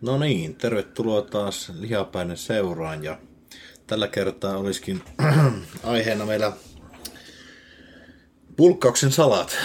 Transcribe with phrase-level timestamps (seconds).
[0.00, 3.18] No niin, tervetuloa taas Lihapäinen seuraan ja
[3.86, 5.02] tällä kertaa olisikin
[5.82, 6.52] aiheena meillä
[8.56, 9.56] pulkkauksen salat.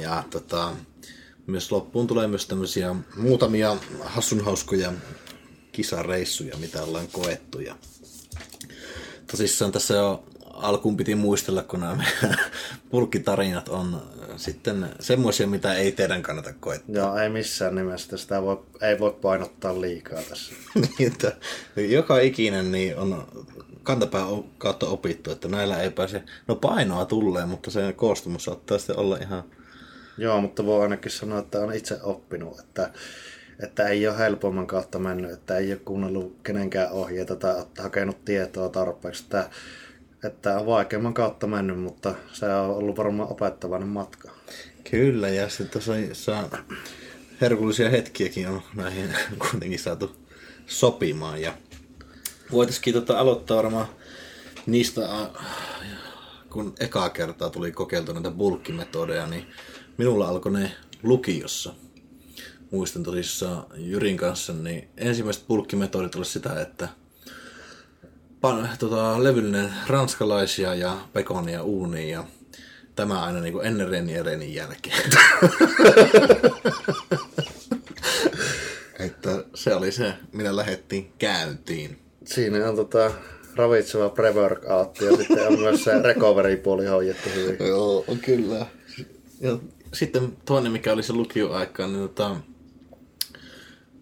[0.00, 0.72] Ja tota,
[1.46, 4.92] myös loppuun tulee myös tämmöisiä muutamia hassunhauskoja
[5.72, 7.60] kisareissuja, mitä ollaan koettu.
[7.60, 7.76] Ja
[9.30, 10.24] tosissaan tässä jo
[10.56, 12.04] alkuun piti muistella, kun nämä
[12.90, 14.02] pulkkitarinat on
[14.36, 16.94] sitten semmoisia, mitä ei teidän kannata koettaa.
[16.94, 18.16] Joo, ei missään nimessä.
[18.16, 20.54] Sitä voi, ei voi painottaa liikaa tässä.
[20.98, 21.32] niin, että
[21.76, 23.26] joka ikinen niin on
[23.82, 24.24] kantapää
[24.58, 29.16] kautta opittu, että näillä ei pääse, no painoa tulee, mutta se koostumus saattaa sitten olla
[29.16, 29.44] ihan...
[30.18, 32.90] Joo, mutta voi ainakin sanoa, että on itse oppinut, että,
[33.62, 38.68] että ei ole helpomman kautta mennyt, että ei ole kuunnellut kenenkään ohjeita tai hakenut tietoa
[38.68, 39.50] tarpeeksi, että
[40.24, 44.30] että on vaikeamman kautta mennyt, mutta se on ollut varmaan opettavainen matka.
[44.90, 46.44] Kyllä, ja sitten tuossa
[47.40, 49.10] herkullisia hetkiäkin on näihin
[49.50, 50.16] kuitenkin saatu
[50.66, 51.40] sopimaan.
[51.40, 51.54] Ja
[52.52, 53.86] voitaisiin tota aloittaa varmaan
[54.66, 55.08] niistä,
[56.50, 59.46] kun ekaa kertaa tuli kokeiltu näitä bulkkimetodeja, niin
[59.96, 61.74] minulla alkoi ne lukiossa.
[62.70, 66.88] Muistan tosissaan Jyrin kanssa, niin ensimmäiset bulkkimetodit oli sitä, että–
[68.44, 72.24] pan, tota, levyllinen ranskalaisia ja pekonia uuniin ja
[72.96, 75.02] tämä aina niin kuin ennen Reni ja Renin jälkeen.
[79.06, 81.98] että se oli se, minä lähdettiin käyntiin.
[82.24, 83.10] Siinä on tota,
[83.56, 87.66] ravitseva pre-workout ja sitten on myös se recovery-puoli hoidettu hyvin.
[87.68, 88.66] Joo, on kyllä.
[89.40, 89.58] Ja
[89.92, 92.36] sitten toinen, mikä oli se lukioaika, niin tota,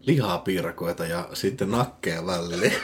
[0.00, 2.72] lihapiirakoita ja sitten nakkeja väliin.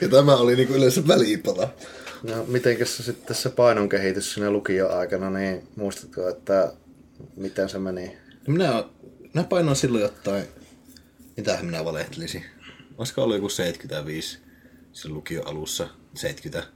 [0.00, 1.74] ja tämä oli niin yleensä välipala.
[2.22, 6.72] No, mitenkäs se sitten se painon kehitys siinä lukioaikana, niin muistatko, että
[7.36, 8.16] miten se meni?
[8.46, 8.84] No minä,
[9.34, 10.44] minä painoin silloin jotain,
[11.36, 12.44] mitähän minä valehtelisin.
[12.98, 14.38] Olisiko ollut joku 75
[14.92, 16.70] se lukio alussa, 70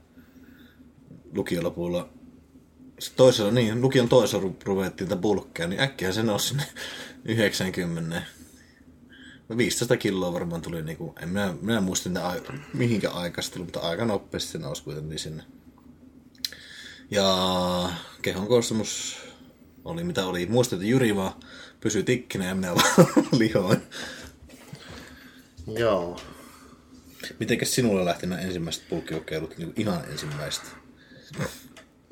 [1.33, 2.09] lukion lopulla.
[3.15, 6.63] Toisella, niin, lukion toisella ruvettiin tätä bulkkeja, niin äkkiä se nousi sinne
[7.25, 8.21] 90.
[9.57, 12.41] 15 kiloa varmaan tuli, niin kuin, en minä, minä muista ai,
[12.73, 15.43] mihinkä aikaista mutta aika nopeasti se nousi kuitenkin sinne.
[17.11, 17.89] Ja
[18.21, 19.17] kehon koostumus
[19.85, 20.45] oli mitä oli.
[20.45, 21.33] Muistin, että Jyri vaan
[21.81, 23.81] pysyi tikkinä ja minä vaan lihoin.
[25.67, 26.19] Joo.
[27.39, 30.67] Mitenkäs sinulle lähti nämä ensimmäiset pulkkikokeilut niin ihan ensimmäistä?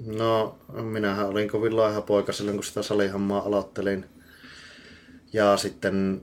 [0.06, 4.06] No, minähän olin kovin laiha poika silloin, kun sitä salihammaa aloittelin.
[5.34, 6.22] Ja sitten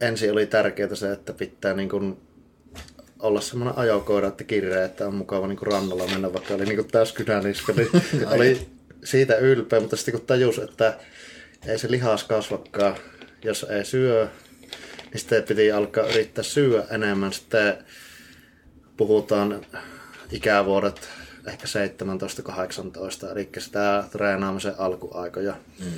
[0.00, 2.16] ensin oli tärkeää se, että pitää niin kuin
[3.18, 6.76] olla semmoinen ajokoira, että kireä, että on mukava niin kuin rannalla mennä, vaikka oli niin
[6.76, 7.88] kuin täys kynäniska, niin
[8.34, 8.68] oli
[9.04, 10.98] siitä ylpeä, mutta sitten kun tajus, että
[11.66, 12.96] ei se lihas kasvakaan,
[13.44, 14.28] jos ei syö,
[15.10, 17.32] niin sitten piti alkaa yrittää syödä enemmän.
[17.32, 17.78] Sitten
[18.96, 19.66] puhutaan
[20.32, 21.08] ikävuodet
[21.46, 21.66] ehkä
[23.28, 25.54] 17-18, eli sitä treenaamisen alkuaikoja.
[25.78, 25.92] Mm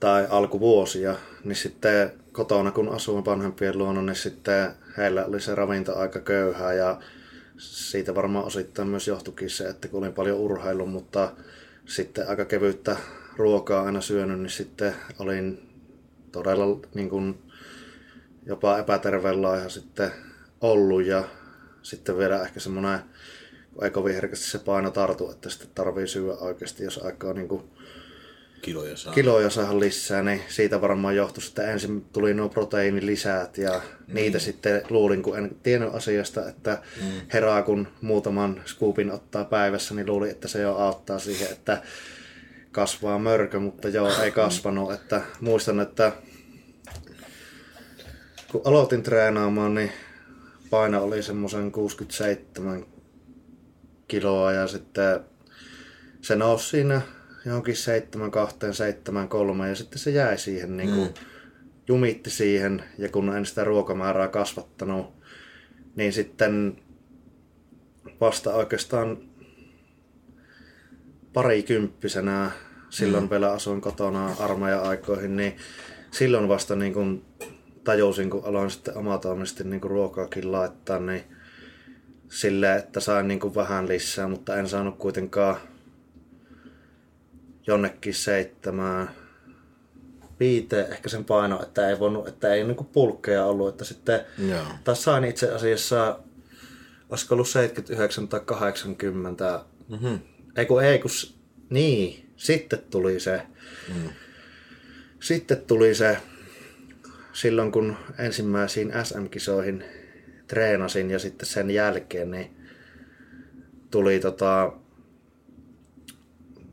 [0.00, 1.14] tai alkuvuosia,
[1.44, 6.72] niin sitten kotona kun asuin vanhempien luona, niin sitten heillä oli se ravinto aika köyhää
[6.72, 7.00] ja
[7.58, 11.32] siitä varmaan osittain myös johtuikin se, että kun olin paljon urheilu, mutta
[11.86, 12.96] sitten aika kevyttä
[13.36, 15.68] ruokaa aina syönyt, niin sitten olin
[16.32, 17.42] todella niin kuin,
[18.46, 20.10] jopa epäterveen laiha sitten
[20.60, 21.24] ollut ja
[21.82, 22.98] sitten vielä ehkä semmoinen,
[23.74, 27.48] kun ei kovin herkästi se paino tartu, että sitten tarvii syödä oikeasti, jos aikaa niin
[27.48, 27.62] kuin
[28.62, 29.12] kiloja saa.
[29.12, 33.72] kiloja saa lisää, niin siitä varmaan johtui, että ensin tuli nuo proteiinilisät ja
[34.06, 34.14] mm.
[34.14, 37.06] niitä sitten luulin, kun en tiennyt asiasta, että mm.
[37.32, 41.82] herää kun muutaman scoopin ottaa päivässä, niin luulin, että se jo auttaa siihen, että
[42.72, 44.92] kasvaa mörkö, mutta joo, ei kasvanut.
[44.92, 46.12] Että muistan, että
[48.52, 49.92] kun aloitin treenaamaan, niin
[50.70, 52.86] paino oli semmoisen 67
[54.08, 55.20] kiloa ja sitten
[56.20, 57.00] se nousi siinä
[57.44, 61.14] johonkin 7, 2, 7, 3 ja sitten se jäi siihen niin kuin, mm.
[61.88, 65.06] jumitti siihen ja kun en sitä ruokamäärää kasvattanut,
[65.96, 66.82] niin sitten
[68.20, 69.18] vasta oikeastaan
[71.32, 72.50] parikymppisenä,
[72.90, 73.30] silloin mm.
[73.30, 75.56] vielä asuin kotona armeija-aikoihin, niin
[76.10, 77.24] silloin vasta niin kuin
[77.84, 81.24] tajusin, kun aloin sitten omatoimisesti niin ruokaakin laittaa, niin
[82.28, 85.56] silleen, että sain niin kuin vähän lisää, mutta en saanut kuitenkaan
[87.68, 89.10] jonnekin seitsemään
[90.40, 94.64] viiteen ehkä sen paino, että ei voinut, että ei niinku pulkkeja ollut, että sitten Joo.
[94.84, 96.18] taas sain itse asiassa,
[97.10, 100.18] olisiko ollut 79 tai 80, mm-hmm.
[100.56, 101.10] ei kun ei kun,
[101.70, 103.42] niin, Sitten tuli se,
[103.88, 104.10] mm.
[105.20, 106.18] sitten tuli se,
[107.32, 109.84] silloin kun ensimmäisiin SM-kisoihin
[110.46, 112.56] treenasin ja sitten sen jälkeen, niin
[113.90, 114.72] tuli tota,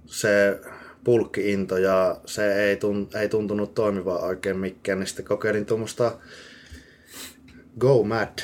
[0.06, 0.60] se
[1.06, 6.18] pulkkiinto ja se ei, tunt, ei tuntunut toimivan oikein mikään, niin sitten kokeilin tuommoista
[7.80, 8.40] Go Mad,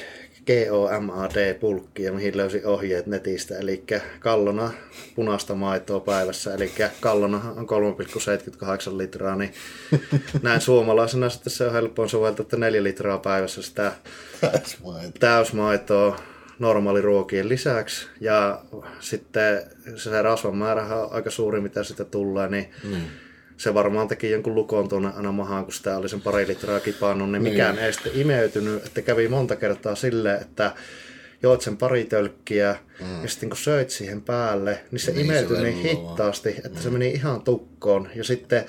[0.45, 2.33] G-O-M-A-D pulkkia, mihin
[2.65, 3.83] ohjeet netistä, eli
[4.19, 4.71] kallona
[5.15, 6.71] punaista maitoa päivässä, eli
[7.01, 7.67] kallona on
[8.89, 9.53] 3,78 litraa, niin
[10.43, 13.91] näin suomalaisena sitten se on helppoa soveltaa, että 4 litraa päivässä sitä
[14.41, 16.30] täysmaitoa, täysmaitoa
[16.61, 18.07] normaaliruokien lisäksi.
[18.19, 18.61] Ja
[18.99, 19.63] sitten
[19.95, 23.01] se rasvan määrä on aika suuri, mitä sitä tulee, niin mm.
[23.57, 27.31] se varmaan teki jonkun lukon tuonne aina mahaan, kun sitä oli sen pari litraa kipannut,
[27.31, 27.85] niin mikään niin.
[27.85, 28.85] ei sitten imeytynyt.
[28.85, 30.71] Että kävi monta kertaa silleen, että
[31.43, 33.21] joit sen pari tölkkiä mm.
[33.21, 36.77] ja sitten kun söit siihen päälle, niin se niin imeytyi niin hittaasti, että mm.
[36.77, 38.09] se meni ihan tukkoon.
[38.15, 38.65] Ja sitten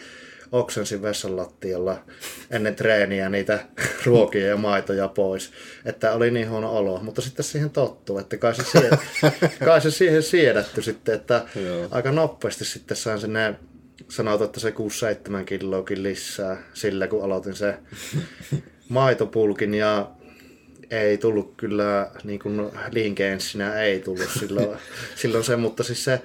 [0.53, 2.05] oksensin vessan lattialla
[2.51, 3.59] ennen treeniä niitä
[4.07, 5.53] ruokia ja maitoja pois.
[5.85, 8.99] Että oli niin huono olo, mutta sitten siihen tottuu, että kai se, sied...
[9.65, 11.89] kai se siihen siedätty sitten, että Joo.
[11.91, 13.55] aika nopeasti sitten sain sinne
[14.09, 14.71] sanotaan, että se
[15.41, 17.75] 6-7 kiloakin lisää sillä, kun aloitin se
[18.89, 20.11] maitopulkin ja
[20.91, 22.71] ei tullut kyllä niin kuin
[23.81, 24.79] ei tullut silloin,
[25.15, 26.23] silloin se, mutta siis se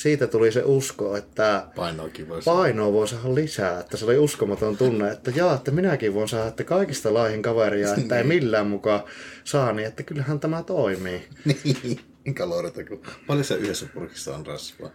[0.00, 3.80] siitä tuli se usko, että Painoakin voi painoa voi saada lisää.
[3.80, 7.94] Että se oli uskomaton tunne, että jaa, että minäkin voin saada että kaikista laihin kaveria,
[7.94, 8.28] että ei niin.
[8.28, 9.02] millään mukaan
[9.44, 11.22] saa, niin että kyllähän tämä toimii.
[11.44, 13.00] niin, kaloreita kuin...
[13.26, 14.90] Paljon se yhdessä purkissa on rasvaa?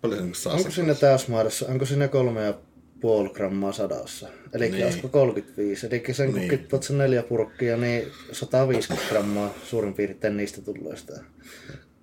[0.00, 2.54] Paljon se saa Onko sinne täysmäärässä, onko sinne kolme ja
[3.00, 4.28] puoli grammaa sadassa.
[4.52, 4.84] Eli niin.
[4.84, 5.86] olisiko 35.
[5.86, 6.50] Eli sen kun niin.
[6.50, 11.20] kittot sen neljä purkkia, niin 150 grammaa suurin piirtein niistä tulee sitä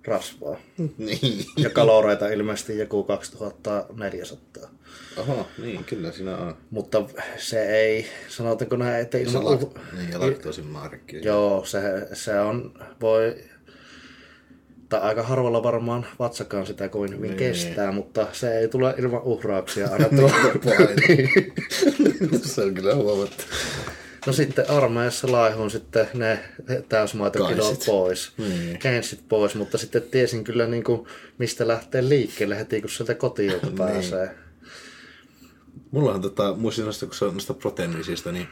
[0.04, 0.56] rasvaa.
[0.98, 1.44] Niin.
[1.56, 4.70] Ja kaloreita ilmeisesti joku 2400.
[5.16, 6.56] Oho, niin, kyllä siinä on.
[6.70, 7.02] Mutta
[7.38, 9.32] se ei, sanotaanko näin, että ilman...
[9.32, 11.24] Se lakt- niin, ja laktoosin markki.
[11.24, 11.80] Joo, se,
[12.12, 13.36] se on, voi,
[14.88, 17.38] tai aika harvalla varmaan vatsakaan sitä kovin hyvin niin.
[17.38, 20.30] kestää, mutta se ei tule ilman uhrauksia aina tuo.
[21.08, 21.52] niin.
[22.42, 23.44] se on kyllä huomattu.
[24.26, 26.44] No sitten armeijassa laihun sitten ne
[26.88, 28.32] täysmaitokilot pois.
[28.38, 28.78] Niin.
[29.28, 31.06] Pois, mutta sitten tiesin kyllä niin kuin,
[31.38, 33.74] mistä lähtee liikkeelle heti, kun sieltä kotiin niin.
[33.74, 34.34] pääsee.
[35.90, 38.48] Mulla on tota, muistin noista, kun se on noista proteiinisista, niin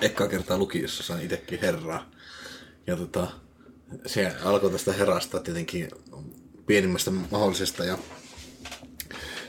[0.00, 2.10] ekkaa kertaa lukiossa sain itsekin herraa.
[2.86, 3.26] Ja tota,
[4.06, 5.88] se alkoi tästä herrasta tietenkin
[6.66, 7.98] pienimmästä mahdollisesta ja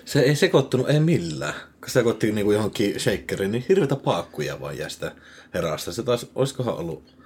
[0.06, 1.69] se ei sekoittunut ei millään.
[1.80, 5.12] Kun se sekoitti niinku johonkin shakeriin, niin hirveitä paakkuja vaan jää sitä
[5.54, 5.92] herasta.
[5.92, 7.20] Se taas, olisikohan ollut...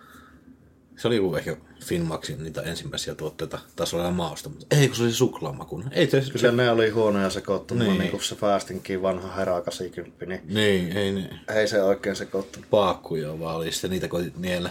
[0.98, 5.12] Se oli ehkä Finmaxin niitä ensimmäisiä tuotteita, taisi olla mausta, mutta ei kun se oli
[5.12, 5.94] suklaamakuinen.
[5.94, 6.52] Ei se, Kyllä se...
[6.52, 8.00] ne oli huonoja sekoittunut, niin.
[8.00, 11.40] niin kuin se päästinkin vanha herää 80, niin, niin ei, niin.
[11.56, 12.70] ei se oikein sekoittunut.
[12.70, 14.70] Paakkuja vaan oli, sitten niitä koitit niellä.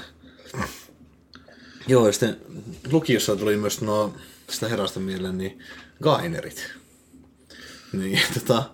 [1.86, 2.36] Joo, ja sitten
[2.90, 4.14] lukiossa tuli myös no,
[4.50, 5.58] sitä herasta mieleen, niin
[6.02, 6.72] gainerit.
[7.92, 8.70] Niin, tota,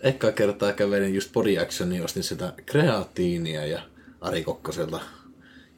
[0.00, 3.82] ekka kertaa kävelin just body action, niin ostin sitä kreatiinia ja
[4.20, 5.00] Ari Kokkoselta.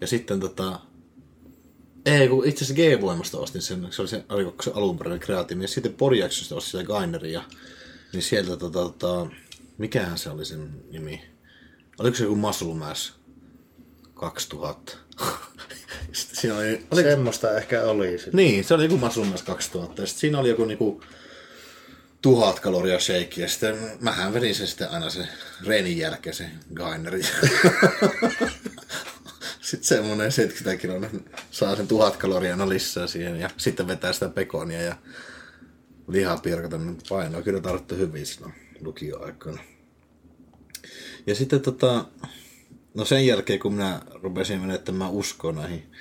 [0.01, 0.81] Ja sitten tota,
[2.07, 5.65] ei, kun itse asiassa G-voimasta ostin sen, se oli se Ari Kokkosen alunperäinen kreatiini.
[5.65, 7.43] Ja sitten body actionista ostin sitä Gaineria.
[8.13, 9.27] Niin sieltä tota, tota,
[9.79, 11.25] mikähän se oli sen nimi?
[11.99, 13.13] Oliko se joku Muscle Mass
[14.15, 14.93] 2000?
[16.13, 17.03] siinä oli, oli...
[17.03, 18.19] Semmoista ehkä oli.
[18.19, 18.37] Sitten.
[18.37, 20.03] Niin, se oli joku Muscle Mass 2000.
[20.03, 21.03] Ja sitten siinä oli joku niinku,
[22.23, 25.29] tuhat kaloria shake ja sitten mähän vedin sen sitten aina se
[25.67, 27.23] reenin jälkeen se gaineri.
[29.61, 31.01] sitten semmoinen 70 kiloa
[31.51, 34.97] saa sen tuhat kaloria aina lisää siihen ja sitten vetää sitä pekonia ja
[36.09, 37.43] lihapirkata niin painoa.
[37.43, 39.63] Kyllä tarvittu hyvin silloin lukioaikoina.
[41.27, 42.05] Ja sitten tota,
[42.95, 45.93] no sen jälkeen kun minä rupesin menettämään uskoa näihin,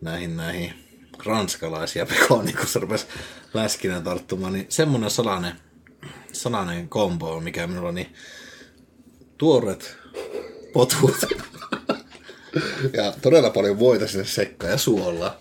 [0.00, 0.74] näihin, näihin
[1.24, 3.06] ranskalaisia pekonia, kun se rupesi
[3.54, 5.52] läskinä tarttumaan, niin semmoinen salainen,
[6.32, 8.14] salainen kombo, mikä minulla on, niin
[9.38, 9.96] tuoret
[10.72, 11.26] potut
[12.92, 15.36] ja todella paljon voita sinne sekkaan ja suolla.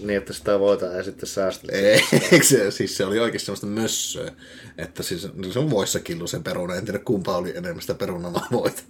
[0.00, 1.72] Niin, että sitä voita ei sitten säästetä.
[1.72, 2.02] Ei,
[2.42, 4.32] se, siis se oli oikeasti semmoista mössöä.
[4.78, 6.74] Että siis se on voissa killu se peruna.
[6.74, 8.82] En tiedä kumpa oli enemmän sitä perunaa voita.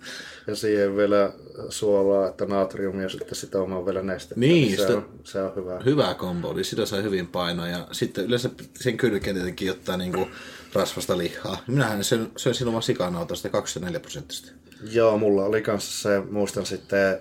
[0.47, 1.33] Ja siihen vielä
[1.69, 4.41] suolaa, että natriumia sitten sitä omaa vielä nestettä.
[4.41, 5.81] Niin, se, on, se on hyvä.
[5.85, 7.69] Hyvä kombo, eli sitä sai hyvin painoa.
[7.69, 8.50] Ja sitten yleensä
[8.81, 10.27] sen kylkeen tietenkin ottaa niinku
[10.73, 11.62] rasvasta lihaa.
[11.67, 14.53] Minähän söin, söin silloin vaan sikanauta sitä 24 prosenttista.
[14.93, 17.21] Joo, mulla oli kanssa se, muistan sitten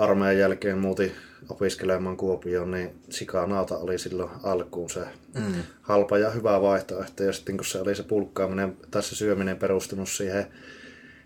[0.00, 1.12] armeijan jälkeen muutin
[1.48, 5.00] opiskelemaan Kuopioon, niin sikanauta oli silloin alkuun se
[5.34, 5.62] mm.
[5.82, 7.24] halpa ja hyvä vaihtoehto.
[7.24, 10.46] Ja sitten kun se oli se pulkkaaminen tai se syöminen perustunut siihen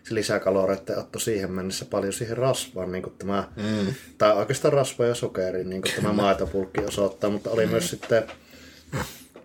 [0.02, 3.94] se lisäkaloreiden otto siihen mennessä paljon siihen rasvaan, niin kuin tämä, mm.
[4.18, 7.70] tai oikeastaan rasva ja sokeri, niin kuin tämä maitopulkki osoittaa, mutta oli mm.
[7.70, 8.24] myös sitten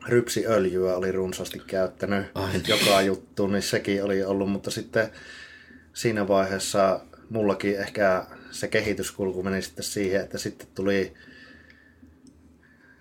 [0.07, 2.63] rypsiöljyä oli runsaasti käyttänyt Ai niin.
[2.67, 5.09] joka juttu, niin sekin oli ollut, mutta sitten
[5.93, 11.13] siinä vaiheessa mullakin ehkä se kehityskulku meni sitten siihen, että sitten tuli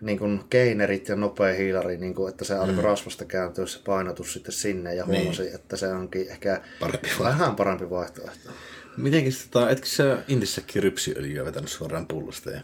[0.00, 2.80] niin kuin keinerit ja nopea hiilari, niin kuin, että se alkoi mm.
[2.80, 5.20] rasvasta kääntyä se painotus sitten sinne ja niin.
[5.20, 5.54] huomasin, niin.
[5.54, 8.50] että se onkin ehkä parempi vähän parempi vaihtoehto.
[8.96, 12.50] Mitenkin tota, etkö sä Indissäkin rypsiöljyä vetänyt suoraan pullosta?
[12.50, 12.60] Ja...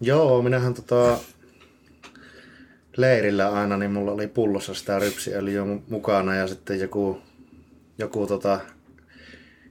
[0.00, 1.18] Joo, minähän tota,
[2.96, 7.18] leirillä aina, niin mulla oli pullossa sitä rypsiöljyä mukana ja sitten joku,
[7.98, 8.60] joku tota,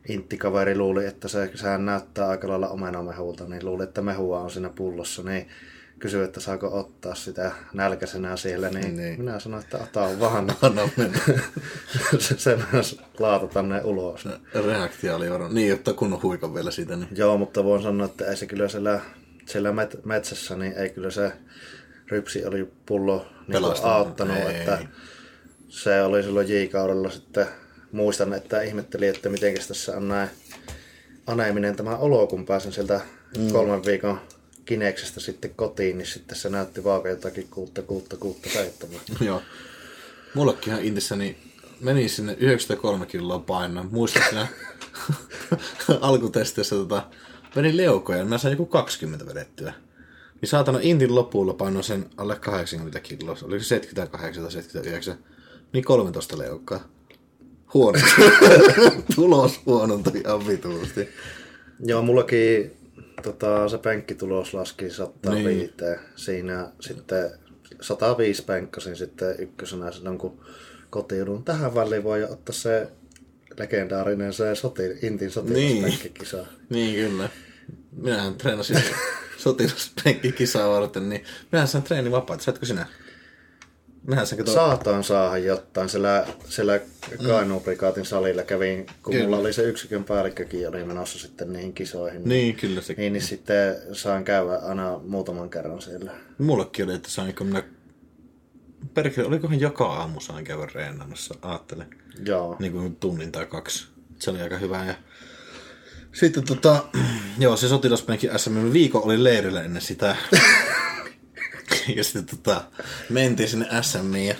[0.09, 4.69] inttikaveri luuli, että se, sehän näyttää aika lailla omenamehulta, niin luuli, että mehua on siinä
[4.69, 5.47] pullossa, niin
[5.99, 9.19] kysyi, että saako ottaa sitä nälkäisenä siellä, niin, niin.
[9.19, 10.55] minä sanoin, että ota vaan.
[10.61, 11.19] Anna mennä.
[12.19, 14.27] se, se myös laatata ne ulos.
[14.65, 16.95] Reaktio oli varmaan, niin, että kun huikan vielä siitä.
[16.95, 17.09] Niin.
[17.15, 19.01] Joo, mutta voin sanoa, että ei se kyllä siellä,
[19.45, 21.31] siellä met, metsässä, niin ei kyllä se
[22.11, 24.55] rypsi oli pullo niin auttanut, ei.
[24.55, 24.79] että
[25.69, 27.47] se oli silloin J-kaudella sitten,
[27.91, 30.29] muistan, että ihmetteli, että miten tässä on näin
[31.27, 33.01] aneminen tämä olo, kun pääsen sieltä
[33.37, 33.51] mm.
[33.51, 34.19] kolmen viikon
[34.65, 38.99] Kineksestä sitten kotiin, niin sitten se näytti vaaka jotakin kuutta, kuutta, kuutta, seitsemän.
[39.27, 39.41] Joo.
[40.33, 41.37] Mullekin ihan Intissä niin
[41.79, 43.85] meni sinne 93 kiloa painoa.
[43.91, 44.47] Muistan siinä
[46.01, 47.07] alkutestissä tota,
[47.55, 49.73] menin leukoja, mä sain joku 20 vedettyä.
[50.41, 53.35] Niin saatana Intin lopulla painoin sen alle 80 kiloa.
[53.43, 55.17] Oliko se 78 tai 79?
[55.73, 56.96] Niin 13 leukkaa.
[57.73, 57.99] Huono.
[59.15, 61.09] Tulos huonontui ihan vituusti.
[61.85, 62.77] Joo, mullakin
[63.23, 65.47] tota, se penkkitulos laski 105.
[65.47, 65.71] Niin.
[66.15, 67.31] Siinä sitten
[67.81, 70.41] 105 penkkasin sitten ykkösenä silloin, kun
[70.89, 71.43] kotiudun.
[71.43, 72.87] Tähän väliin voi ottaa se
[73.57, 76.37] legendaarinen se soti, Intin sotilaspenkkikisa.
[76.37, 76.47] Niin.
[76.69, 77.29] niin, kyllä.
[77.91, 78.83] Minähän treenasin
[79.37, 82.43] sotilaspenkkikisaa varten, niin minähän sain treeni vapaata.
[82.43, 82.85] Saitko sinä?
[84.07, 84.51] Mehän kato...
[84.51, 85.89] Saataan saada jotain.
[85.89, 86.79] Siellä, siellä
[87.27, 89.25] Kainuuprikaatin salilla kävin, kun kyllä.
[89.25, 92.21] mulla oli se yksikön päällikkökin oli menossa sitten niihin kisoihin.
[92.25, 92.93] Niin, kyllä se.
[92.97, 96.11] Niin, niin sitten saan käydä aina muutaman kerran siellä.
[96.37, 97.63] Mullekin oli, että sain, kun minä...
[98.93, 101.87] Perkele, olikohan joka aamu sain käydä reenaamassa, ajattelen.
[102.25, 102.55] Joo.
[102.59, 103.87] Niin kuin tunnin tai kaksi.
[104.19, 104.85] Se oli aika hyvä.
[104.85, 104.95] Ja...
[106.13, 106.83] Sitten tota,
[107.39, 110.15] joo, se sotilaspenkin SM viikon oli leirillä ennen sitä.
[111.95, 112.63] ja sitten tota,
[113.09, 114.35] mentiin sinne SMiin ja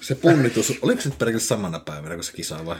[0.00, 2.76] se punnitus, oliko se nyt samana päivänä kuin se kisa vai?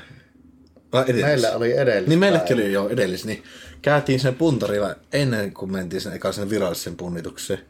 [0.92, 1.24] vai edellis?
[1.24, 2.08] Meillä oli edellis.
[2.08, 3.42] Niin meilläkin oli jo edellis, niin
[3.82, 7.60] käytiin sen puntarilla ennen kuin mentiin sen ekaisen virallisen punnitukseen.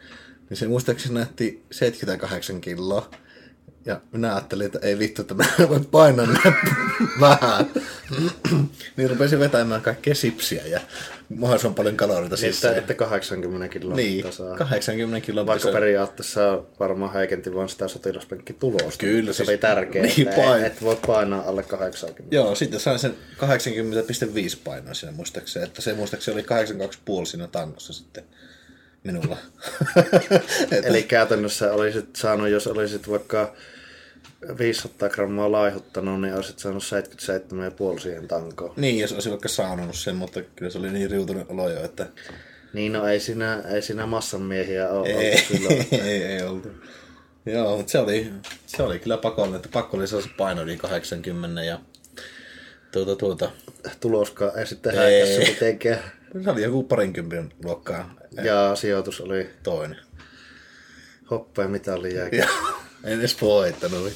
[0.51, 3.11] Niin se muistaakseni näytti 78 kiloa.
[3.87, 6.27] Ja minä ajattelin, että ei vittu, että mä voin painaa
[7.21, 7.67] vähän.
[8.97, 10.81] niin rupesin vetämään kaikkea sipsiä ja
[11.37, 14.25] mahdollisimman paljon kaloreita niin, Että, että 80 kiloa niin,
[14.59, 15.47] 80 kiloa.
[15.47, 19.01] Vaikka periaatteessa varmaan heikenti vain sitä sotilaspenkkitulosta.
[19.01, 19.33] Kyllä.
[19.33, 20.65] Se siis, oli tärkeää, niin, että pain...
[20.65, 22.37] et voi painaa alle 80.
[22.37, 23.47] Joo, sitten sain sen 80,5
[24.65, 25.67] painoa siinä muistaakseni.
[25.67, 26.47] Että se muistaakseni oli
[27.21, 28.25] 82,5 siinä tangossa sitten
[29.05, 29.37] minulla.
[30.85, 33.55] Eli käytännössä olisit saanut, jos olisit vaikka
[34.59, 36.83] 500 grammaa laihuttanut, niin olisit saanut
[37.95, 38.75] 77,5 siihen tankoon.
[38.77, 42.07] Niin, jos olisin vaikka saanut sen, mutta kyllä se oli niin riutunut olo jo, että...
[42.73, 45.81] Niin, no ei siinä, ei siinä massan miehiä ole ei, ollut silloin.
[45.81, 45.97] Että...
[45.97, 46.69] ei, ei oltu.
[47.47, 48.33] Joo, mutta se oli,
[48.67, 51.81] se oli kyllä pakollinen, että pakko oli se paino niin 80 ja
[52.93, 53.51] tuota, tuota.
[54.01, 56.18] Tuloskaan ei sitten häikässä mitenkään.
[56.45, 58.15] Se oli joku parinkympin luokkaa.
[58.45, 59.99] Ja sijoitus oli toinen.
[61.31, 62.31] Hoppea mitali jäi.
[63.05, 64.13] En edes voittanut.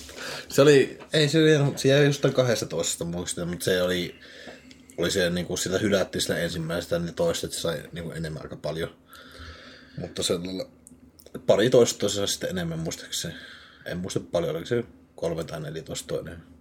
[0.49, 1.38] Se oli, ei se,
[1.76, 4.21] se jäi jostain 12 muista, mutta se oli,
[4.97, 8.16] oli se niin kuin sitä hylättiin sitä ensimmäistä, niin toista, että se sai niin kuin
[8.16, 8.97] enemmän aika paljon.
[9.99, 10.35] Mutta se
[11.47, 13.35] pari toista se sitten enemmän muistaakseni.
[13.85, 16.51] En muista paljon, oliko se kolme tai neljätoista toinen.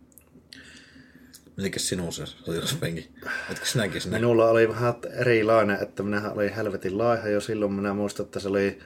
[1.58, 3.10] Mitenkäs sinun se sotilaspenki?
[3.52, 4.18] Etkö sinäkin sinä?
[4.18, 7.74] Minulla oli vähän erilainen, että minä olin helvetin laiha jo silloin.
[7.74, 8.80] Minä muistan, että se oli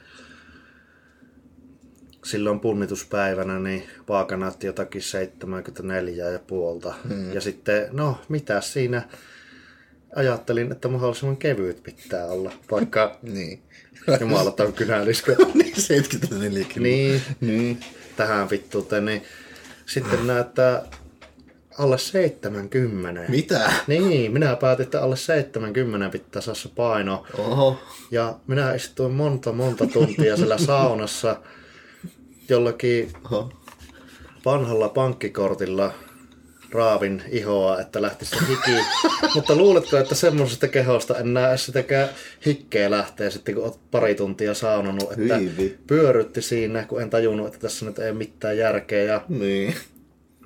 [2.25, 6.93] silloin punnituspäivänä niin vaaka näytti jotakin 74 ja puolta.
[7.07, 7.33] Hmm.
[7.33, 9.01] Ja sitten, no mitä siinä,
[10.15, 13.63] ajattelin, että mahdollisimman kevyt pitää olla, vaikka niin.
[14.19, 15.35] jumalat on kynäliskö.
[15.53, 17.79] niin, 74 Niin, niin,
[18.15, 19.05] tähän vittuuteen.
[19.05, 19.23] Niin
[19.85, 20.83] sitten näyttää
[21.77, 23.21] alle 70.
[23.29, 23.71] Mitä?
[23.87, 27.23] Niin, minä päätin, että alle 70 pitää saada se paino.
[27.37, 27.79] Oho.
[28.11, 31.37] Ja minä istuin monta, monta tuntia siellä saunassa
[32.49, 33.51] jollakin Oho.
[34.45, 35.93] vanhalla pankkikortilla
[36.71, 38.81] raavin ihoa, että lähti se hiki.
[39.35, 42.09] Mutta luuletko, että semmoisesta kehosta en näe sitäkään
[42.45, 45.77] hikkeä lähtee sitten, kun olet pari tuntia saunonut, että Hyi.
[45.87, 49.03] pyörytti siinä, kun en tajunnut, että tässä nyt ei mitään järkeä.
[49.03, 49.75] Ja Niin.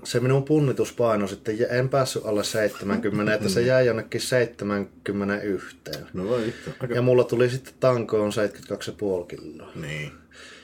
[0.03, 5.77] Se minun punnituspaino sitten, en päässyt alle 70, että se jäi jonnekin 71.
[6.13, 6.53] No voi.
[6.79, 6.96] Aika...
[6.96, 9.72] Ja mulla tuli sitten tankoon 72,5 kiloa.
[9.75, 10.12] Niin.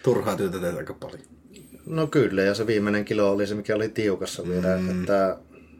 [0.04, 1.22] Turhaa työtä teet aika paljon.
[1.86, 4.78] No kyllä, ja se viimeinen kilo oli se, mikä oli tiukassa vielä.
[4.78, 5.02] Mm.
[5.02, 5.38] Että,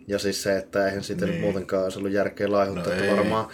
[0.08, 1.42] ja siis se, että eihän siitä niin.
[1.42, 2.86] muutenkaan olisi ollut järkeä laihuttaa.
[2.86, 3.18] No että ei.
[3.18, 3.48] varmaan,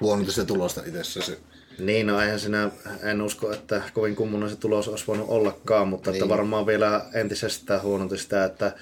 [0.00, 1.38] Huonoita se tulosta itse se.
[1.78, 2.70] niin no eihän sinä,
[3.02, 6.22] en usko, että kovin kummonen se tulos olisi voinut ollakaan, mutta niin.
[6.22, 8.72] että varmaan vielä entisestään huononti sitä, että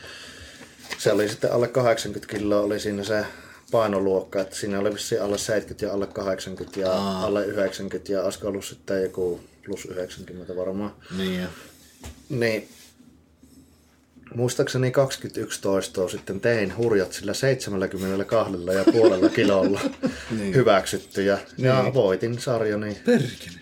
[0.98, 3.24] se oli sitten alle 80 kiloa oli siinä se
[3.70, 7.24] painoluokka, että siinä oli vissiin alle 70 ja alle 80 ja Aa.
[7.24, 10.92] alle 90 ja olisiko ollut sitten joku plus 90 varmaan.
[11.16, 11.48] Niin.
[12.28, 12.68] Niin,
[14.34, 19.80] muistaakseni 21 toistoa sitten tein hurjat sillä 72 ja puolella kilolla
[20.38, 20.54] Niin.
[20.54, 22.94] hyväksytty ja, ja voitin sarjani.
[23.04, 23.58] Perkele.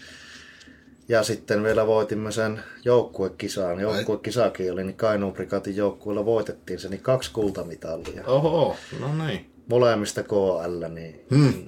[1.09, 3.81] Ja sitten vielä voitimme sen joukkuekisaan.
[3.81, 8.25] Joukkuekisakin oli, niin Kainuun prikaatin joukkueella voitettiin se, niin kaksi kultamitalia.
[8.27, 8.77] Oho.
[9.01, 9.51] No niin.
[9.71, 11.67] Molemmista KL, niin Hmm.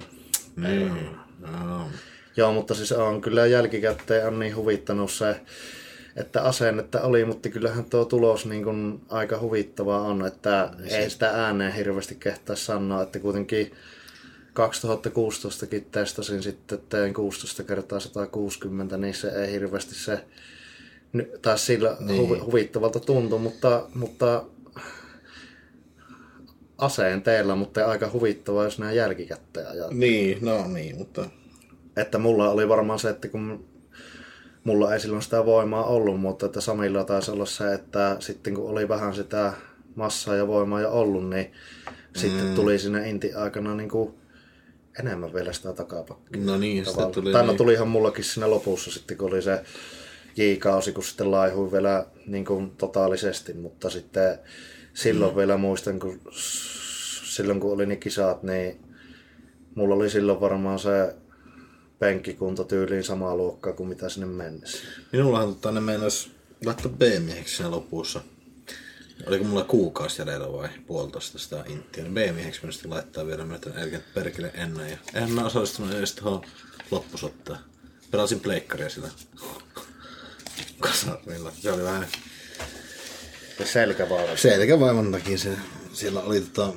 [0.55, 1.09] Niin.
[1.39, 1.87] No.
[2.37, 5.41] Joo, mutta siis on kyllä jälkikäteen on niin huvittanut se,
[6.15, 11.29] että asennetta oli, mutta kyllähän tuo tulos niin kuin aika huvittavaa on, että ei sitä
[11.29, 13.71] ääneen hirveästi kehtaa sanoa, että kuitenkin
[14.67, 20.25] 2016kin testasin sitten, tein 16 kertaa 160, niin se ei hirveästi se
[21.41, 22.45] taas sillä niin.
[22.45, 24.45] huvittavalta tuntu, mutta, mutta
[26.77, 29.99] asenteella, mutta aika huvittavaa, jos näin jälkikäteen ajattelee.
[29.99, 31.29] Niin, no niin, mutta...
[31.97, 33.65] Että mulla oli varmaan se, että kun
[34.63, 38.69] mulla ei silloin sitä voimaa ollut, mutta että Samilla taisi olla se, että sitten kun
[38.69, 39.53] oli vähän sitä
[39.95, 41.51] massaa ja voimaa jo ollut, niin
[41.85, 42.19] mm.
[42.19, 44.13] sitten tuli sinne inti aikana niin kuin
[44.99, 46.41] enemmän vielä sitä takapakkia.
[46.41, 47.57] No niin, sitä tuli Tai no niin.
[47.57, 49.61] tulihan mullakin siinä lopussa sitten, kun oli se
[50.35, 54.39] J-kausi, kun sitten laihui vielä niin kuin totaalisesti, mutta sitten
[54.93, 55.37] silloin mm.
[55.37, 56.21] vielä muistan, kun
[57.23, 58.79] silloin kun oli ne kisat, niin
[59.75, 61.15] mulla oli silloin varmaan se
[61.99, 64.77] penkkikunto tyyliin samaa luokkaa kuin mitä sinne mennessä.
[65.11, 66.29] Minullahan tota, ne meinas
[66.65, 68.21] laittaa B-mieheksi siinä lopussa.
[69.27, 74.13] Oliko mulla kuukausi jäljellä vai puolitoista sitä inttiä, niin B-mieheksi minusta laittaa vielä myöten Elket
[74.13, 74.89] perkele ennen.
[74.89, 76.45] Ja eihän mä osallistunut edes tuohon
[76.91, 77.59] loppusottaan.
[78.11, 79.09] Pelasin pleikkaria sillä
[80.79, 81.51] kasarilla.
[81.61, 82.07] Se oli vähän
[83.59, 84.37] Ja selkävaiva.
[84.37, 85.57] selkävaivan takia se,
[85.93, 86.73] siellä oli tota,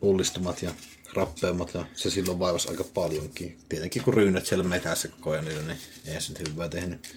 [0.00, 0.70] pullistumat ja
[1.14, 3.58] rappeammat ja se silloin vaivasi aika paljonkin.
[3.68, 7.16] Tietenkin kun ryynät siellä metässä koko ajan niillä, niin ei se nyt hyvää tehnyt.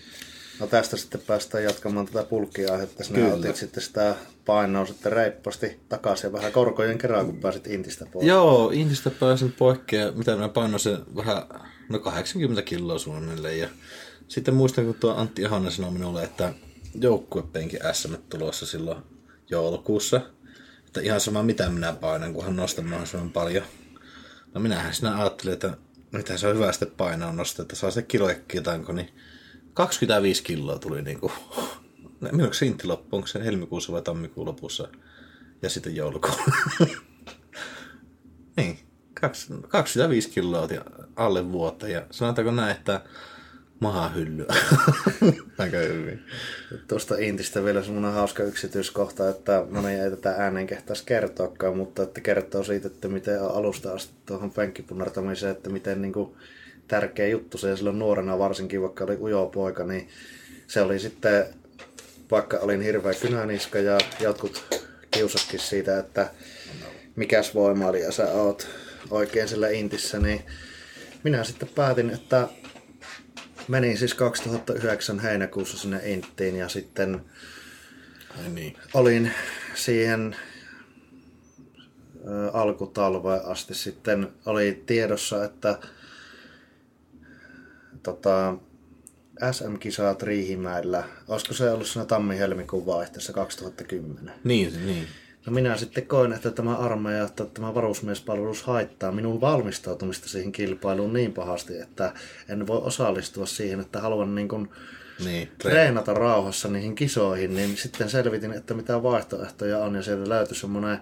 [0.59, 3.03] No tästä sitten päästään jatkamaan tätä pulkkiaihetta.
[3.03, 3.33] Sinä Kyllä.
[3.33, 8.27] otit sitten sitä painoa sitten reippaasti takaisin ja vähän korkojen kerran, kun pääsit Intistä pois.
[8.27, 11.43] Joo, Intistä pääsin poikkea, mitä mä painoin sen vähän,
[11.89, 13.59] no 80 kiloa suunnilleen.
[13.59, 13.69] Ja
[14.27, 16.53] sitten muistan, kun tuo Antti Ahonen sanoi minulle, että
[16.95, 19.03] joukkuepenkin SM tulossa silloin
[19.49, 20.21] joulukuussa.
[20.87, 23.63] Että ihan sama mitä minä painan, kunhan nostan mahdollisimman paljon.
[24.53, 25.77] No minähän siinä ajattelin, että
[26.11, 29.09] mitä se on hyvä sitten painaa nostaa, että saa se kiloekki jotainko, niin
[29.79, 31.31] 25 kiloa tuli niinku.
[32.31, 33.15] Milloin se intti loppu?
[33.15, 34.87] Onko se helmikuussa vai tammikuun lopussa?
[35.61, 36.35] Ja sitten joulukuun.
[38.57, 38.79] Niin,
[39.21, 40.79] kaksi- 25 kiloa otin
[41.15, 43.01] alle vuotta ja sanotaanko näin, että
[43.79, 44.45] maha hyllyä.
[45.57, 46.25] Aika hyvin.
[46.87, 52.21] Tuosta Intistä vielä semmoinen hauska yksityiskohta, että moni ei tätä ääneen kehtaisi kertoakaan, mutta että
[52.21, 56.35] kertoo siitä, että miten alusta asti tuohon penkkipunartamiseen, että miten niin kuin
[56.89, 60.09] tärkeä juttu se ja silloin nuorena varsinkin, vaikka oli ujo poika, niin
[60.67, 61.45] se oli sitten,
[62.31, 66.31] vaikka olin hirveä kynäniska ja jotkut kiusaskin siitä, että
[67.15, 68.67] mikäs voimailija sä oot
[69.11, 70.41] oikein sillä Intissä, niin
[71.23, 72.47] minä sitten päätin, että
[73.67, 77.21] menin siis 2009 heinäkuussa sinne Inttiin ja sitten
[78.39, 78.77] Ai niin.
[78.93, 79.31] olin
[79.75, 80.35] siihen
[82.53, 85.77] alkutalveen asti sitten oli tiedossa, että
[88.13, 88.57] tota,
[89.51, 94.33] SM-kisat Riihimäellä, olisiko se ollut siinä tammi-helmikuun vaihteessa 2010?
[94.43, 95.07] Niin, niin.
[95.45, 101.13] No minä sitten koin, että tämä armeija, että tämä varusmiespalvelus haittaa minun valmistautumista siihen kilpailuun
[101.13, 102.13] niin pahasti, että
[102.49, 104.69] en voi osallistua siihen, että haluan niin kuin
[105.25, 110.29] Niin, tre- treenata rauhassa niihin kisoihin, niin sitten selvitin, että mitä vaihtoehtoja on, ja siellä
[110.29, 110.97] löytyi semmoinen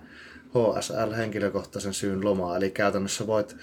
[0.50, 3.56] HSL henkilökohtaisen syyn loma, eli käytännössä voit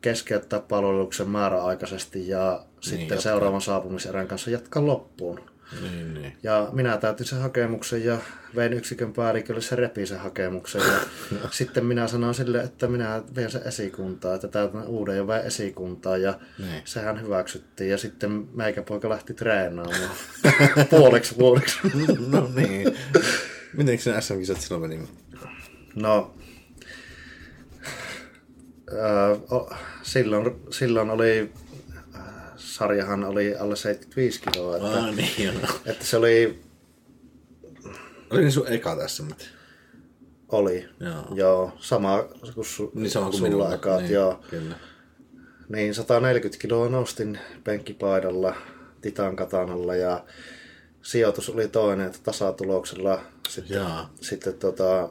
[0.00, 3.20] keskeyttää palveluksen määräaikaisesti ja sitten jatkaa.
[3.20, 5.40] seuraavan saapumiserän kanssa jatkaa loppuun.
[5.82, 6.36] niin, niin.
[6.42, 8.18] Ja minä täytin sen hakemuksen ja
[8.56, 10.82] vein yksikön päällikölle, se repi sen hakemuksen.
[10.82, 10.98] Ja
[11.50, 16.22] sitten minä sanoin sille, että minä vien sen esikuntaan, että täytän uuden ja vein esikuntaan.
[16.22, 16.82] Ja Niin.
[16.84, 17.90] sehän hyväksyttiin.
[17.90, 20.10] Ja sitten meikäpoika lähti treenaamaan
[20.90, 21.78] puoleksi vuodeksi.
[22.32, 22.96] no niin.
[23.76, 25.08] Miten se SM-kisat silloin meni?
[25.94, 26.34] No,
[30.02, 31.52] silloin, silloin oli,
[32.56, 34.76] sarjahan oli alle 75 kiloa.
[34.76, 35.54] Että, Ah, niin joo.
[35.86, 36.60] että se oli
[38.30, 39.44] Oli ne sun eka tässä mitä?
[40.48, 40.88] Oli.
[41.00, 41.24] Joo.
[41.34, 42.24] joo sama
[42.54, 43.74] kuin su, Niin sama kuin sulla minulla.
[43.74, 44.40] ekaat, niin, joo.
[44.50, 44.74] Kyllä.
[45.68, 48.54] Niin 140 kiloa nostin penkkipaidalla,
[49.00, 50.24] titan katanalla ja
[51.02, 54.12] sijoitus oli toinen, että tasatuloksella sitten, Jaa.
[54.20, 55.08] sitten tota,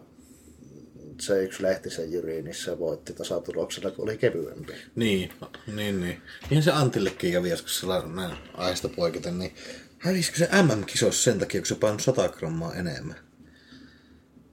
[1.20, 4.74] se yksi Lehtisen Jyri, niin se voitti tasatuloksella, kun oli kevyempi.
[4.96, 5.32] Niin,
[5.76, 6.22] niin, niin.
[6.52, 9.56] Ihan se Antillekin kävi joskus näin aiheesta poiketen, niin
[10.00, 13.16] hävisikö se MM-kisoissa sen takia, kun se painoi 100 grammaa enemmän?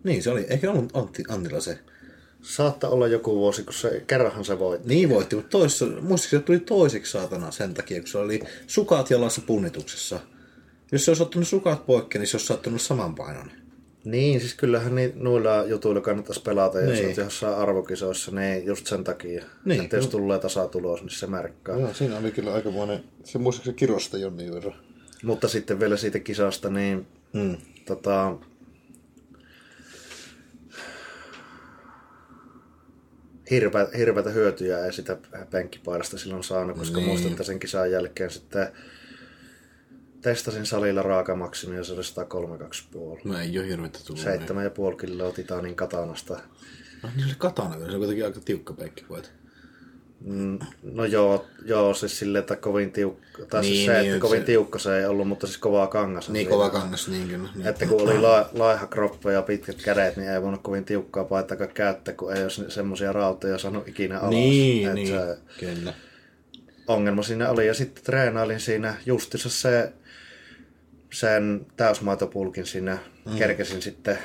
[0.04, 0.46] Niin, se oli.
[0.48, 1.78] Eikä ollut Antti, Antilla se.
[2.42, 4.88] Saattaa olla joku vuosi, kun se kerranhan se voitti.
[4.88, 9.10] Niin voitti, mutta toissa, muistaakseni se tuli toiseksi saatana sen takia, kun se oli sukat
[9.10, 10.20] jalassa punnituksessa.
[10.92, 13.50] Jos se olisi ottanut sukat poikki, niin se olisi saattanut saman painon.
[14.06, 17.04] Niin, siis kyllähän niin, noilla jutuilla kannattaisi pelata, jos Niin.
[17.06, 19.44] olet jossain arvokisoissa, niin just sen takia.
[19.64, 19.80] Niin.
[19.84, 21.76] Että jos tulee tasatulos, niin se märkkää.
[21.78, 24.74] Joo, siinä oli kyllä aikamoinen, se muistaakseni kirosta jonnin verran.
[25.24, 27.56] Mutta sitten vielä siitä kisasta, niin Mm.
[27.86, 28.36] tota,
[33.50, 35.16] hirveä, hirveätä hyötyjä ei sitä
[35.50, 37.08] penkkipaidasta silloin saanut, koska niin.
[37.08, 38.68] muistan, että sen kisan jälkeen sitten
[40.30, 43.20] testasin salilla raakamaksimi ja se oli 132,5.
[43.24, 44.24] No ei ole hirveätä tullut.
[44.92, 46.34] 7,5 kiloa titanin katanasta.
[47.02, 49.28] No, niin se oli katana, se on kuitenkin aika tiukka penkkipoita.
[50.20, 54.12] Mm, No joo, joo siis silleen, että kovin tiukka, tai niin, Niin, siis se, niin,
[54.14, 56.28] että kovin se- tiukka se ei ollut, mutta siis kovaa kangas.
[56.28, 57.48] Niin kova kangas, niin kyllä.
[57.54, 57.66] Niin.
[57.66, 61.70] Että kun oli la, laiha kroppa ja pitkät kädet, niin ei voinut kovin tiukkaa paitakaan
[61.74, 64.30] käyttää, kun ei olisi semmoisia rautoja saanut ikinä alas.
[64.30, 65.94] Niin, Et niin, Se kyllä.
[66.88, 67.66] ongelma siinä oli.
[67.66, 69.92] Ja sitten treenailin siinä justissa se,
[71.12, 73.36] sen täysmaitopulkin siinä, mm.
[73.38, 74.18] kerkesin sitten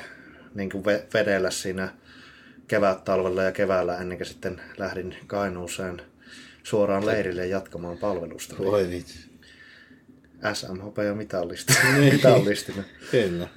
[0.54, 1.88] niin kuin ve- vedellä siinä
[2.68, 6.02] kevät talvella ja keväällä ennen kuin sitten lähdin Kainuuseen
[6.62, 8.58] suoraan leirille jatkamaan palvelusta.
[8.58, 9.32] Voi vitsi.
[10.52, 11.72] SMHP ja mitallisti.
[12.12, 12.82] mitallistina.
[13.10, 13.48] Kyllä.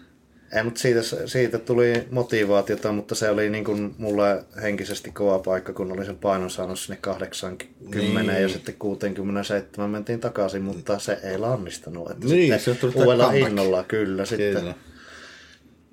[0.56, 5.74] Ei, mutta siitä, siitä tuli motivaatiota, mutta se oli niin kuin mulle henkisesti kova paikka,
[5.74, 8.42] kun olin sen painon saanut sinne 80 Niin.
[8.42, 12.12] ja sitten 67 mentiin takaisin, mutta se ei lannistanut.
[12.12, 14.54] Että Niin, sitten se tuli uudella innolla kyllä sitten.
[14.54, 14.76] Kyllä.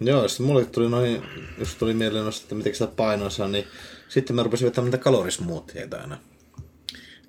[0.01, 1.23] Joo, sitten mulle tuli noin,
[1.59, 3.65] jos tuli mieleen noista, että miten sitä painoa saa, niin
[4.09, 6.19] sitten mä rupesin vetämään niitä kalorismoothieita aina.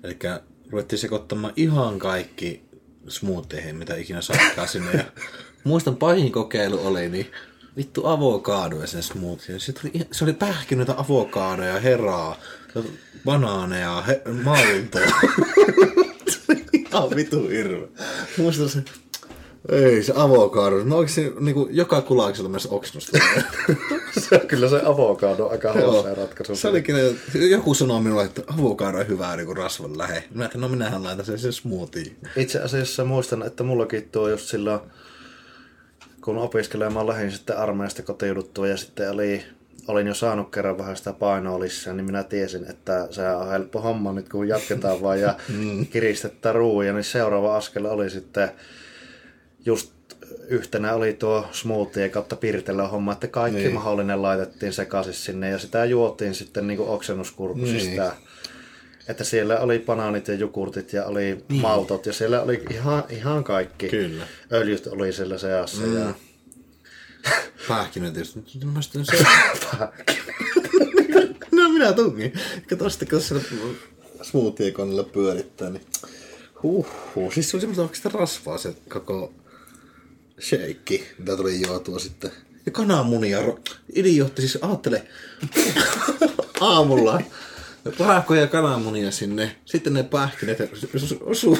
[0.04, 0.18] Eli
[0.70, 2.62] ruvettiin sekoittamaan ihan kaikki
[3.08, 4.92] smootheihin, mitä ikinä saattaa sinne.
[4.92, 5.04] Ja
[5.64, 7.30] muistan pahin kokeilu oli, niin
[7.76, 9.60] vittu avokaadoja sen smoothien.
[9.60, 12.36] Se, tuli, se oli pähkinöitä avokaadoja, heraa,
[13.24, 15.02] banaaneja, he, maltoa.
[16.28, 16.40] Se
[16.78, 17.88] ihan vitu hirveä.
[18.38, 18.84] Muistan se,
[19.68, 20.84] ei se avokaado.
[20.84, 23.18] No oikeesti niinku joka kulauksella myös oksennusta.
[24.28, 26.56] se on kyllä se avokado aika hauska ratkaisu.
[26.56, 26.96] Se olikin,
[27.50, 30.24] joku sanoi minulle, että avokaado on hyvää niin rasvan lähe.
[30.34, 32.12] Mä että no minähän laitan sen sen smoothie.
[32.36, 34.80] Itse asiassa muistan, että mullakin tuo just silloin,
[36.24, 39.44] kun opiskelemaan lähdin sitten armeijasta kotiuduttua ja sitten oli,
[39.88, 43.80] olin jo saanut kerran vähän sitä painoa lisää, niin minä tiesin, että se on helppo
[43.80, 45.34] homma nyt kun jatketaan vaan ja
[45.92, 48.50] kiristetään ruuja, niin seuraava askel oli sitten
[49.66, 49.92] just
[50.48, 53.64] yhtenä oli tuo smoothie kautta pirtelä homma, että kaikki Niin.
[53.66, 53.74] niin.
[53.74, 58.02] mahdollinen laitettiin sekaisin sinne ja sitä juotiin sitten niin oksennuskurkusista.
[58.02, 58.33] Niin.
[59.08, 61.62] Että siellä oli banaanit ja jogurtit ja oli niin.
[61.62, 63.88] maltot ja siellä oli ihan, ihan kaikki.
[63.88, 64.26] Kyllä.
[64.52, 65.96] Öljyt oli siellä seassa mm.
[66.00, 66.14] ja
[67.68, 68.40] Pähkinö tietysti.
[68.64, 68.90] Mä se...
[71.56, 72.32] no minä tungin.
[72.68, 73.44] Kato sitten, kun siellä
[74.22, 75.86] smoothie-koneella pyörittää, niin
[76.62, 77.32] huhhuh.
[77.32, 79.32] Siis se oli semmoista oikeastaan rasvaa se koko
[80.40, 82.30] shake, mitä tuli juotua sitten.
[82.66, 83.38] Ja kananmunia.
[83.94, 85.06] Idiootti, siis ajattele.
[86.60, 87.20] Aamulla.
[87.98, 89.56] Raakkoja kananmunia sinne.
[89.64, 90.66] Sitten ne pähkinät ja
[91.20, 91.58] osuu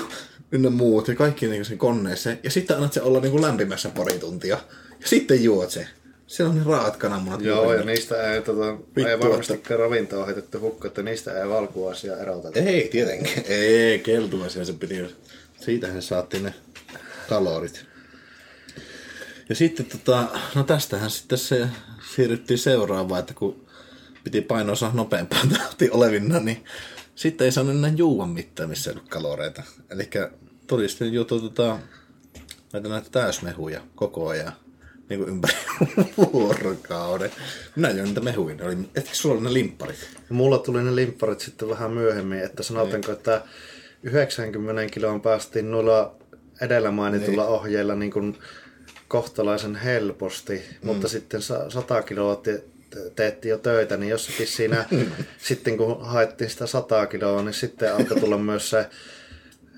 [0.53, 2.39] ynnä muut ja kaikki niin sen koneeseen.
[2.43, 4.59] Ja sitten annat se olla niin kuin lämpimässä pari tuntia.
[5.01, 5.87] Ja sitten juot se.
[6.27, 7.43] Se on ne raat kananmunat.
[7.43, 7.81] Joo, mukana.
[7.81, 12.59] ja niistä ei, tota, Vittu, ei varmastikaan ravintoa heitetty hukka, että niistä ei valkuaisia eroteta.
[12.59, 13.45] Ei, tietenkin.
[13.49, 15.15] Ei, keltuaisia se piti.
[15.61, 16.55] Siitähän saatiin ne
[17.29, 17.85] kalorit.
[19.49, 21.67] Ja sitten tota, no tästähän sitten se
[22.15, 23.64] siirryttiin seuraavaan, että kun
[24.25, 26.65] piti painoa saada nopeampaan tahtiin olevina, niin
[27.15, 29.63] sitten ei saanut enää juua mitään, missä ei ollut kaloreita.
[29.91, 30.11] Eli
[30.67, 31.79] tuli sitten juotu tota,
[32.73, 34.53] näitä, näitä täysmehuja koko ajan
[35.09, 35.55] niin kuin ympäri
[36.33, 37.31] vuorokauden.
[37.77, 38.57] Minä join niitä mehuja.
[38.63, 40.09] Oli, etkö sulla oli ne limpparit?
[40.29, 43.43] Mulla tuli ne limpparit sitten vähän myöhemmin, että sanotaanko, että
[44.03, 46.17] 90 kiloon päästiin noilla
[46.61, 47.53] edellä mainitulla niin.
[47.53, 48.39] ohjeilla niin kuin
[49.09, 50.87] kohtalaisen helposti, mm.
[50.87, 52.37] mutta sitten 100 kiloa
[53.17, 54.85] teetti jo töitä, niin jossakin siinä,
[55.49, 58.87] sitten kun haettiin sitä 100 kiloa, niin sitten alkoi tulla myös se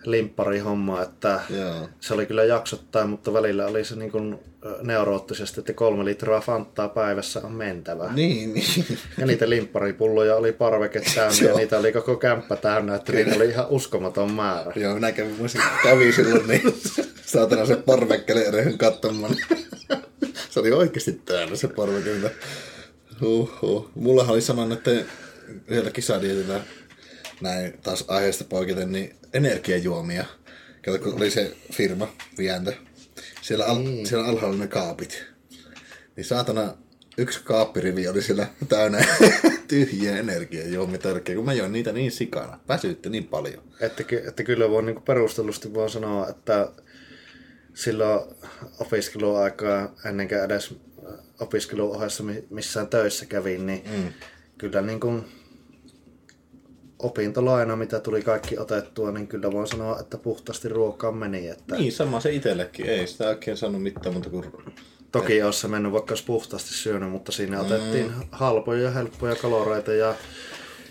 [0.07, 1.89] limppari-homma, että Joo.
[2.01, 4.39] se oli kyllä jaksottain, mutta välillä oli se niin kuin
[4.83, 8.13] neuroottisesti, että kolme litraa fanttaa päivässä on mentävä.
[8.13, 8.99] Niin, niin.
[9.19, 13.49] Ja niitä limpparipulloja oli parveke täynnä ja niitä oli koko kämppä täynnä, että niitä oli
[13.49, 14.73] ihan uskomaton määrä.
[14.77, 15.37] Joo, minä kävin,
[15.83, 16.75] kävin silloin niin
[17.27, 19.37] saatana se parvekkele erehen katsomaan.
[20.51, 22.31] se oli oikeasti täynnä se parvekkele.
[23.21, 23.91] Huhhuh.
[23.95, 24.91] Mullahan oli sama että
[25.69, 26.61] yhdellä kisadietillä
[27.41, 30.25] näin taas aiheesta poiketen, niin energiajuomia.
[30.85, 32.73] Kato, kun oli se firma, Vientö.
[33.43, 34.05] Siellä, al- mm.
[34.05, 35.25] siellä alhaalla ne kaapit.
[36.17, 36.77] Niin saatana
[37.19, 38.99] yksi kaappirivi oli siellä täynnä
[39.69, 42.61] tyhjiä energiajuomia tärkeä, kun mä join niitä niin sikana.
[42.69, 43.63] Väsyytti niin paljon.
[43.81, 46.73] Että, että kyllä voi niin perustellusti vaan sanoa, että
[47.75, 48.21] silloin
[48.79, 50.75] opiskeluaikaa ennen kuin edes
[51.41, 54.13] opiskeluohjassa missään töissä kävin, niin mm.
[54.59, 55.25] kyllä niin kuin
[56.99, 61.49] opintolaina, mitä tuli kaikki otettua, niin kyllä voin sanoa, että puhtaasti ruokaan meni.
[61.49, 61.77] Että...
[61.77, 62.87] Niin, sama se itsellekin.
[62.87, 64.53] Ei sitä oikein sanonut mitään mutta kuin...
[65.13, 67.63] Toki olisi se mennyt vaikka puhtaasti syönyt, mutta siinä mm.
[67.67, 70.15] otettiin halpoja ja helppoja kaloreita ja,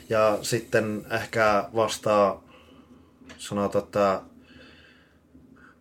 [0.10, 2.40] ja sitten ehkä vasta
[3.38, 4.22] sanotaan, että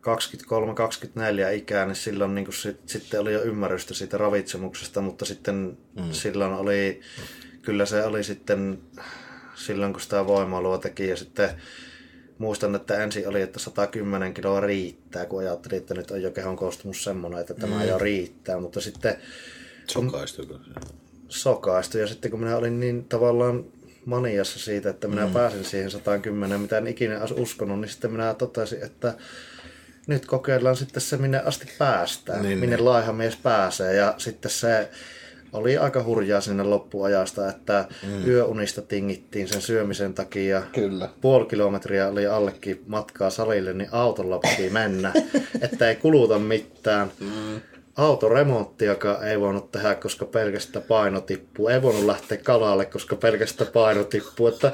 [0.04, 6.12] 23-24 ikää, niin silloin niin sit, sitten oli jo ymmärrystä siitä ravitsemuksesta, mutta sitten mm.
[6.12, 7.00] silloin oli,
[7.62, 8.78] kyllä se oli sitten
[9.54, 11.08] silloin, kun sitä voimailua teki.
[11.08, 11.50] Ja sitten
[12.38, 16.56] muistan, että ensin oli, että 110 kiloa riittää, kun ajattelin, että nyt on jo kehon
[16.56, 17.88] koostumus semmoinen, että tämä mm.
[17.88, 18.60] jo riittää.
[18.60, 19.16] Mutta sitten...
[19.86, 20.70] Sokaistuiko se?
[21.28, 22.00] Sokaistui.
[22.00, 23.64] Ja sitten kun minä olin niin tavallaan
[24.04, 25.32] maniassa siitä, että minä mm.
[25.32, 29.14] pääsin siihen 110, mitä en ikinä olisi uskonut, niin sitten minä totesin, että
[30.06, 32.84] nyt kokeillaan sitten se, minne asti päästään, niin, minne niin.
[32.84, 33.94] laiha mies pääsee.
[33.94, 34.88] Ja sitten se
[35.52, 38.26] oli aika hurjaa sinne loppuajasta, että mm.
[38.26, 40.62] yöunista tingittiin sen syömisen takia.
[40.72, 41.08] Kyllä.
[41.20, 45.12] Puoli kilometriä oli allekin matkaa salille, niin autolla piti mennä,
[45.64, 47.10] että ei kuluta mitään.
[47.20, 47.60] Mm.
[47.96, 51.68] Autoremonttiakaan ei voinut tehdä, koska pelkästä paino tippuu.
[51.68, 54.48] Ei voinut lähteä kalalle, koska pelkästä paino tippuu.
[54.48, 54.72] Että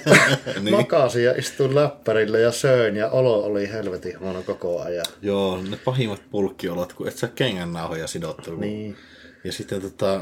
[0.60, 0.76] niin.
[0.76, 5.06] makasin ja istuin läppärille ja söin ja olo oli helvetin huono koko ajan.
[5.22, 8.56] Joo, ne pahimmat pulkkiolot, kun et sä kengännauhoja sidottu.
[8.56, 8.96] Niin.
[9.44, 10.20] Ja sitten tota,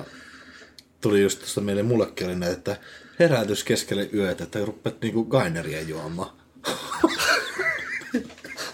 [1.00, 2.76] tuli just tuosta meille mullekin oli näitä, että
[3.18, 6.30] herätys keskelle yötä, että rupeat niinku gaineria juomaan.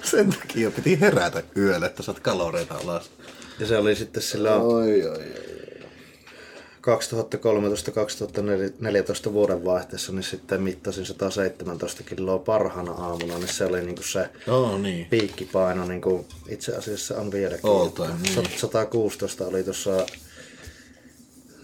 [0.03, 3.11] Sen takia piti herätä yöllä, että saat kaloreita alas.
[3.59, 5.53] Ja se oli sitten sillä oi, oi, oi.
[9.29, 14.29] 2013-2014 vuoden vaihteessa, niin sitten mittasin 117 kiloa parhaana aamuna, niin se oli niinku se
[14.49, 15.07] oh, niin.
[15.11, 17.71] piikkipaino, niinku itse asiassa on vieläkin.
[17.95, 18.59] Time, niin.
[18.59, 20.07] 116 oli tuossa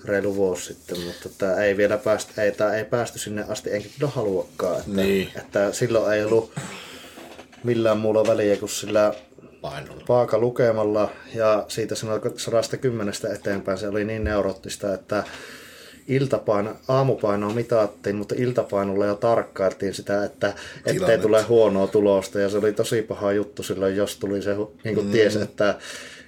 [0.05, 3.88] reilu vuosi sitten, mutta tämä ei vielä päästy, ei, tämä ei päästy sinne asti, enkä
[3.98, 4.79] kyllä haluakaan.
[4.79, 5.31] Että, niin.
[5.37, 6.53] että silloin ei ollut
[7.64, 9.14] millään muulla väliä kuin sillä
[9.61, 10.05] Painolla.
[10.07, 11.94] paaka lukemalla ja siitä
[12.37, 15.25] 110 eteenpäin se oli niin neurottista, että
[16.09, 20.55] iltapaino, aamupainoa mitattiin, mutta iltapainolla jo tarkkailtiin sitä, että
[20.87, 24.94] ettei tule huonoa tulosta ja se oli tosi paha juttu silloin, jos tuli se, niin
[24.94, 25.12] kuin mm.
[25.12, 25.75] ties, että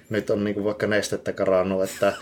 [0.09, 2.13] nyt on niin kuin vaikka nestettä karannut, että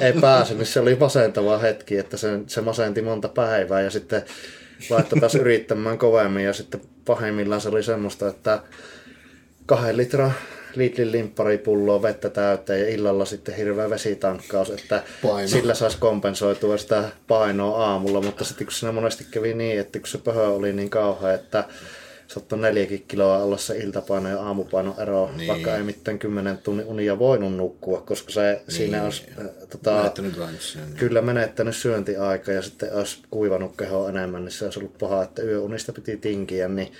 [0.00, 4.22] ei pääse, niin se oli masentava hetki, että se, se masenti monta päivää ja sitten
[4.90, 8.60] laittoi taas yrittämään kovemmin ja sitten pahimmillaan se oli semmoista, että
[9.66, 10.34] kahden litran
[10.76, 15.48] Lidlin limpparipulloa vettä täyteen ja illalla sitten hirveä vesitankkaus, että Paino.
[15.48, 20.08] sillä saisi kompensoitua sitä painoa aamulla, mutta sitten kun siinä monesti kävi niin, että kun
[20.08, 21.64] se pöhö oli niin kauhea, että
[22.28, 25.48] sattui neljäkin kiloa alla se iltapaino ja aamupaino ero, niin.
[25.48, 28.76] vaikka ei mitään kymmenen tunnin unia voinut nukkua, koska se niin.
[28.76, 30.96] siinä olisi äh, tota, menettänyt niin.
[30.96, 35.42] kyllä menettänyt syöntiaika ja sitten olisi kuivannut keho enemmän, niin se olisi ollut paha, että
[35.42, 36.92] yöunista piti tinkiä, niin,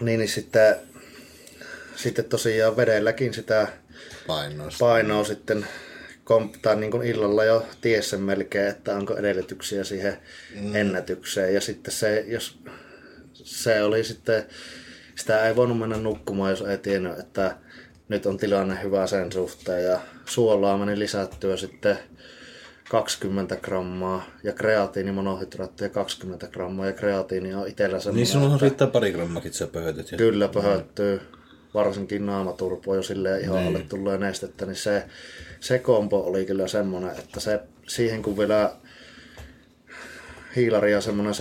[0.00, 0.76] niin, niin sitten,
[1.96, 3.68] sitten tosiaan vedelläkin sitä
[4.26, 5.66] painoa, painoa sitten
[6.62, 10.18] tai niin illalla jo tiessä melkein, että onko edellytyksiä siihen
[10.60, 10.74] mm.
[10.74, 11.54] ennätykseen.
[11.54, 12.58] Ja sitten se, jos
[13.34, 14.46] se oli sitten,
[15.14, 17.56] sitä ei voinut mennä nukkumaan, jos ei tiennyt, että
[18.08, 21.98] nyt on tilanne hyvä sen suhteen ja suolaa meni lisättyä sitten
[22.90, 29.12] 20 grammaa ja kreatiinimonohydraattia 20 grammaa ja kreatiini on itsellä semmoinen, Niin sinun riittää pari
[29.12, 30.06] grammakin, että sä pöhötät.
[30.16, 31.20] Kyllä pöhöttyy,
[31.76, 33.68] varsinkin naamaturpo jo silleen ihan niin.
[33.68, 35.04] alle tulee nestettä, niin se,
[35.60, 38.72] se kompo oli kyllä semmoinen, että se, siihen kun vielä
[40.56, 41.34] hiilaria semmoinen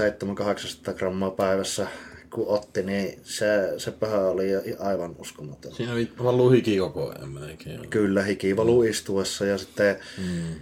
[0.91, 1.87] 700-800 grammaa päivässä
[2.35, 4.45] kun otti, niin se, se pöhö oli
[4.79, 5.75] aivan uskomaton.
[5.75, 7.89] Siinä oli valuu hiki koko ajan melkein.
[7.89, 10.55] Kyllä, hiki valuu istuessa ja sitten mm.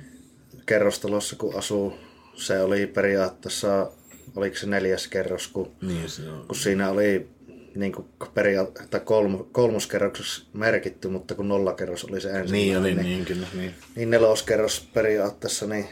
[0.65, 1.93] kerrostalossa kun asuu,
[2.36, 3.91] se oli periaatteessa,
[4.36, 6.45] oliko se neljäs kerros, kun, niin, se on.
[6.47, 7.27] kun siinä oli
[7.75, 12.51] niin kuin periaatteessa kolm, kolmoskerroksessa merkitty, mutta kun nollakerros oli se ensimmäinen.
[12.51, 13.47] Niin, oli, niin, niin, kyllä.
[13.53, 13.75] Niin.
[13.95, 15.88] niin neloskerros periaatteessa, niin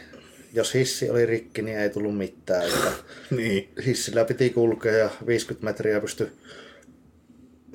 [0.53, 2.63] jos hissi oli rikki, niin ei tullut mitään.
[2.63, 2.91] Että
[3.35, 3.73] niin.
[3.85, 6.31] Hissillä piti kulkea ja 50 metriä pysty,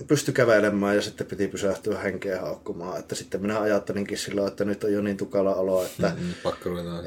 [0.06, 2.98] pysty kävelemään ja sitten piti pysähtyä henkeä haukkumaan.
[2.98, 6.34] Että sitten minä ajattelinkin silloin, että nyt on jo niin tukala olo, että, mm-hmm,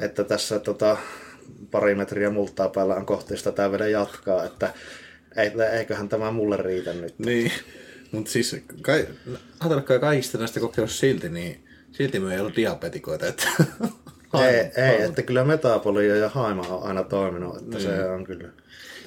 [0.00, 0.96] että tässä tota,
[1.70, 4.74] pari metriä multaa päällä on kohti sitä tämä vielä jatkaa, että
[5.72, 7.18] eiköhän tämä mulle riitä nyt.
[7.18, 7.52] Niin,
[8.12, 9.08] mutta siis kai,
[9.60, 13.48] ajatelkaa kaikista näistä kokeilusta silti, niin silti me ei ollut diabetikoita, että
[14.48, 17.80] ei, ei että kyllä metabolia ja haima on aina toiminut, että niin.
[17.80, 18.48] se on kyllä.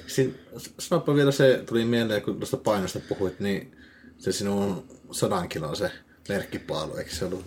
[0.06, 0.38] Siin,
[0.78, 3.76] sanoppa vielä se, tuli mieleen, kun tuosta painosta puhuit, niin
[4.18, 5.90] se sinun sadan kilon se
[6.28, 7.44] merkkipaalu, eikö se ollut?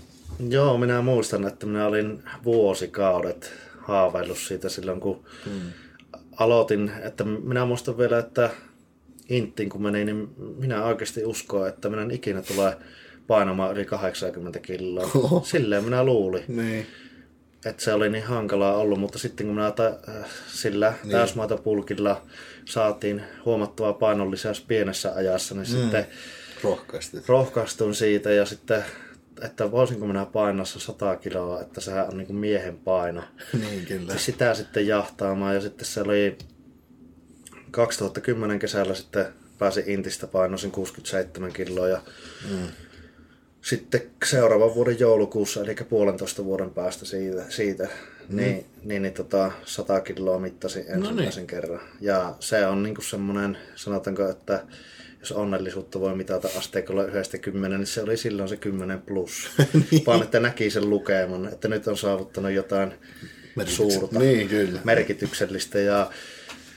[0.50, 5.62] Joo, minä muistan, että minä olin vuosikaudet haaveillut siitä silloin, kun hmm.
[6.38, 8.50] aloitin, että minä muistan vielä, että
[9.30, 12.78] Intin kun meni, niin minä oikeasti uskoin, että minä en ikinä tule
[13.28, 15.10] painamaan yli 80 kiloa.
[15.16, 15.44] Oho.
[15.46, 16.44] Silleen minä luulin.
[16.48, 16.88] Niin
[17.66, 19.98] että se oli niin hankalaa ollut, mutta sitten kun minä ta,
[20.48, 21.12] sillä niin.
[21.12, 22.22] täysmaatopulkilla
[22.66, 25.82] saatiin huomattava painonlisäys pienessä ajassa, niin mm.
[25.82, 26.08] sitten
[27.28, 28.84] rohkaistuin siitä ja sitten
[29.42, 33.24] että voisinko minä painassa 100 kiloa, että sehän on niin kuin miehen paino.
[33.54, 34.14] niin kyllä.
[34.14, 36.38] Ja sitä sitten jahtaamaan ja sitten se oli
[37.78, 39.26] 2010 kesällä sitten
[39.60, 42.02] pääsin Intistä painosin 67 kiloa ja
[42.50, 42.68] mm
[43.62, 48.38] sitten seuraavan vuoden joulukuussa, eli puolentoista vuoden päästä siitä, siitä mm.
[48.38, 51.48] niin, niin, niin tota, 100 kiloa mittasin ensimmäisen no niin.
[51.48, 51.80] kerran.
[52.02, 54.64] Ja se on niinku semmoinen, sanotaanko, että
[55.20, 59.50] jos onnellisuutta voi mitata asteikolla yhdestä kymmenen, niin se oli silloin se 10 plus.
[59.92, 60.06] niin.
[60.06, 62.94] Vaan että näki sen lukeman, että nyt on saavuttanut jotain
[63.66, 64.80] suurta, niin, kyllä.
[64.84, 65.80] merkityksellistä.
[65.80, 66.12] Ja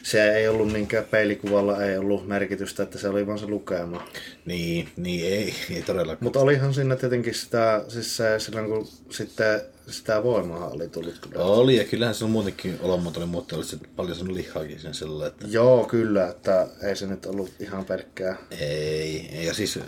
[0.03, 4.09] se ei ollut niinkään peilikuvalla, ei ollut merkitystä, että se oli vaan se lukema.
[4.45, 6.25] Niin, niin ei, ei todellakaan.
[6.25, 11.45] Mutta olihan siinä tietenkin sitä, siis se, silloin kun sitten sitä voimaa oli tullut kyllä.
[11.45, 15.27] Oli, ja kyllähän se on muutenkin olomuoto oli muuten oli paljon sen lihaakin sen sillä,
[15.27, 15.47] että...
[15.49, 18.37] Joo, kyllä, että ei se nyt ollut ihan pelkkää.
[18.61, 19.79] Ei, ja siis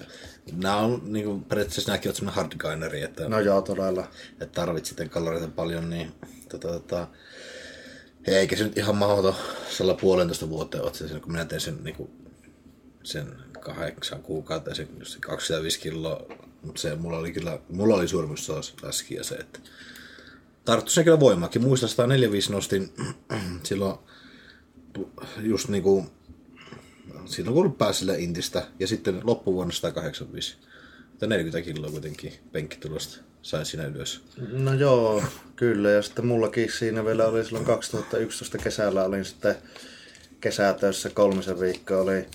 [0.52, 3.28] nämä on niin kuin, periaatteessa nämäkin on semmoinen hardgaineri, että...
[3.28, 4.08] No joo, todella.
[4.32, 6.12] Että tarvitset sitten kaloreita paljon, niin
[6.48, 7.06] tota, tota,
[8.26, 9.34] eikä se nyt ihan mahdoton
[9.70, 12.10] sellainen puolentoista vuotta ole se, kun minä tein sen, niin kuin,
[13.02, 16.26] sen kahdeksan kuukautta, se, se 25 kiloa,
[16.62, 19.60] mutta se mulla oli kyllä, mulla oli suurimmus laski ja se, että
[20.64, 21.62] tarttu se kyllä voimaakin.
[21.62, 22.92] Muistan 145 nostin
[23.68, 23.98] silloin
[25.38, 26.06] just niinku
[27.24, 30.56] silloin kun pääsi Intistä ja sitten loppuvuonna 185.
[31.26, 34.22] 40 kiloa kuitenkin penkkitulosta sain siinä ylös.
[34.52, 35.22] No joo,
[35.56, 35.90] kyllä.
[35.90, 39.54] Ja sitten mullakin siinä vielä oli silloin 2011 kesällä olin sitten
[40.40, 42.00] kesätöissä kolmisen viikkoa.
[42.00, 42.26] Oli,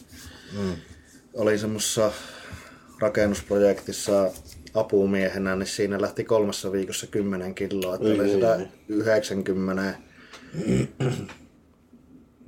[0.58, 0.76] mm.
[1.34, 2.12] Olin semmoisessa
[3.00, 4.32] rakennusprojektissa
[4.74, 7.96] apumiehenä, niin siinä lähti kolmessa viikossa 10 kiloa.
[7.96, 9.94] Että oli sitä 90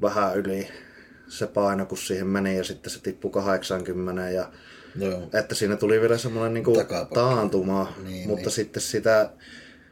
[0.02, 0.68] vähän yli
[1.28, 4.52] se paino, kun siihen meni ja sitten se tippui 80 ja
[4.96, 5.30] Joo.
[5.34, 6.78] Että siinä tuli vielä semmoinen niin
[7.14, 8.52] taantuma, niin, mutta niin.
[8.52, 9.30] sitten sitä,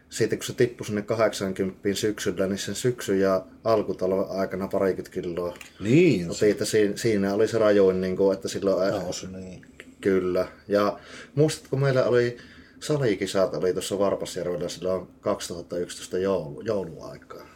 [0.10, 5.57] siitä kun se tippui sinne 80 syksyllä, niin sen syksyn ja alkutalven aikana parikymmentä kiloa.
[5.79, 6.33] Niin.
[6.33, 8.91] Siitä, siinä, siinä oli se rajoin, niin kuin, että silloin...
[8.91, 9.65] Nousu, niin.
[10.01, 10.47] Kyllä.
[10.67, 10.99] Ja
[11.36, 12.38] muistatko meillä oli
[12.79, 17.47] salikisat oli tuossa Varpasjärvellä silloin 2011 joulu, jouluaikaa.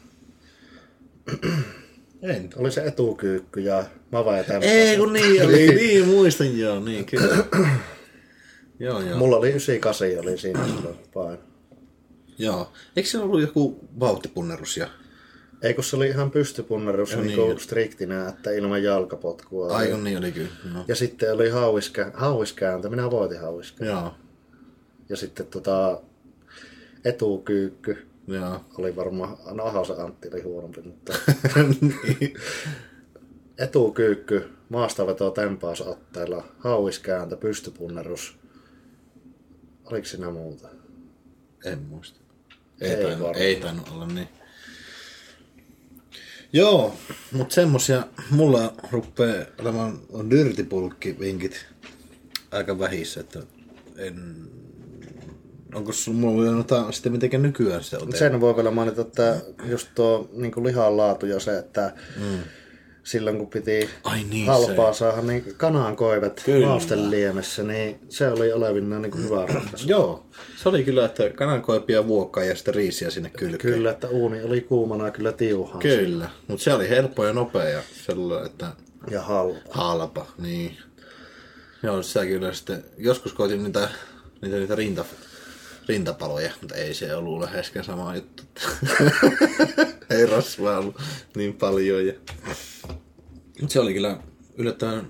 [2.21, 2.49] En.
[2.55, 4.71] Oli se etukyykky ja mava ja tämmöistä.
[4.71, 7.35] Ei kun niin oli, niin, niin muistan joo, niin kyllä.
[8.79, 9.17] joo, joo.
[9.17, 11.43] Mulla oli 98 oli siinä silloin paino.
[12.37, 12.71] Joo.
[12.95, 14.87] Eikö se ollut joku vauhtipunnerus ja...
[15.61, 19.75] Ei kun se oli ihan pystypunnerus niin, niin striktinä, että ilman jalkapotkua.
[19.75, 20.49] Ai niin oli kyllä.
[20.73, 20.85] No.
[20.87, 23.95] Ja sitten oli hauiskä, hauiskääntö, minä voitin hauiskääntö.
[23.95, 24.13] Joo.
[25.09, 26.01] Ja sitten tota,
[27.05, 28.65] etukyykky Joo.
[28.77, 31.13] Oli varmaan, no Ahosen Antti oli huonompi, mutta
[31.81, 32.33] niin.
[33.57, 38.41] etukyykky, maastaveto tempausotteella, hauiskääntö, pystypunnerus,
[39.91, 40.67] Oliko siinä muuta?
[41.65, 42.19] En muista.
[42.81, 44.27] Ei, Ei ei, tainnut, ei tainnut olla niin.
[46.53, 46.95] Joo,
[47.31, 51.65] mutta semmosia mulla ruppee olemaan dyrtipulkki vinkit
[52.51, 53.39] aika vähissä, että
[53.97, 54.47] en...
[55.75, 58.17] Onko sulla mulla jotain sitten miten nykyään se on tehty?
[58.17, 62.39] Sen voi vielä mainita, että just tuo niin lihan laatu ja se, että mm.
[63.03, 66.67] silloin kun piti Ai niin, halpaa saada niin kanan koivet Kyllä.
[66.67, 69.87] mausteliemessä, niin se oli olevinaan niin hyvä ratkaisu.
[69.87, 70.25] Joo,
[70.57, 73.73] se oli kyllä, että kanankoipia, vuokkaa ja sitten riisiä sinne kylkeen.
[73.73, 77.81] Kyllä, että uuni oli kuumana kyllä tiuhaan Kyllä, mutta se oli helppo ja nopea ja
[78.05, 78.71] sellainen, että
[79.11, 79.59] ja halpa.
[79.69, 80.77] halpa, niin.
[81.83, 83.89] Joo, sitä kyllä sitten, joskus koitin niitä,
[84.41, 85.05] niitä, niitä rinta,
[85.91, 88.43] rintapaloja, mutta ei se ollut läheskään sama juttu.
[90.09, 91.01] ei rasvaa ollut
[91.35, 92.07] niin paljon.
[92.07, 92.13] Ja...
[93.61, 94.17] Mutta se oli kyllä
[94.57, 95.07] yllättävän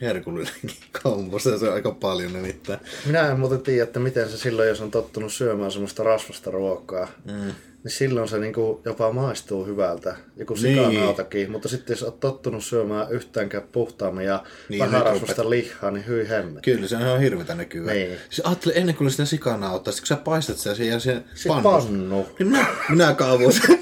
[0.00, 0.70] herkullinenkin
[1.02, 2.80] kombo, se on aika paljon nimittäin.
[3.06, 7.08] Minä en muuten tiedä, että miten se silloin, jos on tottunut syömään semmoista rasvasta ruokaa,
[7.24, 7.52] mm.
[7.84, 10.62] Niin silloin se niinku jopa maistuu hyvältä, joku Niin.
[10.88, 11.50] sikanautakin.
[11.50, 15.90] Mutta sitten jos olet tottunut syömään yhtäänkään puhtaammin ja Niin, niin, vähän nyt rasvasta lihaa,
[15.90, 16.62] niin hyi hemmet.
[16.64, 17.96] Kyllä, se on ihan hirvetä nykyään.
[17.96, 18.18] Niin.
[18.30, 21.88] Siis ajattele, ennen kuin sitä sikana ottaa, kun sä paistat sitä siihen, siihen Se pannussa,
[21.88, 22.26] pannu.
[22.38, 23.78] niin minä, minä kaavoin sen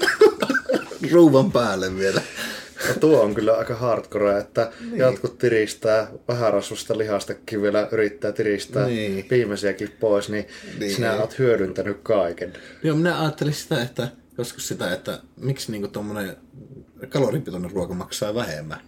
[1.11, 2.21] ruuvan päälle vielä.
[2.87, 4.97] Ja tuo on kyllä aika hardcore, että niin.
[4.97, 9.25] jotkut tiristää vähän rasvasta lihastakin vielä yrittää tiristää Niin.
[9.29, 10.47] viimeisiäkin pois, niin,
[10.79, 10.95] Niin.
[10.95, 12.53] sinä olet hyödyntänyt kaiken.
[12.83, 14.07] Joo, minä ajattelin sitä, että
[14.37, 16.37] joskus sitä, että miksi niinku tommonen
[17.09, 18.79] kaloripitoinen ruoka maksaa vähemmän.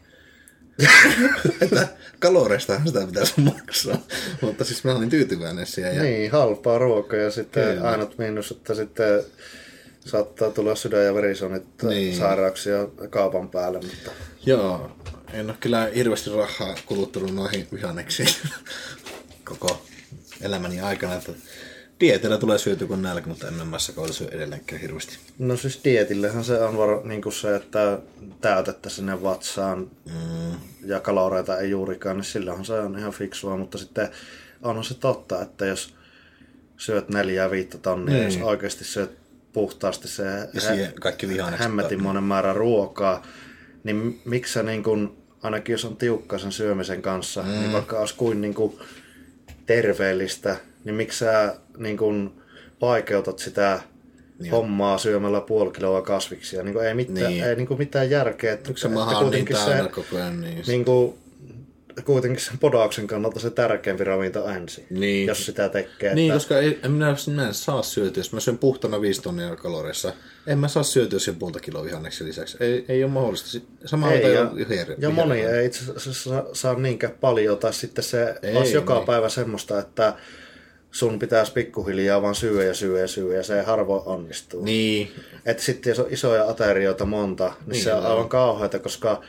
[1.62, 1.88] että
[2.20, 3.98] kaloreistahan sitä pitäisi maksaa.
[4.42, 5.96] Mutta siis mä olin tyytyväinen siihen.
[5.96, 6.04] Ja...
[6.04, 7.90] Niin, halpaa ruokaa ja sitten Kyllä.
[7.90, 9.24] ainut miinus, että sitten
[10.06, 12.16] saattaa tulla sydän- ja verisuonit Niin.
[13.10, 14.12] kaupan päälle, mutta
[14.46, 14.92] Joo,
[15.34, 18.30] en ole kyllä hirveästi rahaa kuluttanut noihin vihanneksiin
[19.50, 19.82] koko
[20.42, 21.16] elämäni aikana.
[21.16, 21.32] Että
[22.00, 25.18] dietillä tulee syöty kuin nälkä, mutta en massakoilla syö edelleenkään hirveästi.
[25.40, 28.00] no siis dietillehän se on var, niin kuin se, että
[28.42, 33.78] täytettä sinne vatsaan Mm, ja kaloreita ei juurikaan, niin silloinhan se on ihan fiksua, mutta
[33.78, 34.10] sitten
[34.62, 35.94] onhan se totta, että jos
[36.78, 38.26] syöt neljää viittä tonnia, niin.
[38.26, 39.12] jos oikeasti syöt
[39.56, 41.64] puhtaasti se ja siihen kaikki vihannekset.
[41.64, 43.24] hämmetinmoinen määrä ruokaa,
[43.84, 47.50] niin miksi sä niin kun, ainakin jos on tiukka sen syömisen kanssa, mm.
[47.50, 48.80] niin vaikka olisi kuin, niin kuin
[49.66, 52.42] terveellistä, niin miksi sä niin kun
[52.82, 53.82] vaikeutat sitä
[54.40, 56.64] niin hommaa syömällä puoli kiloa kasviksia.
[56.64, 57.28] Niin kuin ei mitään, Niin.
[57.28, 57.44] niin.
[57.44, 58.54] ei niin kuin mitään järkeä.
[58.54, 60.42] Että, se maha niin kuitenkin täynnä se, koko ajan?
[60.42, 61.14] Niin, niin kuin,
[62.06, 65.28] kuitenkin sen podauksen kannalta se tärkeämpi ravinto ensin, Niin.
[65.28, 66.16] jos sitä tekee.
[66.16, 69.22] Niin, että, koska ei, en minä, minä en saa syötyä, jos mä syön puhtana 5
[69.22, 70.14] tonnia kaloreissa.
[70.48, 72.58] En mä saa syötyä sen puolta kiloa vihanneksen lisäksi.
[72.60, 73.60] Ei, ei ole mahdollista.
[73.86, 77.74] Sama ei, ja, jo her- ja moni ei itse asiassa saa, saa niinkään paljon, tai
[77.74, 79.06] sitten se Ei, olisi joka niin.
[79.06, 80.14] päivä semmoista, että
[80.92, 84.64] sun pitäisi pikkuhiljaa vaan syödä ja syödä ja syödä, ja se harvoin onnistuu.
[84.64, 85.12] Niin,
[85.46, 88.12] Että sitten jos on isoja aterioita monta, niin, Niin se on on.
[88.12, 89.22] aivan kauheata, koska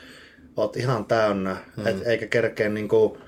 [0.57, 1.87] oot ihan täynnä, mm.
[1.87, 3.19] et, eikä kerkeä niinku,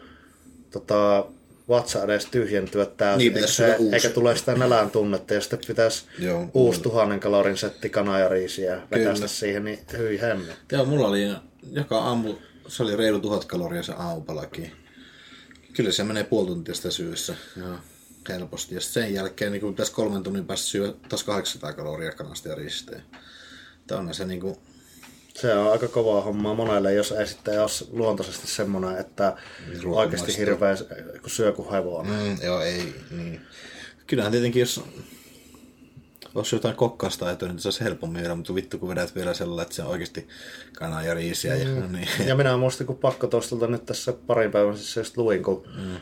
[0.71, 1.27] tota,
[1.69, 3.95] vatsa edes tyhjentyä täysin, Niin, eikä, pitäisi se, syödä uusi.
[3.95, 8.29] eikä tule sitä nälän tunnetta, ja sitten pitäisi Joo, uusi tuhannen kalorin setti kanaa ja
[8.29, 10.53] riisiä vetästä siihen, niin hyi hemme.
[10.73, 11.35] Joo, mulla oli
[11.73, 12.35] joka aamu,
[12.69, 14.73] se oli reilu tuhat kaloria se aamupalakin.
[15.73, 17.35] Kyllä se menee puoli tuntia sitä syössä.
[17.57, 17.77] Joo,
[18.29, 18.75] helposti.
[18.75, 23.01] Ja sen jälkeen niin tässä kolmen tunnin päästä syö taas 800 kaloria kanasta ja risteä.
[23.87, 24.57] Tämä on se niin kuin,
[25.41, 29.37] Se on aika kovaa hommaa monelle, jos ei sitten ole luontaisesti semmoinen, että
[29.83, 30.77] Ruoka oikeasti hirveä,
[31.21, 32.13] kun syö kuin hevonen.
[32.13, 33.41] mm, joo, ei, niin.
[34.07, 34.85] Kyllähän tietenkin, jos
[36.35, 39.75] olisi jotain kokkastaitoa, niin se olisi helpommin vielä, mutta vittu kun vedät vielä sellainen, että
[39.75, 40.29] se on oikeasti
[40.79, 41.55] kanaa ja riisiä.
[41.55, 42.09] Ja, no niin.
[42.27, 45.97] Ja minä muistin, kun pakko tuosta nyt tässä parin päivän siis just luin, kun mm.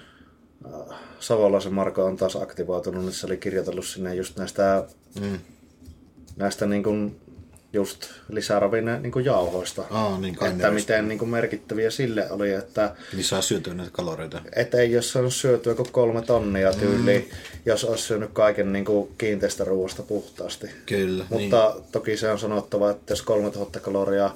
[1.21, 4.87] Savolaisen Marko on taas aktivoitunut, niin se oli kirjoitellut sinne just näistä,
[5.21, 5.39] Mm.
[6.37, 7.21] näistä niin kuin
[7.77, 9.85] just lisäravinne niin jauhoista.
[9.91, 13.93] Aa, niin kai että miten niin kuin merkittäviä sille oli, että Niin saa syötyä näitä
[13.93, 14.41] kaloreita.
[14.57, 17.61] et ei jos saanut syötyä kuin kolme tonnia tyyliin, mm.
[17.67, 20.71] jos olisi syönyt kaiken niin kuin kiinteästä ruoasta puhtaasti.
[20.87, 21.25] Kyllä.
[21.31, 21.43] niin.
[21.43, 21.85] Mutta niin.
[21.93, 24.31] toki se on sanottava, että jos 3000 kaloria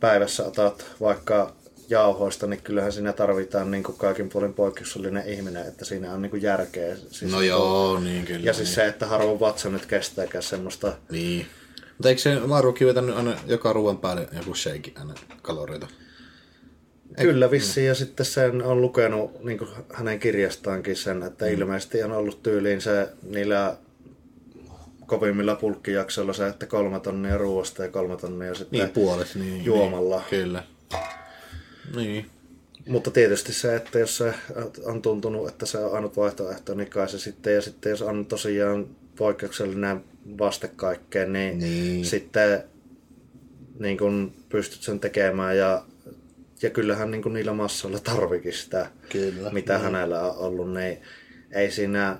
[0.00, 1.52] päivässä otat vaikka
[1.88, 6.30] jauhoista, niin kyllähän siinä tarvitaan niin kuin kaikin puolin poikkeuksellinen ihminen, että siinä on niin
[6.30, 6.96] kuin järkeä.
[7.10, 8.40] Siis No joo, niin kyllä.
[8.46, 10.92] Ja siis se, että harvoin vatsa nyt kestääkään semmoista.
[11.10, 11.46] Niin.
[11.98, 15.86] Mutta eikö se Maarukin vetänyt aina joka ruoan päälle joku shake aina kaloreita?
[17.20, 21.52] Kyllä vissiin, ja sitten sen on lukenut niin kuin hänen kirjastaankin sen, että mm.
[21.52, 23.76] ilmeisesti on ollut tyyliin se niillä
[25.06, 29.34] kovimmilla pulkkijaksoilla se, että kolme tonnia ruoasta ja kolme tonnia sitten Niin, puolet.
[29.34, 30.16] Niin, juomalla.
[30.16, 30.62] Niin, kyllä.
[31.96, 32.30] Niin.
[32.88, 34.34] Mutta tietysti se, että jos se
[34.84, 38.26] on tuntunut, että se on ainut vaihtoehto, niin kai se sitten, ja sitten jos on
[38.26, 38.86] tosiaan
[39.16, 40.04] poikkeuksellinen
[40.38, 42.04] vaste kaikkeen, niin, niin.
[42.04, 42.62] sitten
[43.78, 45.84] niin kun pystyt sen tekemään ja,
[46.62, 49.50] ja kyllähän niin kun niillä massoilla tarvikin sitä, Kyllä.
[49.50, 49.84] mitä niin.
[49.84, 50.98] hänellä on ollut, niin
[51.52, 52.18] ei siinä,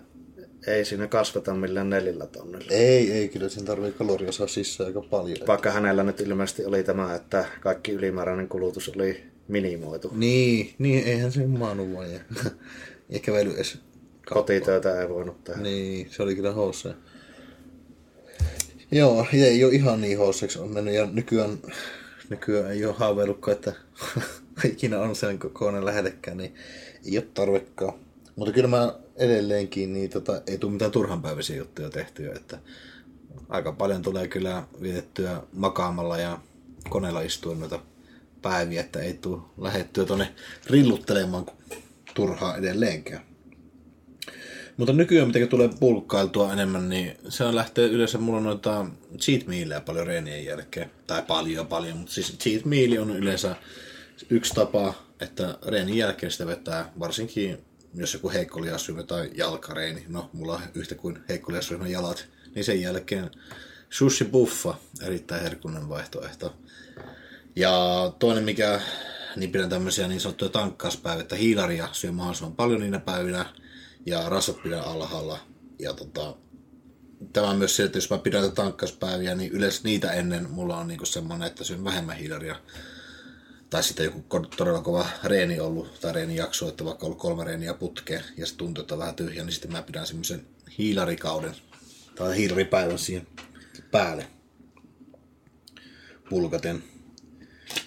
[0.67, 2.71] ei siinä kasvata millään nelillä tonnilla.
[2.71, 5.47] Ei, ei, kyllä siinä tarvii kaloria saa sisään aika paljon.
[5.47, 10.13] Vaikka hänellä nyt ilmeisesti oli tämä, että kaikki ylimääräinen kulutus oli minimoitu.
[10.15, 12.13] Niin, niin eihän se maannut vaan.
[12.13, 12.21] Ja,
[13.09, 13.79] ja kävely edes
[14.31, 15.61] Kotitöitä ei voinut tehdä.
[15.61, 16.95] Niin, se oli kyllä hossa.
[18.91, 21.59] Joo, ei ole ihan niin hosseksi on mennyt ja nykyään,
[22.29, 23.73] nykyään ei ole haaveillutkaan, että
[24.73, 26.55] ikinä on sen kokoinen lähetekään, niin
[27.07, 27.95] ei ole tarvekaan.
[28.37, 32.59] Mutta kyllä mä edelleenkin, niin tota, ei tule mitään turhanpäiväisiä juttuja tehtyä, että
[33.49, 36.39] aika paljon tulee kyllä vietettyä makaamalla ja
[36.89, 37.81] koneella istuen noita
[38.43, 40.35] päiviä, että ei tule lähettyä tuonne
[40.67, 41.47] rilluttelemaan
[42.15, 43.36] turhaa edelleenkään.
[44.77, 48.87] Mutta nykyään, mitä tulee pulkkailtua enemmän, niin se on lähtee yleensä mulla noita
[49.19, 50.91] cheat mealeja paljon reenien jälkeen.
[51.07, 53.57] Tai paljon paljon, mutta siis cheat meal on yleensä
[54.31, 57.59] yksi tapa, että reenin jälkeen sitä vetää varsinkin
[57.97, 63.31] jos joku heikkoliasryhmä tai jalkareeni, no mulla on yhtä kuin heikkoliasryhmän jalat, niin sen jälkeen
[63.91, 66.55] sushi buffa, erittäin herkullinen vaihtoehto.
[67.57, 67.73] Ja
[68.19, 68.81] toinen mikä,
[69.37, 73.47] niin pidän tämmöisiä niin sanottuja tankkauspäivä, että hiilaria syö mahdollisimman paljon niinä päivinä,
[74.07, 75.39] ja rasvat pidän alhaalla.
[75.79, 76.37] Ja tota,
[77.33, 80.89] tämä on myös se, että jos mä pidän tankkauspäiviä, niin yleensä niitä ennen mulla on
[80.89, 82.57] niinku semmoinen, että syön vähemmän hiilaria.
[83.71, 88.25] Tai sitten joku todella kova reeni ollut, tai reenijakso, että vaikka ollut kolme reeniä putkeen,
[88.37, 90.47] ja se tuntuu, että on vähän tyhjä, niin sitten mä pidän semmoisen
[90.79, 91.57] hiilarikauden,
[92.15, 93.27] tai hiilaripäivän siihen
[93.91, 94.27] päälle
[96.31, 96.96] pulkaten.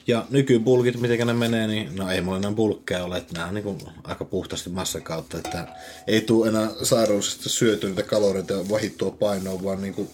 [0.08, 3.54] Ja nykypulkit, miten ne menee, niin no ei mulla enää pulkkeja ole, että nämä on
[3.54, 5.68] niin aika puhtaasti massan kautta, että
[6.08, 10.10] ei tule enää sairaudesta syötyä niitä kaloreita ja vahittua painoa, vaan niin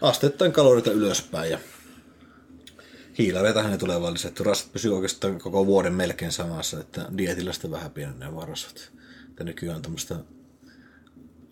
[0.00, 1.58] asteittain kaloreita ylöspäin ja
[3.18, 4.44] hiilareita ne tulee vaan lisätty.
[4.44, 8.90] Rasvat pysyy oikeastaan koko vuoden melkein samassa, että dietillä sitä vähän pienenee varasvat.
[9.28, 10.16] Että nykyään on tämmöistä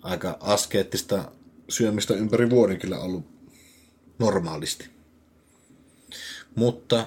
[0.02, 1.32] aika askeettista
[1.68, 3.26] syömistä ympäri vuoden kyllä ollut
[4.18, 4.88] normaalisti.
[6.54, 7.06] Mutta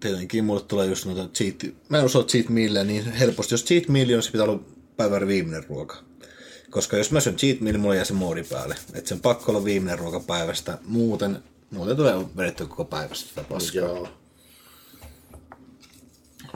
[0.00, 1.54] tietenkin mulle tulee just noita cheat,
[1.88, 3.54] mä en osaa cheat mealia niin helposti.
[3.54, 4.64] Jos cheat meal on, se pitää olla
[4.96, 5.96] päivän viimeinen ruoka.
[6.70, 8.76] Koska jos mä syön cheat meal, mulla jää se moodi päälle.
[8.94, 10.78] Että sen pakko olla viimeinen ruoka päivästä.
[10.84, 13.82] Muuten, muuten tulee vedettyä koko päivästä sitä paskaa.
[13.82, 14.08] Joo.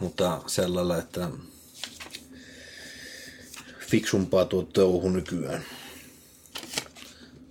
[0.01, 1.28] Mutta sellailla, että
[3.86, 5.64] fiksumpaa tuo touhu nykyään.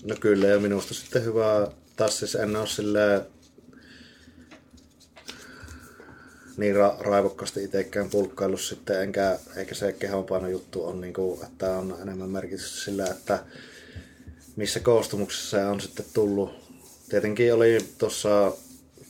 [0.04, 3.22] No kyllä, ja minusta sitten hyvä taas siis en ole silleen
[6.62, 11.78] niin ra- raivokkaasti itsekään pulkkaillut sitten, enkä, eikä se kehonpaino juttu on, niin kuin, että
[11.78, 13.44] on enemmän merkitys sillä, että
[14.56, 16.52] missä koostumuksessa se on sitten tullut.
[17.10, 18.52] Tietenkin oli tuossa
[19.02, 19.10] 2019-2020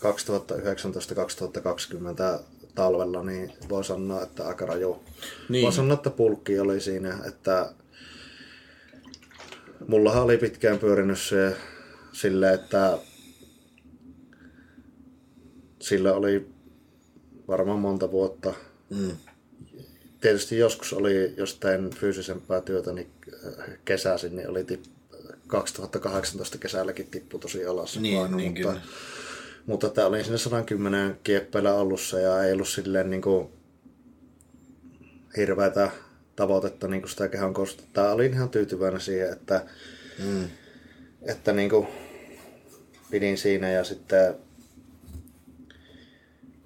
[2.75, 5.03] talvella, niin voi sanoa, että aika raju.
[5.49, 5.63] Niin.
[5.63, 7.73] Voi sanoa, että pulkki oli siinä, että
[9.87, 11.55] mullahan oli pitkään pyörinyt se
[12.13, 12.97] sille, että
[15.81, 16.50] sillä oli
[17.51, 18.53] varmaan monta vuotta.
[18.89, 19.11] Mm.
[20.21, 23.11] Tietysti joskus oli jostain fyysisempää työtä, niin
[23.59, 24.83] äh, kesäisin, niin oli tip,
[25.47, 27.99] 2018 kesälläkin tippu tosi alas.
[27.99, 28.81] Niin, paino, niin mutta, kyllä.
[29.65, 33.49] mutta tämä oli sinne 110 kieppeillä alussa ja ei ollut silleen niin kuin
[35.37, 35.91] hirveätä
[36.35, 38.13] tavoitetta niin kuin sitä kehon kostuttaa.
[38.13, 39.65] Olin ihan tyytyväinen siihen, että,
[40.23, 40.47] mm.
[41.21, 41.87] että niin kuin
[43.11, 44.35] pidin siinä ja sitten,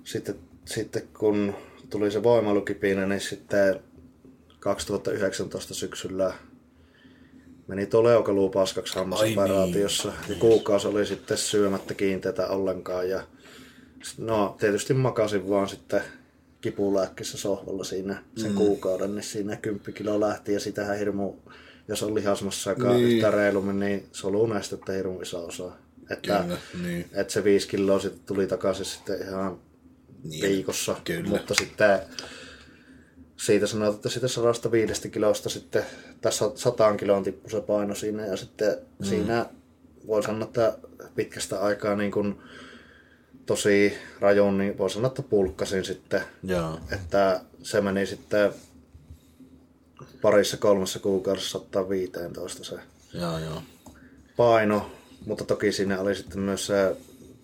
[0.04, 0.36] sitten
[0.66, 1.56] sitten kun
[1.90, 3.80] tuli se voimalukipinä, niin sitten
[4.60, 6.34] 2019 syksyllä
[7.68, 10.10] meni tuo leukaluu paskaksi hammasoperaatiossa.
[10.10, 10.30] Niin.
[10.30, 13.10] Ja kuukausi oli sitten syömättä kiinteitä ollenkaan.
[13.10, 13.24] Ja
[14.18, 16.02] no tietysti makasin vaan sitten
[16.62, 18.58] kipulääkkissä sohvalla siinä sen mm.
[18.58, 21.34] kuukauden, niin siinä 10 kilo lähti ja sitähän hirmu,
[21.88, 23.08] jos on lihasmassakaan niin.
[23.08, 25.72] yhtä reilummin, niin solunestettä hirmu iso osa.
[26.12, 27.06] Että, Kyllä, niin.
[27.14, 29.60] että se 5 kiloa sitten tuli takaisin sitten ihan
[30.30, 30.96] niin, viikossa.
[31.04, 31.30] Kyllä.
[31.30, 32.00] Mutta sitten
[33.38, 35.86] siitä sanotaan, että sitä 105 kilosta sitten
[36.22, 39.06] tässä 100 kiloon tippui se paino siinä ja sitten mm.
[39.06, 39.46] siinä
[40.08, 40.78] voi sanoa, että
[41.16, 42.40] pitkästä aikaa niin kuin
[43.46, 46.22] tosi rajoon, niin voi sanoa, että pulkkasin sitten.
[46.44, 46.80] Joo.
[46.92, 48.54] Että se meni sitten
[50.22, 52.76] parissa kolmessa kuukaudessa 115 se
[53.14, 53.62] joo, joo.
[54.38, 54.92] paino.
[55.26, 56.96] Mutta toki siinä oli sitten myös se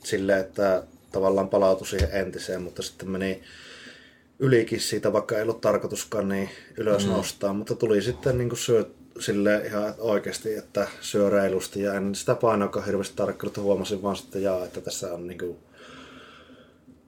[0.04, 3.42] silleen, että tavallaan palautui siihen entiseen, mutta sitten meni
[4.40, 7.12] ylikin siitä, vaikka ei ollut tarkoituskaan niin ylös mm.
[7.12, 8.86] nostaa, mutta tuli sitten niin kuin syö
[9.20, 14.44] sille ihan oikeasti, että syö reilusti ja en sitä painoakaan hirveästi tarkkaillut, huomasin vaan sitten
[14.44, 15.58] jaa, että tässä on niin kuin,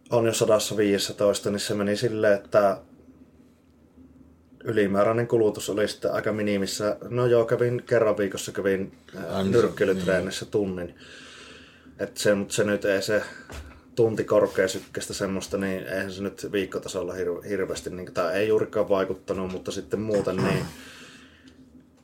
[0.09, 2.77] on jo 115, niin se meni silleen, että
[4.63, 6.97] ylimääräinen kulutus oli sitten aika minimissä.
[7.09, 8.91] No joo, kävin kerran viikossa kävin
[9.49, 10.95] nyrkkeilytreenissä tunnin.
[11.99, 13.23] Et se, mutta se nyt ei se
[13.95, 19.51] tunti korkeasykkeestä semmoista, niin eihän se nyt viikkotasolla hir- hirveästi, niin, tai ei juurikaan vaikuttanut,
[19.51, 20.65] mutta sitten muuten niin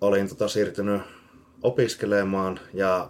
[0.01, 1.01] olin tota siirtynyt
[1.63, 3.09] opiskelemaan ja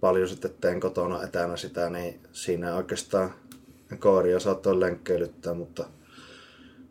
[0.00, 3.34] paljon sitten teen kotona etänä sitä, niin siinä oikeastaan
[3.98, 5.84] kooria saattoi lenkkeilyttää, mutta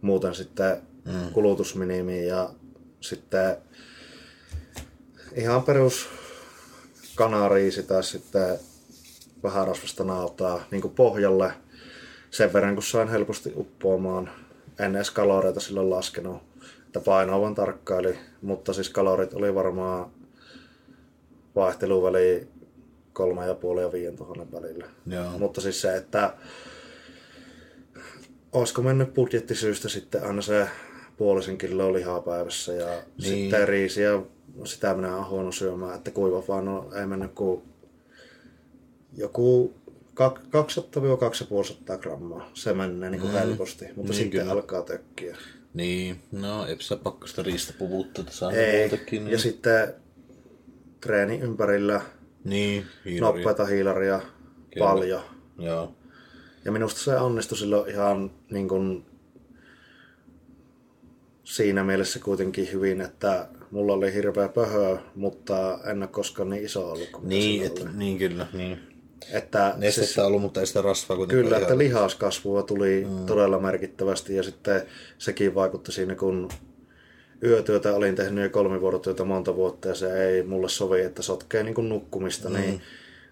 [0.02, 1.32] muuten sitten mm.
[1.34, 2.50] kulutusminimi ja
[3.02, 3.58] sitten
[5.36, 6.08] ihan perus
[7.16, 8.60] kanariisi tai sitten
[9.44, 11.54] vähän rasvasta nautaa niin pohjalle
[12.32, 14.30] sen verran, kun sain helposti uppoamaan.
[14.80, 16.42] En edes kaloreita silloin laskenut,
[16.86, 20.12] että painoa vaan tarkkaili, mutta siis kalorit oli varmaan
[21.56, 22.48] vaihteluväli
[23.14, 24.86] kolme ja puoli ja viien tuhannen välillä.
[25.08, 25.38] Joo.
[25.38, 26.34] Mutta siis se, että
[28.52, 30.68] olisiko mennyt budjettisyystä sitten aina se
[31.18, 33.04] puolisen kiloa lihaa päivässä ja niin.
[33.18, 34.22] sitten riisiä,
[34.64, 37.64] sitä minä olen huono syömään, että kuiva vaan no, ei mennyt kuin
[39.18, 39.74] joku
[40.20, 42.52] 200-250 grammaa.
[42.54, 43.40] Se menee niin kuin mm.
[43.40, 44.52] helposti, mutta niin, sitten kyllä.
[44.52, 45.38] alkaa tökkiä.
[45.74, 49.32] Niin, no eipä sä pakko sitä riistapuvuutta saa Ei, muutakin, niin.
[49.32, 49.94] ja sitten
[51.02, 52.02] treeni ympärillä,
[52.44, 53.40] niin, hiilaria.
[53.40, 54.22] nopeita hiilaria,
[54.74, 54.88] Kyllä.
[54.88, 55.22] paljon.
[55.60, 55.94] Joo.
[56.66, 59.06] Ja minusta se onnistui silloin ihan niin kuin
[61.44, 66.92] siinä mielessä kuitenkin hyvin, että mulla oli hirveä pöhö, mutta en ole koskaan niin iso
[66.92, 68.48] ollut kuin Niin, että, niin kyllä.
[68.54, 68.97] Niin.
[69.32, 71.44] Että Nestettä siis, ollut, mutta ei sitä rasvaa kuitenkaan.
[71.44, 73.26] Kyllä, että lihaskasvua tuli mm.
[73.26, 74.82] todella merkittävästi ja sitten
[75.18, 76.50] sekin vaikutti siinä, kun
[77.44, 81.64] yötyötä olin tehnyt jo kolme vuorotyötä monta vuotta ja se ei mulle sovi, että sotkee
[81.64, 82.70] niin kuin nukkumista, niin mm.
[82.70, 82.82] niin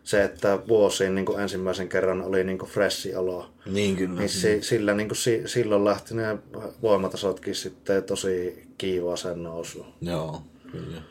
[0.03, 3.49] se, että vuosiin niin kuin ensimmäisen kerran oli niin kuin freshi olo.
[3.65, 4.19] Niin kyllä.
[4.19, 6.37] Niin si, sillä niin kuin si, silloin lähti ne
[6.81, 9.85] voimatasotkin sitten tosi kiivaa sen nousu.
[10.01, 11.01] Joo, kyllä.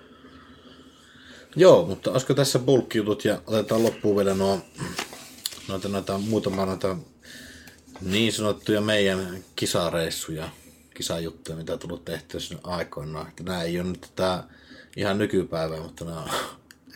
[1.57, 4.61] Joo, mutta olisiko tässä bulkkijutut ja otetaan loppuun vielä nuo,
[5.69, 6.97] noita, noita muutama noita
[8.01, 10.49] niin sanottuja meidän kisareissuja,
[10.95, 13.29] kisajuttuja, mitä on tullut tehtyä sinne aikoinaan.
[13.29, 14.45] Että nämä ei ole nyt tätä
[14.97, 16.31] ihan nykypäivää, mutta nämä on...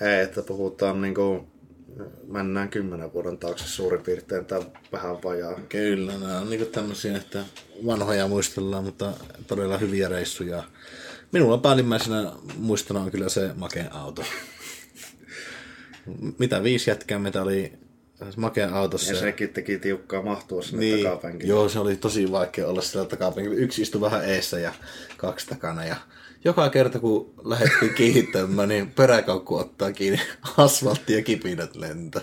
[0.01, 1.47] Ei, että puhutaan niin kuin
[2.27, 5.61] mennään kymmenen vuoden taakse suurin piirtein tai vähän vajaa.
[5.69, 7.45] Kyllä, nämä on niin tämmöisiä, että
[7.87, 9.13] vanhoja muistellaan, mutta
[9.47, 10.65] todella hyviä reissuja.
[11.33, 14.25] Minulla päällimmäisenä muistona on kyllä se makea auto.
[16.39, 17.73] Mitä viisi jätkää meitä oli
[18.37, 19.13] makea autossa.
[19.13, 21.51] Ja sekin teki tiukkaa mahtua sinne niin, takapenkille.
[21.51, 23.57] Joo, se oli tosi vaikea olla siellä takapenkillä.
[23.57, 24.73] Yksi istui vähän eessä ja
[25.17, 25.85] kaksi takana.
[25.85, 25.97] Ja
[26.49, 30.21] joka kerta kun lähdettiin kiihittämään, niin peräkaukku ottaa kiinni
[30.57, 32.23] asfaltti ja kipinät lentää.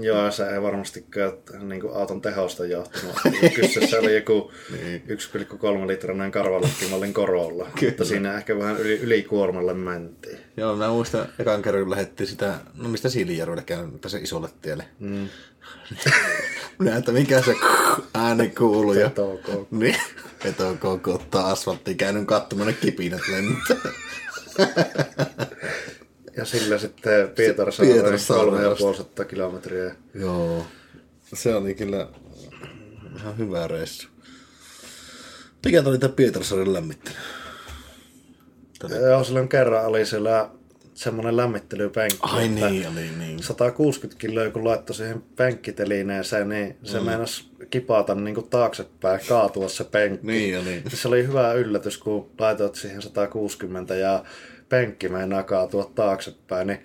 [0.00, 3.16] Joo, se ei varmastikaan niin kuin auton tehosta johtunut.
[3.54, 5.02] Kyseessä oli joku niin.
[5.08, 7.90] 1,3 litrainen karvalakkimmallin korolla, Kyllä.
[7.90, 10.38] mutta siinä ehkä vähän yli, ylikuormalle mentiin.
[10.56, 14.84] Joo, mä muistan ekan kerran, kun lähdettiin sitä, no mistä Siilijärvelle käyn, se isolle tielle.
[14.98, 15.28] Mm.
[16.78, 17.54] Minä, että mikä se
[18.14, 18.92] ääni kuuluu.
[18.92, 19.10] Ja,
[19.70, 19.96] niin,
[20.68, 23.92] on koko ottaa asfalttiin käynyt katsomaan kipinät lentää.
[26.36, 27.30] ja sillä sitten
[28.28, 29.94] kolme ja puolesta kilometriä.
[30.14, 30.66] Joo,
[31.34, 32.08] se oli kyllä
[33.16, 34.08] ihan hyvä reissu.
[35.64, 37.16] Mikä oli tämä Pietarsaaren lämmittely?
[39.08, 40.50] Joo, silloin kerran oli siellä
[40.94, 42.18] semmoinen lämmittelypenkki.
[42.22, 43.42] Ai niin, oli niin.
[43.42, 47.06] 160 kiloa, kun laittoi siihen penkkitelineeseen, niin se mm.
[47.06, 50.26] meinasi kipata niin kuin taaksepäin, kaatua se penkki.
[50.26, 50.82] Niin, ja niin.
[50.88, 54.24] Se oli hyvä yllätys, kun laitoit siihen 160 ja
[54.68, 56.78] penkki meinaa kaatua taaksepäin, niin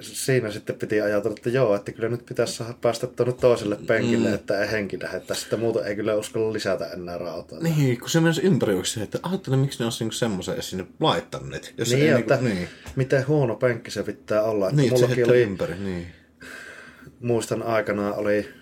[0.00, 4.28] siinä sitten piti ajatella, että joo, että kyllä nyt pitäisi saada päästä tuonne toiselle penkille,
[4.28, 4.34] mm.
[4.34, 7.58] että ei henki lähettää sitä, muuta ei kyllä uskalla lisätä enää rautaa.
[7.60, 11.74] Niin, kun se meni ympäryksi, että ajattele, miksi ne olisi niinku semmoisen sinne laittaneet.
[11.78, 12.68] Jos niin, ei, että niinku, niin.
[12.96, 14.68] miten huono penkki se pitää olla.
[14.68, 16.06] Että niin, mullakin se oli, ympäri, niin.
[17.20, 18.57] Muistan aikanaan oli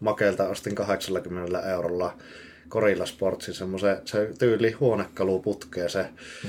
[0.00, 2.16] Makelta ostin 80 eurolla
[2.74, 6.06] Gorilla Sportsin semmoisen se tyyli huonekaluputkeen se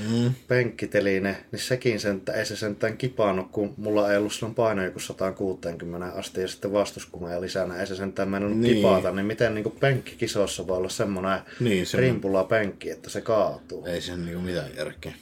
[0.09, 0.33] mm.
[0.47, 4.99] penkkiteline, niin sekin sen, ei se sentään kipannut, kun mulla ei ollut silloin paino joku
[4.99, 8.75] 160 asti ja sitten vastuskumeja lisänä, ei se sentään mennyt niin.
[8.75, 13.85] kipata, niin miten niin penkkikisossa voi olla semmoinen niin, se rimpula penkki, että se kaatuu.
[13.85, 15.13] Ei se niin mitään järkeä.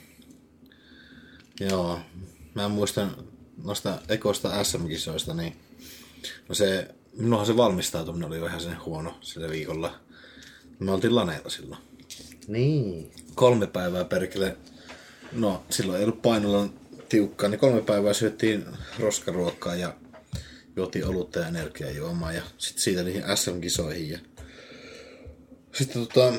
[1.59, 1.99] Joo,
[2.53, 3.15] mä muistan
[3.63, 5.55] noista ekoista SM-kisoista, niin
[6.49, 9.99] no se, minullahan se valmistautuminen oli ihan sen huono sillä viikolla
[10.79, 11.81] Me oltiin laneilla silloin.
[12.47, 13.11] Niin.
[13.35, 14.57] Kolme päivää perkele.
[15.31, 16.69] No, silloin ei ollut painolla
[17.09, 18.65] tiukkaa, niin kolme päivää syöttiin
[18.99, 19.95] roskaruokkaa ja
[20.75, 24.09] juotiin olutta ja energiajuomaa ja sitten siitä niihin SM-kisoihin.
[24.09, 24.19] Ja...
[25.73, 26.33] Sitten tota,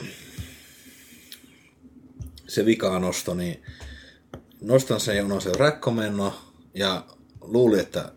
[2.48, 3.62] se vikaa nosto, niin
[4.60, 6.34] nostan sen ja unohdan sen räkkomenno
[6.74, 7.06] ja
[7.40, 8.12] luulin, että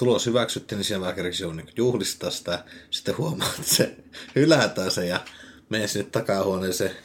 [0.00, 2.64] tulos hyväksyttiin, niin siellä vähän kerkesin niin juhlistaa sitä.
[2.90, 3.96] Sitten huomaa, että se
[4.34, 5.20] hylätään se ja
[5.68, 6.96] menen sinne takahuoneeseen.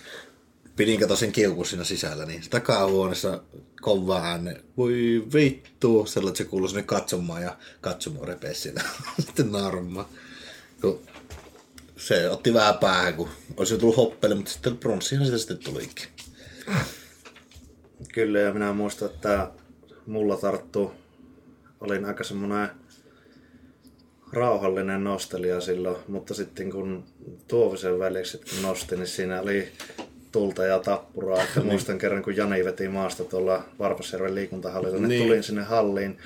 [0.76, 1.34] Pidin kato sen
[1.66, 3.44] siinä sisällä, niin takahuoneessa
[3.82, 4.62] kovaa ääne.
[4.78, 8.84] Voi vittu, sellainen, että se kuuluu sinne katsomaan ja katsomaan repee siinä.
[9.26, 9.52] Sitten.
[10.82, 11.00] Kun
[11.98, 16.08] se otti vähän päähän, kun olisi tullut hoppelle, mutta sitten pronssihan sitä sitten tulikin.
[18.14, 19.52] Kyllä, ja minä muistan, että
[20.06, 20.92] mulla tarttuu,
[21.82, 22.85] olin aika semmoinen
[24.34, 27.04] rauhallinen nostelija silloin, mutta sitten kun
[27.48, 29.68] Tuovisen väliksi kun nosti, niin siinä oli
[30.32, 31.44] tulta ja tappuraa.
[31.44, 35.24] Että muistan kerran, kun Jani veti maasta tuolla Varpasjärven liikuntahallilla, niin, Niin.
[35.24, 36.18] tulin sinne halliin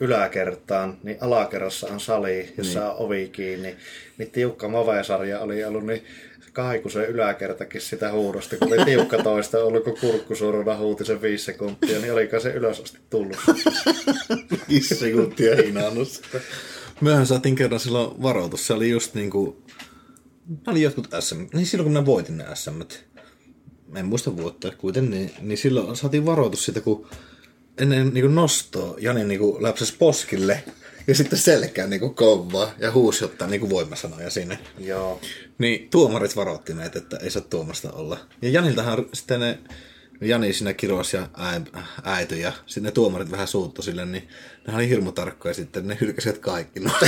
[0.00, 2.88] yläkertaan, niin alakerrassa on sali, jossa niin.
[2.90, 3.76] on ovi kiinni.
[4.18, 6.04] Niin tiukka Mave-sarja oli ollut, niin
[6.52, 11.98] kaikusen yläkertakin sitä huudosta, kun oli tiukka toista ollut, kun kurkkusuoruna huuti sen viisi sekuntia,
[11.98, 13.36] niin olikaan se ylös asti tullut.
[14.68, 16.40] Viisi sekuntia hinaannut sitä.
[17.00, 18.66] Myöhän saatiin kerran silloin varoitus.
[18.66, 19.62] Se oli just niinku...
[20.48, 21.36] Ne oli jotkut SM...
[21.52, 22.80] Niin silloin kun mä voitin ne SM.
[23.96, 25.10] En muista vuotta kuitenkin.
[25.10, 27.06] Niin, niin silloin saatiin varoitus siitä, kun
[27.78, 30.64] ennen niinku nostoa Jani niinku läpsäsi poskille
[31.06, 34.58] ja sitten selkään niinku kovaa ja huusi ottaa niinku voimasanoja sinne.
[34.78, 35.20] Joo.
[35.58, 38.18] Niin tuomarit varoitti meitä, että ei saa tuomasta olla.
[38.42, 39.58] Ja Janiltahan sitten ne,
[40.20, 41.28] Jani siinä kiros ja
[42.04, 44.28] äity ja sitten ne tuomarit vähän suuttu sille, niin
[44.66, 46.80] ne oli hirmu tarkkoja sitten, ne hylkäsivät kaikki.
[46.80, 46.90] No.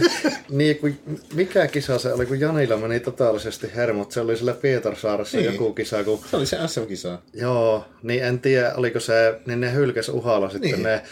[0.50, 0.98] Niin, kun,
[1.34, 4.12] mikä kisa se oli, kun Janilla meni totaalisesti hermot.
[4.12, 5.52] Se oli sillä Pietarsaaressa niin.
[5.52, 7.18] Joku kisa, kun Se oli se SM-kisa.
[7.34, 10.70] Joo, niin en tiedä, oliko se, niin ne hylkäs uhalla sitten.
[10.70, 10.82] Niin.
[10.82, 11.02] ne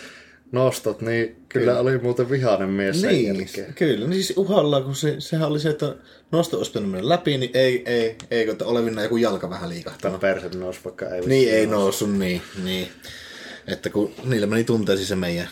[0.52, 3.74] nostot, niin kyllä, kyllä oli muuten vihainen mies sen Niin, jälkeen.
[3.74, 4.06] kyllä.
[4.06, 5.94] Niin siis uhalla, kun se, sehän oli se, että
[6.32, 10.10] nosto olisi pitänyt läpi, niin ei, ei, ei, kun että olevinna joku jalka vähän liikahtaa.
[10.10, 12.12] Tai perse nousi, vaikka ei Niin, ei noussut.
[12.12, 12.88] niin, niin.
[13.66, 15.48] Että kun niillä meni tunteisiin se meidän,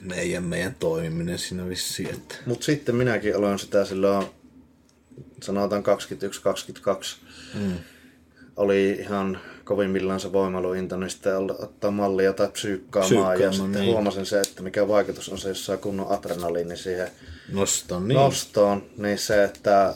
[0.00, 2.34] meidän, meidän toimiminen siinä vissiin, että...
[2.46, 4.26] Mut sitten minäkin olen sitä silloin,
[5.42, 5.82] sanotaan
[6.94, 7.72] 21-22, mm.
[8.56, 13.12] oli ihan kovimmillaan se voimailuinto, niin sitten ottaa mallia tai psyykkaamaan.
[13.12, 13.92] ja Psyykkaamaan, sitten niin.
[13.92, 17.10] huomasin se, että mikä vaikutus on se, jos saa kunnon adrenaliini siihen
[17.52, 18.14] Noston, niin.
[18.16, 19.94] nostoon, niin se, että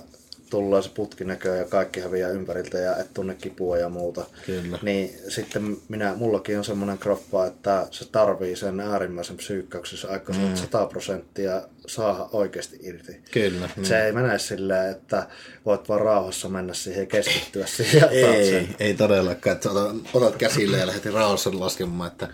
[0.51, 4.24] tulee se putkinäkö ja kaikki häviää ympäriltä ja et tunne kipua ja muuta.
[4.46, 4.78] Kyllä.
[4.82, 10.57] Niin sitten minä, mullakin on semmoinen kroppa, että se tarvii sen äärimmäisen psyykkäyksen aikaa mm.
[10.57, 13.12] 100 prosenttia saada oikeasti irti.
[13.30, 13.68] Kyllä.
[13.76, 13.86] Niin.
[13.86, 15.26] Se ei mene silleen, että
[15.66, 18.68] voit vaan rauhassa mennä siihen ja keskittyä siihen Ei, sen.
[18.80, 19.57] ei todellakaan.
[19.57, 22.28] Että otat, otat käsille ja lähdet rauhassa laskemaan, että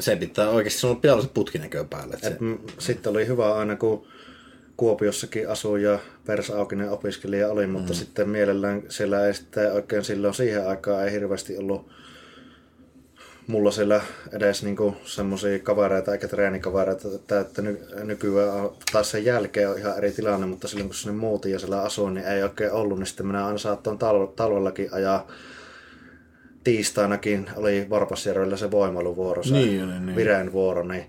[0.00, 2.16] se pitää oikeasti sun pian olla se putkinäkö päälle.
[2.22, 4.06] Se, Mm, Sitten oli hyvä aina, kun
[4.76, 7.96] Kuopiossakin asui ja persaukinen opiskelija oli, mutta mm.
[7.96, 11.90] sitten mielellään siellä ei sitten oikein silloin siihen aikaan ei hirveästi ollut
[13.46, 14.00] mulla siellä
[14.32, 19.98] edes niinku semmoisia kavereita eikä treenikavereita, että, että ny, nykyään taas sen jälkeen on ihan
[19.98, 23.06] eri tilanne, mutta silloin kun sinne muutin ja siellä asuin, niin ei oikein ollut, niin
[23.06, 25.28] sitten minä aina saattoin talve, talvellakin ajaa
[26.64, 30.16] tiistainakin oli Varpasjärvellä se voimailuvuoro, se Niin oli, niin.
[30.16, 31.06] Vireen vuoro, niin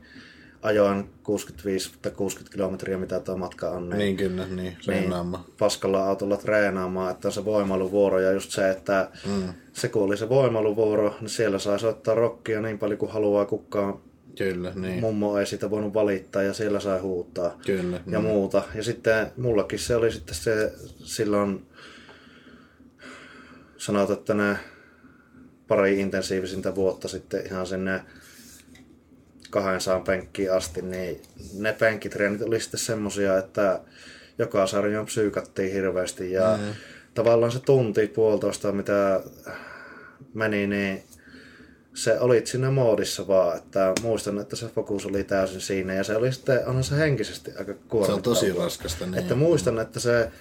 [0.66, 3.90] ajoin 65 tai 60 kilometriä, mitä tuo matka on.
[3.90, 4.78] Niin, niin kyllä, niin.
[4.88, 5.14] Niin,
[5.60, 9.54] paskalla autolla treenaamaan, että on se voimailuvuoro ja just se, että mm.
[9.74, 14.00] se kun oli se voimailuvuoro, niin siellä saa soittaa rockia niin paljon kuin haluaa, kukaan
[14.38, 15.00] Kyllä, niin.
[15.00, 18.02] mummo ei sitä voinut valittaa ja siellä sai huuttaa Kyllä.
[18.08, 18.64] ja muuta.
[18.76, 21.66] Ja sitten mullakin se oli sitten se silloin,
[23.78, 24.58] sanotaan, että ne
[25.68, 28.02] pari intensiivisintä vuotta sitten ihan sinne
[29.62, 31.22] 200 penkkiin asti, niin
[31.54, 33.80] ne penkkitreenit oli sitten semmosia, että
[34.38, 36.74] joka sarjan psyykattiin hirveästi ja mm.
[37.14, 39.22] tavallaan se tunti puolitoista, mitä
[40.34, 41.04] meni, niin
[41.94, 46.16] se olit siinä moodissa vaan, että muistan, että se fokus oli täysin siinä ja se
[46.16, 48.16] oli sitten, onhan se henkisesti aika Se kuormittavaa.
[48.16, 49.06] on tosi raskasta.
[49.06, 49.18] Niin.
[49.18, 50.32] Että muistan, että se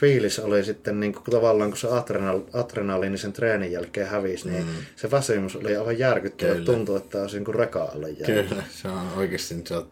[0.00, 4.66] fiilis oli sitten niin kuin tavallaan, kun se adrenal, adrenaliini sen treenin jälkeen hävisi, niin
[4.96, 6.52] se väsymys oli aivan järkyttävä.
[6.52, 6.64] Kyllä.
[6.64, 8.48] Tuntui, että olisi niin kuin reka alle jäänyt.
[8.48, 9.90] Kyllä, se on oikeasti se on,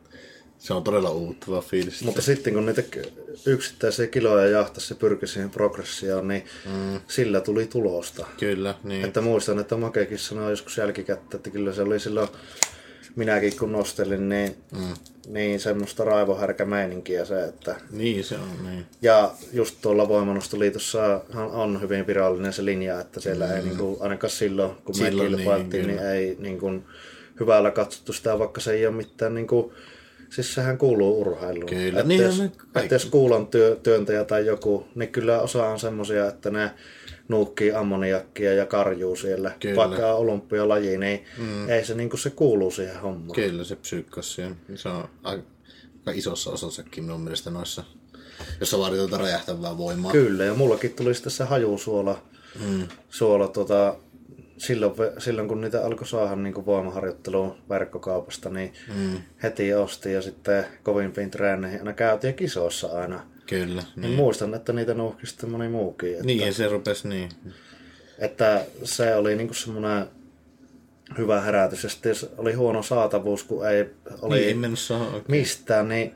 [0.58, 2.02] se on todella uuttava fiilis.
[2.02, 2.82] Mutta sitten kun niitä
[3.46, 7.00] yksittäisiä kiloja jahtasi se pyrki siihen progressioon, niin mm.
[7.08, 8.26] sillä tuli tulosta.
[8.40, 9.04] Kyllä, niin.
[9.04, 12.28] Että muistan, että Makekin sanoi joskus jälkikäteen, että kyllä se oli silloin
[13.18, 14.94] minäkin kun nostelin, niin, mm.
[15.28, 17.76] niin semmoista raivohärkämeininkiä se, että...
[17.90, 18.86] Niin se on, niin.
[19.02, 23.52] Ja just tuolla Voimannostoliitossa on hyvin virallinen se linja, että siellä mm.
[23.52, 26.84] ei niin kuin, ainakaan silloin, kun silloin, me kilpailtiin, niin, niin ei niin kuin,
[27.40, 29.72] hyvällä katsottu sitä, vaikka se ei ole mitään niin kuin,
[30.30, 31.66] Siis sehän kuuluu urheiluun.
[31.66, 32.42] Kyllä, että niin jos,
[32.76, 36.70] että jos kuulan työ, työntäjä tai joku, niin kyllä osa on semmoisia, että ne
[37.28, 39.52] nuukkii ammoniakkia ja karjuu siellä.
[39.60, 39.76] Kyllä.
[39.76, 41.68] Vaikka on olympialaji, niin mm.
[41.68, 43.34] ei se niin kuin se kuuluu siihen hommaan.
[43.34, 44.36] Kyllä se psyykkas
[44.74, 45.42] Se on aika
[46.14, 47.84] isossa osassakin minun mielestä noissa,
[48.60, 50.12] jossa vaaditaan tuota räjähtävää voimaa.
[50.12, 52.22] Kyllä, ja mullakin tuli sitten se hajusuola
[52.66, 52.88] mm.
[53.10, 53.96] suola, tota,
[54.58, 59.18] silloin, silloin kun niitä alkoi saada niin voimaharjoitteluun verkkokaupasta, niin mm.
[59.42, 63.26] heti osti ja sitten kovimpiin treeneihin aina käytiin kisoissa aina.
[63.48, 63.82] Kyllä.
[63.82, 64.02] Niin.
[64.02, 64.14] niin.
[64.14, 66.12] Muistan, että niitä nuuhki sitten moni muukin.
[66.12, 67.30] Että, niin, se rupesi niin.
[68.18, 70.06] Että se oli niin semmoinen
[71.18, 71.82] hyvä herätys.
[71.82, 73.90] Ja sitten jos oli huono saatavuus, kun ei
[74.22, 75.22] oli niin, ei saa, okay.
[75.28, 76.14] mistään, niin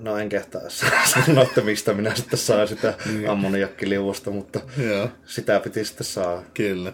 [0.00, 0.62] No en kehtaa
[1.24, 3.30] sanoa, että mistä minä sitten saan sitä niin.
[3.30, 5.08] ammoniakkiliuosta, mutta Joo.
[5.26, 6.42] sitä piti sitten saa.
[6.54, 6.92] Kyllä.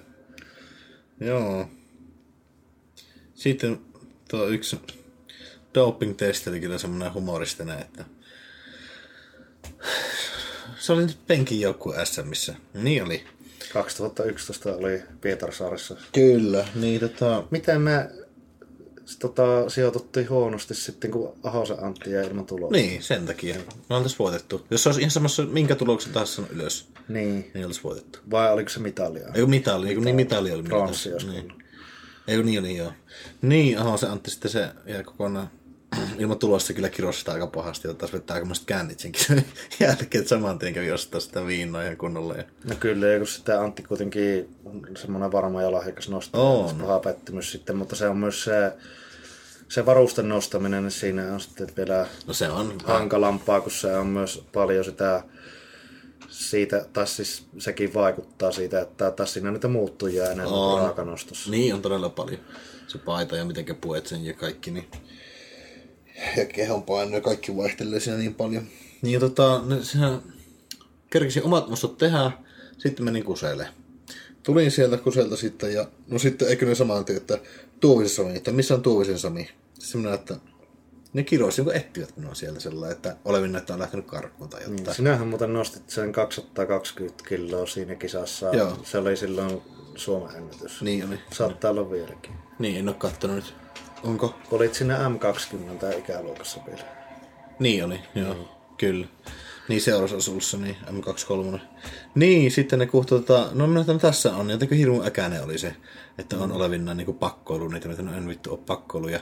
[1.20, 1.70] Joo.
[3.34, 3.80] Sitten
[4.30, 4.80] tuo yksi
[5.74, 8.04] doping-testi oli kyllä semmoinen humoristinen, että
[10.78, 12.54] se oli nyt penkin joku SMissä.
[12.74, 13.24] Niin oli.
[13.72, 15.96] 2011 oli Pietarsaaressa.
[16.12, 17.44] Kyllä, niin tota...
[17.50, 18.10] Miten me
[19.18, 22.76] tota, sijoituttiin huonosti sitten, kun Ahosen Antti jäi ilman tulosta.
[22.76, 23.54] Niin, sen takia.
[23.88, 24.66] Me oltaisiin voitettu.
[24.70, 27.50] Jos se olisi ihan samassa, minkä tuloksen taas sanonut ylös, niin.
[27.54, 28.18] niin olisi voitettu.
[28.30, 29.26] Vai oliko se mitalia?
[29.34, 30.04] Ei kun mitali, mitali.
[30.04, 30.62] niin mitali oli.
[30.62, 31.52] Pronssi niin.
[32.28, 32.92] Ei kun niin oli, joo.
[33.42, 35.50] Niin, Ahosen Antti sitten se jäi kokonaan
[36.18, 39.44] ilman tulosta kyllä kirostaa aika pahasti, ja taas vetää aikamoiset kännitsenkin sen
[39.80, 42.34] jälkeen, että saman tien kävi ostaa sitä viinaa ihan kunnolla.
[42.34, 42.44] Ja...
[42.64, 46.86] No kyllä, ja kun sitten Antti kuitenkin on semmoinen varma ja lahjakas nostaa, oh, no.
[46.86, 48.72] paha pettymys sitten, mutta se on myös se,
[49.68, 52.78] se varusten nostaminen, niin siinä on sitten vielä no se on.
[52.84, 55.22] hankalampaa, kun se on myös paljon sitä
[56.28, 61.50] siitä, tai siis sekin vaikuttaa siitä, että taas siinä niitä muuttujia enemmän kuin raakanostossa.
[61.50, 62.40] Niin, on todella paljon.
[62.86, 64.88] Se paita ja miten puet sen ja kaikki, niin
[66.36, 68.62] ja kehon paino ja kaikki vaihtelee siinä niin paljon.
[69.02, 70.22] Niin tota, ne, sehän
[71.10, 72.30] kerkisin omat mustot tehdä,
[72.78, 73.68] sitten menin kuselle.
[74.42, 77.38] Tulin sieltä kuselta sitten ja no sitten eikö ne samaan tien, että
[77.80, 79.50] Tuuvisen Sami, että missä on Tuuvisen Sami?
[79.78, 80.36] Semmoinen, että
[81.12, 84.76] ne kiroisi kun etsivät minua sieltä sellainen, että olevin että on lähtenyt karkuun tai jotain.
[84.76, 88.50] Niin, sinähän muuten nostit sen 220 kiloa siinä kisassa.
[88.52, 88.78] Joo.
[88.82, 89.62] Se oli silloin
[89.96, 90.82] Suomen ennätys.
[90.82, 91.18] Niin oli.
[91.32, 92.32] Saattaa olla vieläkin.
[92.58, 93.54] Niin, en ole kattonut nyt.
[94.04, 94.34] Onko?
[94.50, 96.82] Olit sinne M20 ikäluokassa vielä.
[97.58, 98.44] Niin oli, joo, mm.
[98.78, 99.06] kyllä.
[99.68, 101.58] Niin seurasasuussa, niin M23.
[102.14, 105.76] Niin, sitten ne kuhtu, tota, no minä tässä on, jotenkin hirmu äkäinen oli se,
[106.18, 106.56] että on mm.
[106.56, 109.20] olevinna niin pakkoilu niitä, mitä no en vittu ole pakkoiluja.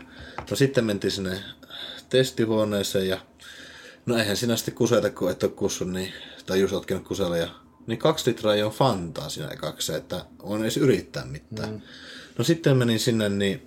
[0.51, 1.39] No sitten mentiin sinne
[2.09, 3.21] testihuoneeseen ja
[4.07, 6.13] no eihän sinä sitten kuseta, kun et ole kussun, niin,
[6.47, 7.49] tai just otkenut kusella ja
[7.87, 11.71] niin kaksi litraa ei ole fantaa siinä ekaksi, että on edes yrittää mitään.
[11.71, 11.81] Mm.
[12.39, 13.67] No sitten menin sinne, niin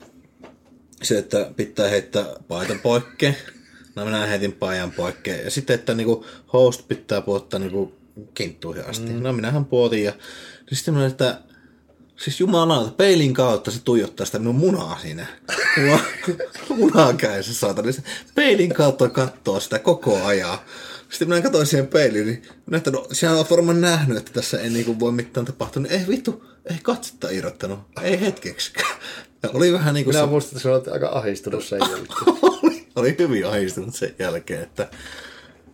[1.02, 3.36] se, että pitää heittää paita poikke.
[3.96, 5.42] No minä heitin paijan poikke.
[5.42, 7.94] Ja sitten, että niinku host pitää puottaa niinku
[8.34, 9.10] kinttuihin asti.
[9.14, 9.24] Mm.
[9.24, 11.42] No minähän puotin ja niin sitten minä, että
[12.24, 15.28] Siis jumalauta, peilin kautta se tuijottaa sitä minun munaa siinä.
[16.70, 17.92] munaa käy se saatana.
[18.36, 20.58] Peilin kautta katsoo sitä koko ajan.
[21.10, 24.60] Sitten minä katsoin siihen peiliin, niin minä että no, sinä olet varmaan nähnyt, että tässä
[24.60, 25.82] ei niinku voi mitään tapahtua.
[25.82, 27.80] Niin ei vittu, ei katsetta irrottanut.
[28.02, 28.74] Ei hetkeksi.
[29.44, 30.16] Ja oli vähän niin kuin...
[30.16, 30.30] Minä se...
[30.30, 32.38] muistan, että olet aika ahistunut sen jälkeen.
[32.42, 34.90] oli, oli hyvin ahistunut sen jälkeen, että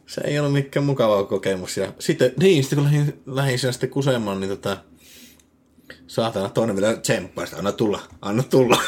[0.05, 1.77] se ei ollut mikään mukava kokemus.
[1.77, 4.77] Ja sitten, niin, sitten kun lähdin, lähdin sen sitten kusemaan, niin tota,
[6.07, 8.81] saatana toinen vielä tsemppaa, anna tulla, anna tulla.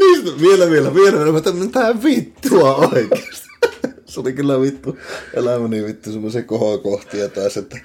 [0.00, 1.40] niin, vielä, vielä, vielä, vielä, mä
[1.72, 3.48] tää vittua oikeasti.
[4.06, 4.98] se oli kyllä vittu,
[5.34, 7.78] elämäni vittu semmoisen kohokohtia taas, että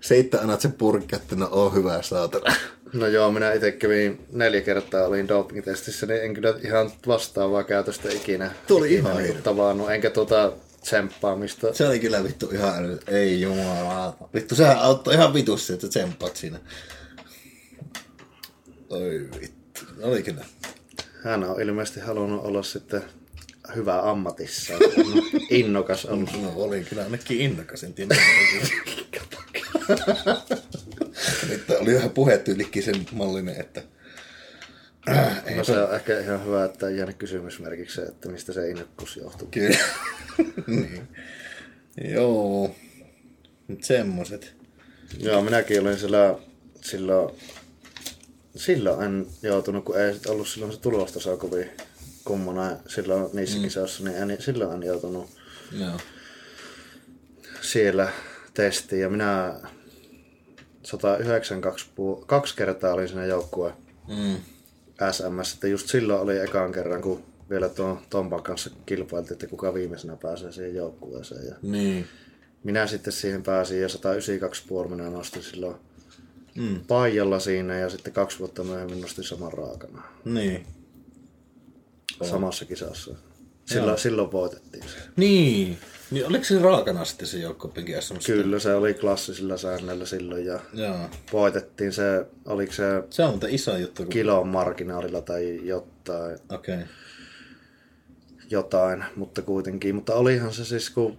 [0.00, 2.54] se itse annat sen purkki, että no oo hyvä saatana.
[2.96, 8.08] No joo, minä itse kävin neljä kertaa, olin doping-testissä, niin en kyllä ihan vastaavaa käytöstä
[8.12, 8.50] ikinä.
[8.66, 11.74] Tuli ikinä ihan niin tavannut, enkä tuota tsemppaamista.
[11.74, 14.16] Se oli kyllä vittu ihan, ei jumala.
[14.34, 16.58] Vittu, sehän auttoi ihan vitusti, että tsemppaat siinä.
[18.88, 20.44] Oi vittu, oli kyllä.
[21.24, 23.02] Hän on ilmeisesti halunnut olla sitten
[23.76, 24.74] hyvä ammatissa.
[25.50, 26.42] Innokas ollut.
[26.42, 28.16] No, olin kyllä ainakin innokas, en tiedä.
[31.50, 33.82] että oli vähän puhetyylikin sen mallinen, että...
[35.08, 39.16] Äh, no se on ehkä ihan hyvä, että ei jäänyt kysymysmerkiksi että mistä se innokkuus
[39.16, 39.48] johtuu.
[39.50, 39.78] Kyllä.
[40.66, 41.08] niin.
[42.04, 42.76] Joo.
[43.68, 44.54] Nyt semmoset.
[45.18, 46.38] Joo, minäkin olin siellä
[46.80, 47.30] silloin
[48.56, 51.70] Silloin en joutunut, kun ei ollut silloin se tulostaso kovin
[52.24, 53.62] kummona silloin niissä mm.
[53.62, 55.30] kisoissa, niin en, silloin en joutunut
[55.72, 55.96] Joo.
[57.60, 58.08] siellä
[58.54, 59.02] testiin.
[59.02, 59.54] Ja minä
[60.86, 63.72] 192 puu, kaksi kertaa olin siinä joukkue
[64.08, 64.36] Mm.
[65.12, 69.74] SMS, että just silloin oli ekan kerran, kun vielä tuon Tompan kanssa kilpailtiin, että kuka
[69.74, 71.46] viimeisenä pääsee siihen joukkueeseen.
[71.46, 72.06] Ja Niin.
[72.64, 75.76] minä sitten siihen pääsin ja 192,5 minä nostin silloin
[76.54, 76.80] Mm.
[76.88, 80.66] Paijalla siinä ja sitten kaksi vuotta myöhemmin nostin saman raakana Niin.
[82.22, 83.14] samassa kisassa.
[83.66, 84.98] Silloin, silloin voitettiin se.
[85.16, 85.78] Niin.
[86.10, 88.26] Niin oliko se raakana sitten se joukkopenki SMS?
[88.26, 90.96] Kyllä se oli klassisilla säännöillä silloin ja Joo.
[91.32, 94.02] voitettiin se, oliko se Se on muuten iso juttu.
[94.02, 94.10] Kun...
[94.10, 96.74] kilon marginaalilla tai jotain, Okei.
[96.74, 96.86] Okay.
[98.50, 99.94] jotain, mutta kuitenkin.
[99.94, 101.18] Mutta olihan se siis, kun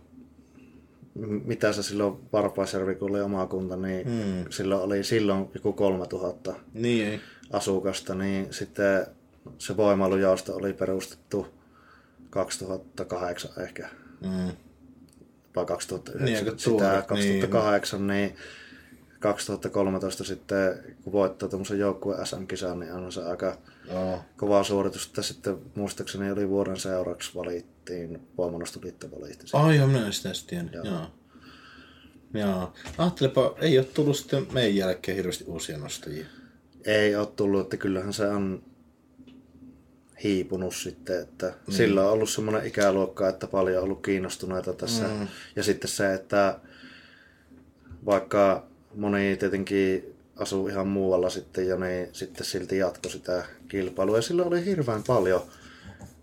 [1.45, 4.45] mitä se silloin Varpaisjärvi, kun oli oma kunta, niin Hmm.
[4.49, 7.19] silloin oli silloin joku 3000 Niin ei.
[7.51, 9.05] asukasta, niin sitten
[9.57, 11.47] se voimailujaosto oli perustettu
[12.29, 13.89] 2008 ehkä,
[14.21, 14.51] Mm.
[15.57, 18.35] Vai 2009, Niin, sitä tuore, 2008, niin.
[19.19, 23.57] 2013 sitten, kun voittaa tuommoisen joukkueen SM-kisan, niin on se aika
[23.91, 24.21] Joo.
[24.37, 25.05] kova suoritus.
[25.07, 29.47] Että sitten muistaakseni oli vuoden seuraavaksi valittiin, voimannostoliitto valitti.
[29.47, 29.59] sen.
[29.59, 30.73] Ai joo, minä sitä tiennyt.
[30.73, 30.85] Joo.
[30.85, 31.07] Joo.
[32.33, 32.73] Joo.
[32.97, 36.25] Ajattelepa, ei ole tullut sitten meidän jälkeen hirveästi uusia nostajia.
[36.85, 38.63] Ei ole tullut, että kyllähän se on
[40.23, 41.73] hiipunut sitten, että mm.
[41.73, 45.03] sillä on ollut semmoinen ikäluokka, että paljon on ollut kiinnostuneita tässä.
[45.03, 45.27] Mm.
[45.55, 46.59] Ja sitten se, että
[48.05, 54.15] vaikka moni tietenkin asuu ihan muualla sitten jo, niin sitten silti jatko sitä kilpailua.
[54.15, 55.41] Ja sillä oli hirveän paljon,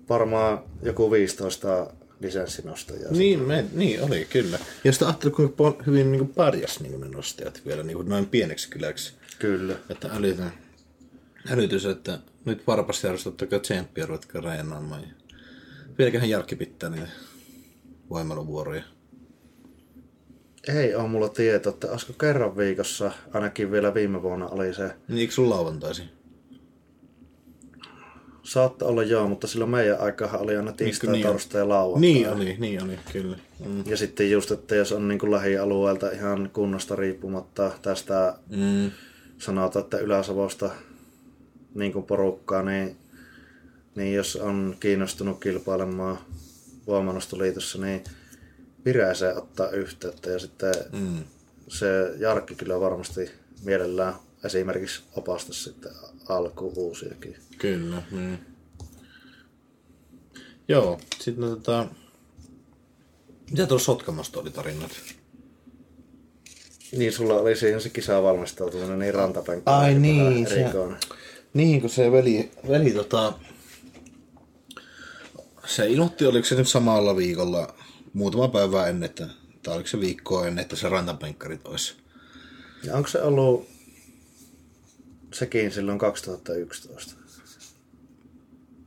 [0.08, 3.12] varmaan joku 15 lisenssinostajaa.
[3.12, 4.58] Niin, me, niin oli, kyllä.
[4.84, 8.70] Ja sitten ajattelin, kuinka hyvin niin pärjäs niin ne nostajat vielä niin kuin noin pieneksi
[8.70, 9.12] kyläksi.
[9.38, 9.76] Kyllä.
[9.88, 10.52] Että älytön,
[11.50, 15.02] älytys, että nyt Varpasjärjestö ottakaa tsemppiä, ruvetkaa reenaamaan.
[15.02, 15.08] Ja
[15.98, 17.08] vieläköhän Jarkki pitää niitä
[18.10, 18.82] voimailuvuoroja.
[20.68, 25.18] Ei ole mulla tieto, että olisiko kerran viikossa, ainakin vielä viime vuonna oli se Niin,
[25.18, 26.08] eikö sun lauantaisin?
[28.42, 32.00] Saattaa olla joo, mutta silloin meidän aikahan oli aina tiistai, niin torstai ja lauantai.
[32.00, 33.36] Niin oli, niin oli, kyllä.
[33.66, 33.82] Mm.
[33.86, 38.90] Ja sitten just, että jos on niin kuin lähialueelta ihan kunnosta riippumatta tästä Mm.
[39.38, 40.70] sanotaan, että Ylä-Savosta
[41.74, 42.96] niin kuin porukkaa, niin,
[43.94, 46.18] niin jos on kiinnostunut kilpailemaan
[46.86, 48.04] voimannostoliitossa, niin
[48.84, 51.24] vireeseen ottaa yhteyttä ja sitten Mm.
[51.68, 51.86] se
[52.18, 53.30] Jarkki kyllä varmasti
[53.64, 54.14] mielellään
[54.44, 55.92] esimerkiksi opasta sitten
[56.28, 57.36] alkuun uusiakin.
[57.58, 58.38] Kyllä, niin.
[60.68, 61.86] Joo, sitten no, tota...
[63.50, 64.94] Mitä tuolla Sotkamosta oli tarinoita?
[66.96, 69.62] Niin, sulla oli siihen se kisa valmistautuminen niin rantapenkki.
[69.70, 70.98] Ai niin, se- erikoinen.
[71.54, 73.32] Niin, kun se veli, veli tota...
[75.66, 77.74] Se ilmoitti, oliko se nyt samalla viikolla
[78.12, 79.28] muutama päivä ennen, että,
[79.62, 81.94] tai oliko se viikkoa ennen, että se rantapenkkarit olisi.
[82.84, 83.68] Ja onko se ollut
[85.34, 87.14] sekin silloin 2011?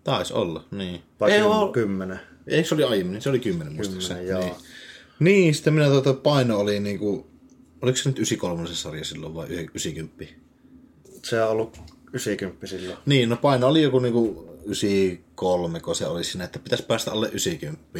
[0.03, 1.01] Taisi olla, niin.
[1.19, 2.19] Vai Ei, oo- kymmenen?
[2.47, 3.21] Eikö se oli aiemmin?
[3.21, 4.19] Se oli kymmenen muistaakseni.
[4.19, 4.57] Kymmenen, joo.
[5.19, 5.33] Niin.
[5.43, 7.27] niin, sitten minä tuota paino oli niinku...
[7.81, 10.25] Oliko se nyt 93 se sarja silloin vai 90?
[11.23, 11.77] Se on ollut
[12.13, 12.97] 90 silloin.
[13.05, 17.27] Niin, no paino oli joku niinku 93, kun se oli siinä, että pitäisi päästä alle
[17.27, 17.99] 90.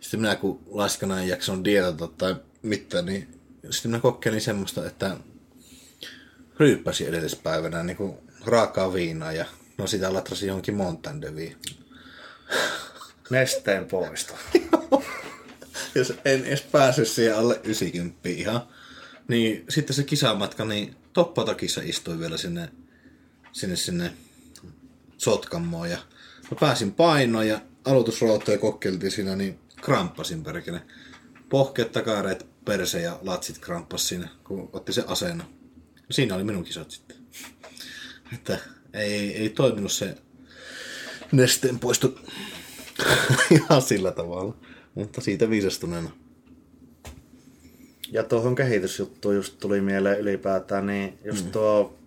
[0.00, 5.16] Sitten minä kun laskana en jaksanut dietata tai mitään, niin sitten minä kokeilin semmoista, että
[6.58, 9.44] ryyppäsin edellispäivänä niin raakaa viinaa ja
[9.78, 11.56] no sitä latrasin johonkin Montandeviin.
[13.30, 14.34] Nesteen poisto.
[15.94, 18.62] Jos en edes pääse siihen alle 90 ihan.
[19.28, 22.68] Niin sitten se kisamatka, niin toppatakissa istuin vielä sinne,
[23.52, 24.12] sinne, sinne
[25.18, 25.98] Sotkammoon ja
[26.50, 30.82] mä pääsin painoon ja aloitusroottoja kokeiltiin siinä, niin kramppasin perkele.
[31.48, 35.44] Pohkeet, takareet, perse ja latsit kramppas siinä, kun otti se asenno.
[36.10, 37.16] Siinä oli minun kisat sitten.
[38.34, 38.58] Että
[38.92, 40.16] ei, ei toiminut se
[41.32, 42.14] nesteen poisto
[43.50, 44.56] ihan sillä tavalla.
[44.94, 46.10] Mutta siitä viisastuneena.
[48.12, 51.52] Ja tuohon kehitysjuttuun just tuli mieleen ylipäätään, niin just mm.
[51.52, 51.98] tuo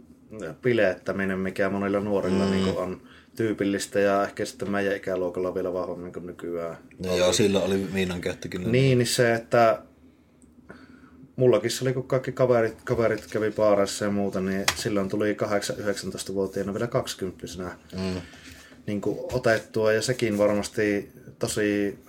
[0.62, 2.52] pilettäminen, mikä monilla nuorilla mm.
[2.52, 3.02] niin on
[3.36, 6.78] tyypillistä ja ehkä sitten meidän ikäluokalla vielä vahvemmin kuin nykyään.
[7.00, 8.70] No joo, silloin oli viinan käyttö kyllä.
[8.70, 9.82] Niin, niin se, että
[11.36, 16.74] mullakin se oli, kun kaikki kaverit, kaverit kävi baareissa ja muuta, niin silloin tuli 8-19-vuotiaana
[16.74, 17.46] vielä 20
[17.94, 18.22] Mm.
[18.88, 22.00] niin kuin otettua ja sekin varmasti tosi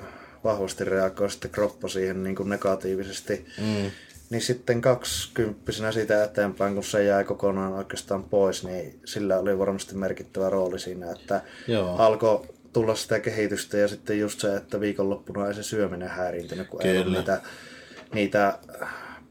[0.44, 3.46] vahvasti reagoi sitten kroppa siihen niin kuin negatiivisesti.
[3.58, 3.90] Mm.
[4.31, 9.95] Niin sitten kaksikymppisenä siitä eteenpäin, kun se jäi kokonaan oikeastaan pois, niin sillä oli varmasti
[9.95, 11.97] merkittävä rooli siinä, että Joo.
[11.97, 16.83] alkoi tulla sitä kehitystä ja sitten just se, että viikonloppuna ei se syöminen häiriintynyt, kun
[16.83, 17.18] ei ollut Kyllä.
[17.18, 17.41] niitä,
[18.14, 18.59] niitä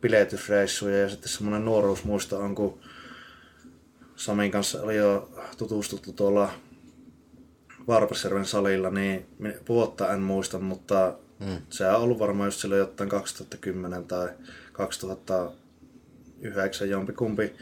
[0.02, 2.80] piletysreissuja ja sitten semmoinen nuoruusmuisto on, kun
[4.16, 6.52] Samin kanssa oli jo tutustuttu tuolla
[7.88, 9.26] Varpasjärven salilla, niin
[9.70, 11.58] vuotta en muista, mutta mm.
[11.70, 14.30] se on ollut varmaan just silloin jotain 2010 tai
[14.78, 17.54] 2009 jompikumpi.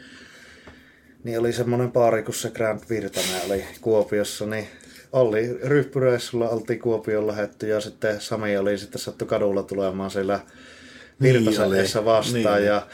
[1.24, 4.66] Niin oli semmoinen paari, kun se Grand Virtanen oli Kuopiossa, niin
[5.12, 10.40] oli ryppyreissulla, oltiin Kuopioon lähetty ja sitten Sami oli sitten sattu kadulla tulemaan siellä
[11.66, 11.78] oli.
[11.78, 12.66] edessä vastaan Niin.
[12.66, 12.86] ja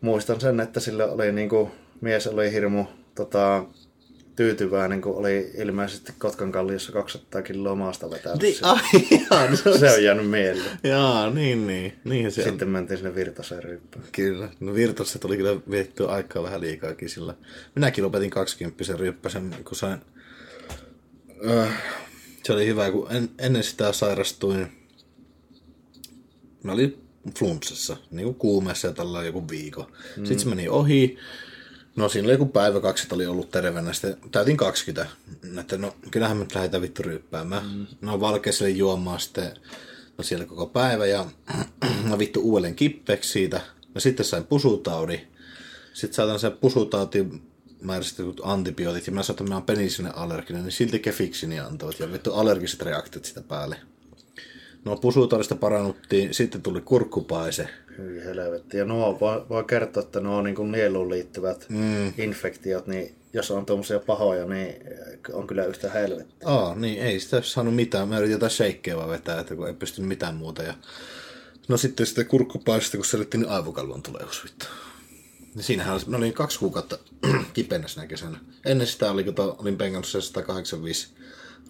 [0.00, 2.84] muistan sen, että sillä oli niinku, mies oli hirmu
[3.14, 3.64] tota,
[4.36, 8.42] tyytyväinen, kun oli ilmeisesti Kotkan kalliossa 200 kiloa maasta vetänyt.
[8.42, 8.70] Niin, sitä.
[8.70, 8.82] ai,
[9.30, 10.78] jaa, se, Se on jäänyt mieleen.
[10.82, 11.92] Jaa, niin, niin.
[12.04, 12.48] Niinhän se on.
[12.48, 14.04] Sitten mentiin sinne Virtaseen ryppyyn.
[14.12, 14.48] Kyllä.
[14.60, 17.34] No Virtaset oli kyllä viettyä aikaa vähän liikaakin sillä.
[17.74, 19.98] Minäkin lopetin 20 ryppäsen, kun sain...
[21.50, 21.66] Öö,
[22.44, 24.66] se oli hyvä, kun en, ennen sitä sairastuin...
[26.62, 27.06] Mä olin
[27.38, 29.86] flunssassa, niin kuin kuumeessa ja tällä joku viikon.
[30.16, 30.24] Mm.
[30.24, 31.18] Sitten se meni ohi.
[31.96, 33.92] No siinä oli joku päivä, kaksi oli ollut terveenä.
[33.92, 35.12] Sitten täytin 20.
[35.60, 37.66] Että no kyllähän me nyt lähdetään vittu ryppäämään.
[37.74, 37.86] Mm.
[38.00, 39.52] No valkeiselle juomaan sitten
[40.18, 41.26] no siellä koko päivä ja
[42.08, 43.60] no vittu uudelleen kippeeksi siitä.
[43.94, 45.20] No sitten sain pusutaudi.
[45.92, 47.26] Sitten saatan sen pusutauti
[47.80, 52.12] määrästetyt antibiootit ja mä sanoin, että mä oon penisilinen allerginen, niin silti kefiksini antoivat ja
[52.12, 53.76] vittu allergiset reaktiot sitä päälle.
[54.86, 57.68] No pusutaudista parannuttiin, sitten tuli kurkkupaise.
[57.98, 58.76] Hyi helvetti.
[58.76, 62.12] Ja nuo voi, voi kertoa, että nuo niin kuin nieluun liittyvät mm.
[62.18, 64.74] infektiot, niin jos on tuommoisia pahoja, niin
[65.32, 66.34] on kyllä yhtä helvetti.
[66.44, 68.08] Aa, niin ei sitä saanut mitään.
[68.08, 70.62] Mä yritin jotain shakeja vaan vetää, että kun ei pystynyt mitään muuta.
[70.62, 70.74] Ja...
[71.68, 74.66] No sitten sitä kurkkupaista, kun selittiin, niin aivokalvon tuleus vittu.
[75.54, 76.98] Niin siinähän oli, olin kaksi kuukautta
[77.54, 78.38] kipeänä sinä kesänä.
[78.64, 81.08] Ennen sitä oli, kun to, olin penkannut se 185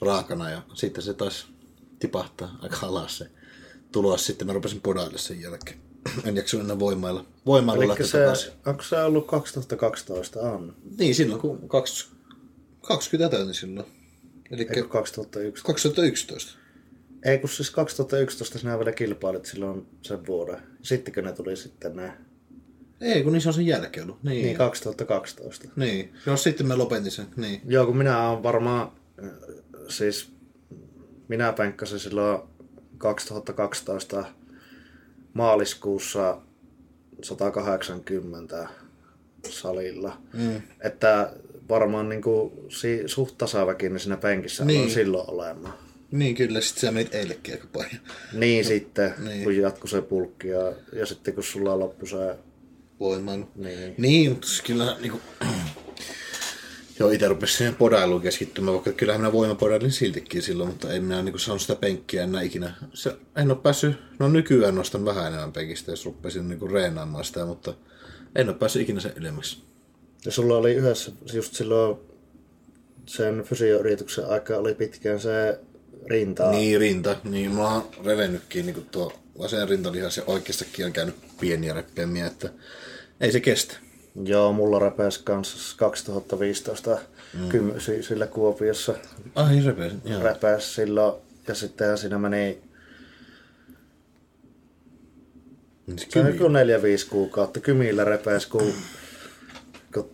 [0.00, 1.55] raakana ja sitten se taisi
[1.98, 3.30] tipahtaa aika alas se
[3.92, 4.26] tulos.
[4.26, 5.78] Sitten mä rupesin podaille sen jälkeen.
[6.24, 7.26] En jaksanut enää voimailla.
[7.46, 8.52] Voimailla Eli lähteä se, takaisin.
[8.66, 10.40] onko se ollut 2012?
[10.40, 10.76] On.
[10.98, 12.26] Niin, silloin kun 20,
[12.82, 13.86] 20 täytin silloin.
[14.50, 15.66] Eli Eikö 2011?
[15.66, 16.58] 2011.
[17.24, 20.62] Ei, kun siis 2011 sinä vielä kilpailit silloin sen vuoden.
[20.82, 22.12] Sittenkö ne tuli sitten ne?
[23.00, 24.22] Ei, kun niissä on sen jälkeen ollut.
[24.22, 24.44] Niin.
[24.44, 25.68] Niin 2012.
[25.76, 26.14] Niin.
[26.26, 27.26] No sitten mä lopetin sen.
[27.36, 27.60] Niin.
[27.64, 28.92] Joo, kun minä olen varmaan,
[29.88, 30.35] siis
[31.28, 32.42] minä penkkasin silloin
[32.98, 34.24] 2012
[35.34, 36.38] maaliskuussa
[37.22, 38.68] 180
[39.48, 40.18] salilla.
[40.32, 40.62] Mm.
[40.80, 41.32] Että
[41.68, 44.74] varmaan niin kuin, si, suht tasaväkinen siinä penkissä niin.
[44.74, 44.84] Niin.
[44.84, 45.74] on silloin olemaan.
[46.10, 48.00] Niin kyllä, sitten sä menit eilekin aika paljon.
[48.32, 49.28] Niin sitten, niin.
[49.28, 49.44] Niin.
[49.44, 52.36] kun jatkuu se pulkki ja, ja sitten kun sulla loppui se...
[53.00, 53.48] Voimailu.
[53.56, 53.94] Niin.
[53.98, 55.20] Niin, mutta siis kyllä niinku...
[56.98, 61.22] Joo, itse rupesin siihen podailuun keskittymään, vaikka kyllähän minä voimapodailin siltikin silloin, mutta en minä
[61.22, 62.74] niinku saanut sitä penkkiä enää ikinä.
[62.94, 67.44] Se, en ole päässyt, no nykyään nostan vähän enemmän penkistä, jos rupesin niinku reenaamaan sitä,
[67.44, 67.74] mutta
[68.36, 69.62] en ole päässyt ikinä sen ylemmäksi.
[70.24, 71.96] Ja sulla oli yhdessä, just silloin
[73.06, 75.58] sen fysioyrityksen aika oli pitkään se
[76.06, 76.50] rinta.
[76.50, 77.16] Niin, rinta.
[77.24, 82.50] Niin, mulla on revennytkin niin tuo vasen rintalihas ja oikeastakin on käynyt pieniä reppemiä, että
[83.20, 83.76] ei se kestä.
[84.24, 86.98] Joo, mulla repesi kanssa 2015
[87.34, 87.48] mm.
[87.48, 88.94] kym, si- sillä Kuopiossa
[89.34, 90.22] Ai repesin, joo.
[90.22, 91.14] repesi silloin.
[91.48, 92.58] Ja sitten siinä meni
[95.86, 97.60] Niin joku neljä, viisi kuukautta.
[97.60, 98.72] Kymillä repesi, kun,
[99.94, 100.10] kun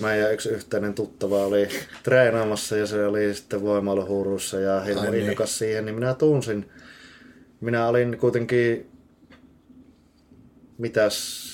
[0.00, 1.68] meidän yksi yhteinen tuttava oli
[2.02, 5.22] treenaamassa ja se oli sitten voimailuhuurussa ja hirmu Ai niin.
[5.22, 6.70] innokas siihen, niin minä tunsin.
[7.60, 8.90] Minä olin kuitenkin,
[10.78, 11.46] mitäs,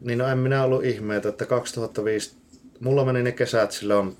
[0.00, 2.36] niin no en minä ollut ihmeitä, että 2005,
[2.80, 4.16] mulla meni ne kesät silloin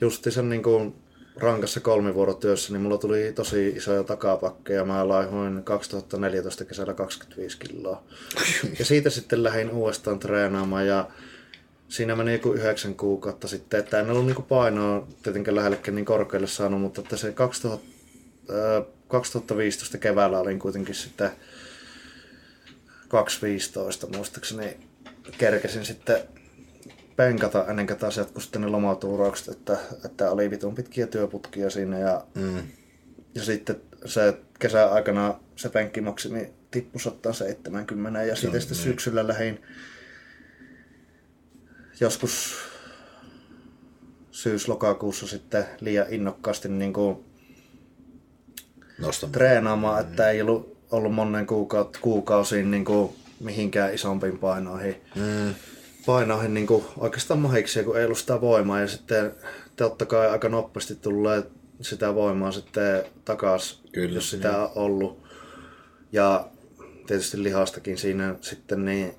[0.00, 0.94] justi sen niin kuin
[1.36, 4.84] rankassa kolmivuorotyössä, niin mulla tuli tosi isoja takapakkeja.
[4.84, 8.02] Mä laihoin 2014 kesällä 25 kiloa.
[8.78, 11.08] Ja siitä sitten lähdin uudestaan treenaamaan ja
[11.88, 16.46] siinä meni joku yhdeksän kuukautta sitten, että en ollut niinku painoa tietenkään lähellekään niin korkealle
[16.46, 17.86] saanut, mutta että se 2000,
[18.50, 21.30] ää, 2015 keväällä olin kuitenkin sitten
[24.10, 24.89] 2.15 muistaakseni
[25.38, 26.20] kerkesin sitten
[27.16, 31.98] penkata ennen kuin taas jatkui sitten ne lomatuuraukset, että, että oli vitun pitkiä työputkia siinä
[31.98, 32.62] ja, Mm.
[33.34, 39.62] ja sitten se kesän aikana se penkkimaksimi tippui 170 ja sitten, sitten syksyllä lähdin
[42.00, 42.54] joskus
[44.30, 47.24] syys-lokakuussa sitten liian innokkaasti niin kuin
[49.32, 54.96] treenaamaan, että ei ollut ollut monen kuukaut, kuukausiin niin kuin mihinkään isompiin painoihin.
[55.14, 55.54] Mm.
[56.06, 58.80] Painoihin niin kuin oikeastaan mahiksi, kun ei ollut sitä voimaa.
[58.80, 59.34] Ja sitten
[59.76, 61.42] totta kai aika nopeasti tulee
[61.80, 65.22] sitä voimaa sitten takas, Kyllä, jos sitä on ollut.
[66.12, 66.48] Ja
[67.06, 69.14] tietysti lihastakin siinä sitten niin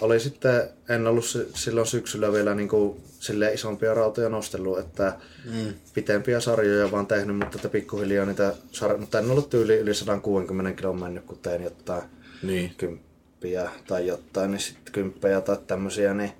[0.00, 1.24] oli sitten, en ollut
[1.54, 5.12] silloin syksyllä vielä niin kuin sille isompia rautoja nostellut, että
[5.44, 5.74] mm.
[5.94, 10.72] pitempiä sarjoja vaan tehnyt, mutta että pikkuhiljaa niitä sarjoja, mutta en ollut yli, yli 160
[10.72, 12.02] kilon mennyt, kun tein jotain
[12.42, 12.74] niin.
[12.78, 16.32] kymppiä tai jotain, niin sitten kymppejä tai tämmöisiä, niin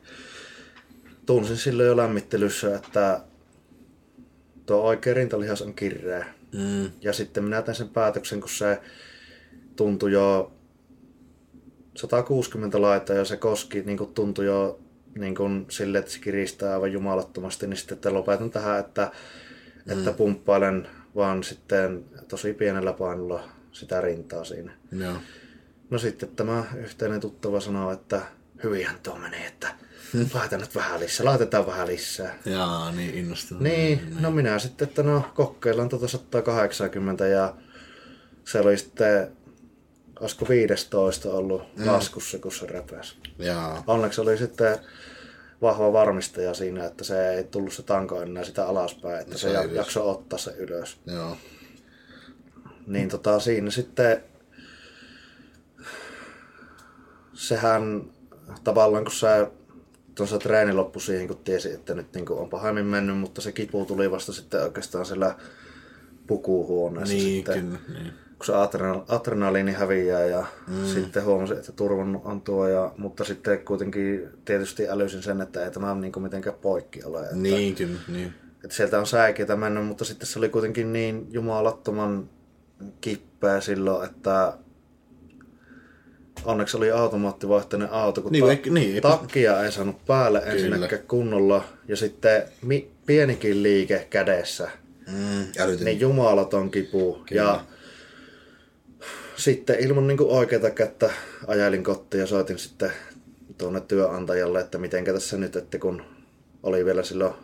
[1.27, 3.21] tunsin silloin jo lämmittelyssä, että
[4.67, 6.27] tuo oikea rintalihas on kirreä.
[6.53, 6.91] Mm.
[7.01, 8.81] Ja sitten minä tein sen päätöksen, kun se
[9.77, 10.53] tuntui jo
[11.97, 14.81] 160 laita ja se koski niin kuin tuntui jo
[15.19, 19.11] niin kuin sille, että se kiristää aivan jumalattomasti, niin sitten että lopetan tähän, että,
[19.87, 19.93] mm.
[19.93, 24.73] että pumppailen vaan sitten tosi pienellä painolla sitä rintaa siinä.
[24.93, 25.13] Joo.
[25.13, 25.21] No
[25.97, 28.23] sitten tämä yhteinen tuttava sanoo, että
[28.65, 29.75] hyvinhän tuo menee, että
[30.35, 32.39] laita nyt vähän lisää, laitetaan vähän lisää.
[32.45, 33.63] Jaa, niin innostunut.
[33.63, 37.55] Niin, niin, no minä sitten, että no kokeillaan tuota 180 ja
[38.45, 39.37] se oli sitten
[40.21, 41.87] olisiko 15 ollut mm.
[41.87, 43.17] laskussa, kun se repäsi.
[43.39, 43.85] Jaa.
[43.87, 44.79] Onneksi oli sitten
[45.63, 49.69] vahva varmistaja siinä, että se ei tullut se tanko enää sitä alaspäin, että se, se
[49.73, 50.99] jaksoi ottaa se ylös.
[51.07, 51.37] Joo.
[52.87, 54.23] Niin tota, siinä sitten
[57.37, 58.05] sehän
[58.65, 59.51] tavallaan kun se
[60.15, 63.53] tuossa treeni loppui siihen, kun tiesi, että nyt niin kuin on pahemmin mennyt, mutta se
[63.53, 65.35] kipu tuli vasta sitten oikeastaan siellä
[66.27, 67.15] pukuhuoneessa.
[67.15, 67.65] Niin, sitten.
[67.65, 67.79] kyllä.
[68.01, 68.53] Niin kun se
[69.09, 70.87] adrenaliini häviää ja mm.
[70.87, 75.71] sitten huomasin, että turvan on tuo, ja, mutta sitten kuitenkin tietysti älysin sen, että ei
[75.71, 77.23] tämä niin mitenkään poikki ole.
[77.23, 78.35] Että, niin, kyllä, niin.
[78.65, 82.31] Että sieltä on säikeitä mennyt, mutta sitten se oli kuitenkin niin jumalattoman
[83.01, 84.59] kippeä silloin, että
[86.47, 91.97] onneksi oli automaattivaihtoinen auto, kun niin, ta- niin, takkia ei saanut päälle ensinnäkään kunnolla, ja
[91.97, 94.71] sitten mi- pienikin liike kädessä,
[95.07, 95.47] mm,
[95.85, 97.23] niin jumalaton kipu.
[97.29, 97.43] Kyllä.
[97.43, 97.65] Ja
[99.37, 101.11] sitten ilman niin oikeata kättä
[101.47, 102.93] ajailin kotiin ja soitin sitten
[103.59, 106.03] tuonne työnantajalle, että miten tässä nyt, että kun
[106.63, 107.35] oli vielä silloin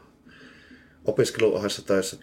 [1.05, 2.17] opiskeluohessa töissä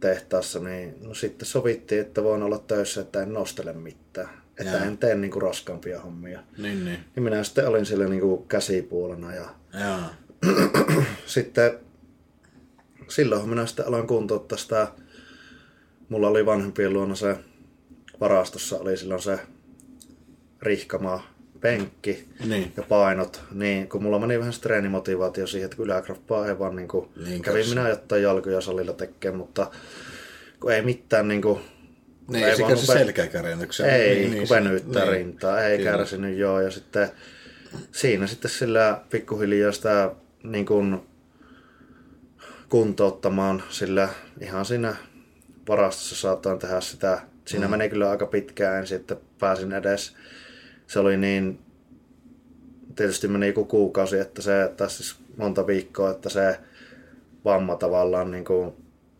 [0.00, 4.45] tehtaassa, niin no sitten sovittiin, että voin olla töissä, että en nostele mitään.
[4.60, 4.84] Että Jaa.
[4.84, 6.40] en tee niin kuin raskaampia hommia.
[6.58, 6.98] Niin, niin.
[7.16, 9.34] Ja minä sitten olin siellä niin kuin käsipuolena.
[9.34, 9.48] Ja
[9.80, 10.14] Jaa.
[11.26, 11.78] sitten
[13.08, 14.88] silloin minä sitten aloin kuntouttaa sitä.
[16.08, 17.36] Mulla oli vanhempien luona se
[18.20, 19.38] varastossa oli silloin se
[20.62, 21.22] rihkama
[21.60, 22.72] penkki niin.
[22.76, 27.08] ja painot, niin kun mulla meni vähän treenimotivaatio siihen, että yläkroppaa ei vaan niin kuin,
[27.24, 29.70] niin, kävin minä jotain jalkoja salilla tekemään, mutta
[30.60, 31.60] kun ei mitään niin kuin,
[32.28, 33.90] niin, ei se kärsi selkäkärjennyksen.
[33.90, 35.90] Ei, niin, kun venyttää niin, rintaa, ei kyllä.
[35.90, 37.08] kärsinyt joo, ja sitten
[37.92, 40.10] siinä sitten sillä pikkuhiljaa sitä
[40.42, 41.00] niin kuin,
[42.68, 44.08] kuntouttamaan, sillä
[44.40, 44.96] ihan siinä
[45.68, 47.70] varastossa saataan tehdä sitä Siinä mm.
[47.70, 50.16] meni kyllä aika pitkään ensin, että pääsin edes.
[50.86, 51.58] Se oli niin,
[52.96, 56.58] tietysti meni joku kuukausi, että se, tai siis monta viikkoa, että se
[57.44, 58.72] vamma tavallaan niin kuin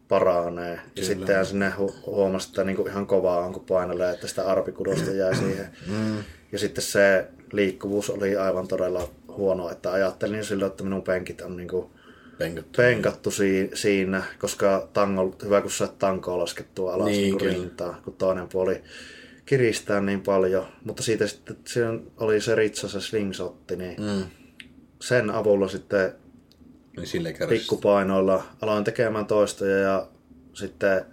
[0.09, 0.75] paranee.
[0.77, 0.91] Kyllä.
[0.97, 4.47] Ja sitten sinne hu- huomasi, että niin kuin ihan kovaa on, kun painelee, että sitä
[4.47, 5.67] arpikudosta jää siihen.
[5.87, 6.17] Mm.
[6.53, 11.57] Ja sitten se liikkuvuus oli aivan todella huono, että ajattelin silloin, että minun penkit on
[11.57, 11.87] niin kuin
[12.39, 18.01] penkattu, penkattu si- siinä, koska tango, hyvä kun sä tankoa laskettua alas niin, niin rintaa,
[18.05, 18.83] kun toinen puoli
[19.47, 20.67] kiristää niin paljon.
[20.85, 24.25] Mutta siitä sitten siinä oli se ritsa, se slingsotti, niin mm.
[25.01, 26.13] sen avulla sitten
[26.97, 30.09] niin sille pikkupainoilla aloin tekemään toistoja ja
[30.55, 31.05] sitten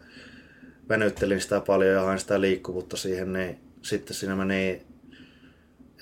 [0.90, 4.86] venyttelin sitä paljon ja hain sitä liikkuvuutta siihen, niin sitten siinä meni,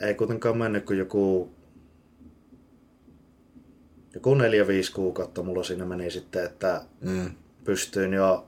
[0.01, 1.55] ei kuitenkaan mennyt kuin joku
[4.13, 7.31] joku neljä, viisi kuukautta mulla siinä meni sitten, että mm.
[7.63, 8.47] pystyin jo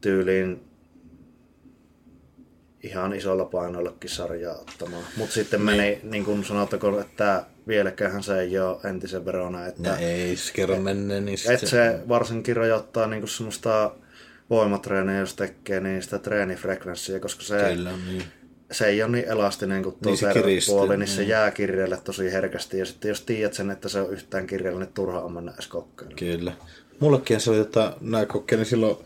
[0.00, 0.60] tyyliin
[2.82, 5.04] ihan isolla painoillakin sarjaa ottamaan.
[5.16, 6.10] Mutta sitten meni, niin.
[6.10, 9.66] niin kuin sanotaanko, että vieläkään se ei ole entisen verona.
[9.66, 13.90] Että, no ei, se kerran menneen, niin että se varsinkin rajoittaa niin kuin semmoista
[14.50, 18.22] voimatreeniä, jos tekee, niin sitä treenifrekvenssiä, koska se Kyllä, niin
[18.70, 22.32] se ei ole niin elastinen kuin tuo niin puoli, niin, niin se jää kirjalle tosi
[22.32, 22.78] herkästi.
[22.78, 25.66] Ja sitten jos tiedät sen, että se on yhtään kirjalle, niin turha on mennä edes
[25.66, 26.16] kokeilemaan.
[26.16, 26.52] Kyllä.
[27.00, 28.96] Mullekin se oli, että nämä kokeilin silloin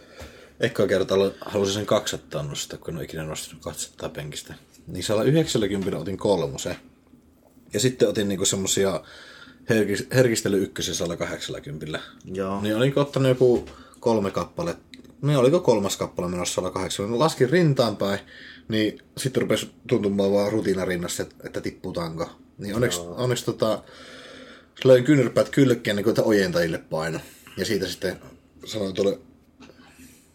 [0.60, 4.54] ekkaa kertaa halusin sen 200 nostaa, kun en ole ikinä nostanut 200 penkistä.
[4.86, 6.76] Niin 190 otin kolmosen.
[7.72, 9.00] Ja sitten otin niinku semmosia
[10.14, 12.00] herkistely ykkösen 180.
[12.24, 12.60] Joo.
[12.60, 13.68] Niin olin ottanut joku
[14.00, 14.92] kolme kappaletta
[15.22, 18.18] no oliko kolmas kappale menossa 180, laskin rintaan päin,
[18.68, 22.30] niin sitten rupesi tuntumaan vaan rutiina rinnassa, että, että tippuu tanko.
[22.58, 23.82] Niin onneksi, onneksi tota,
[24.84, 27.20] löin kyynärpäät kylkeen, niin kuin, ojentajille paino.
[27.56, 28.20] Ja siitä sitten
[28.64, 29.18] sanoin tuolle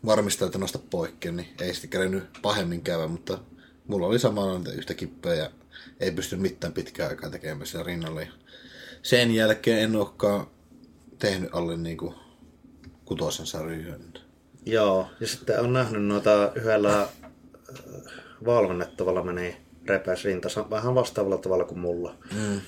[0.06, 3.40] varmistaa, että nosta poikkeen, niin ei sitten kerennyt pahemmin käydä, mutta
[3.88, 5.50] mulla oli samalla yhtä kippeä ja
[6.00, 8.22] ei pysty mitään pitkään aikaa tekemään siellä rinnalle.
[8.22, 8.32] Ja
[9.02, 10.48] sen jälkeen en olekaan
[11.20, 12.16] tehnyt alle niin kuin
[13.06, 13.96] kutosen sarjoja.
[14.66, 17.10] Joo, ja sitten on nähnyt noita yhdellä äh,
[18.46, 22.16] valmennettavalla meni repäs rinta vähän vastaavalla tavalla kuin mulla.
[22.34, 22.62] Mm.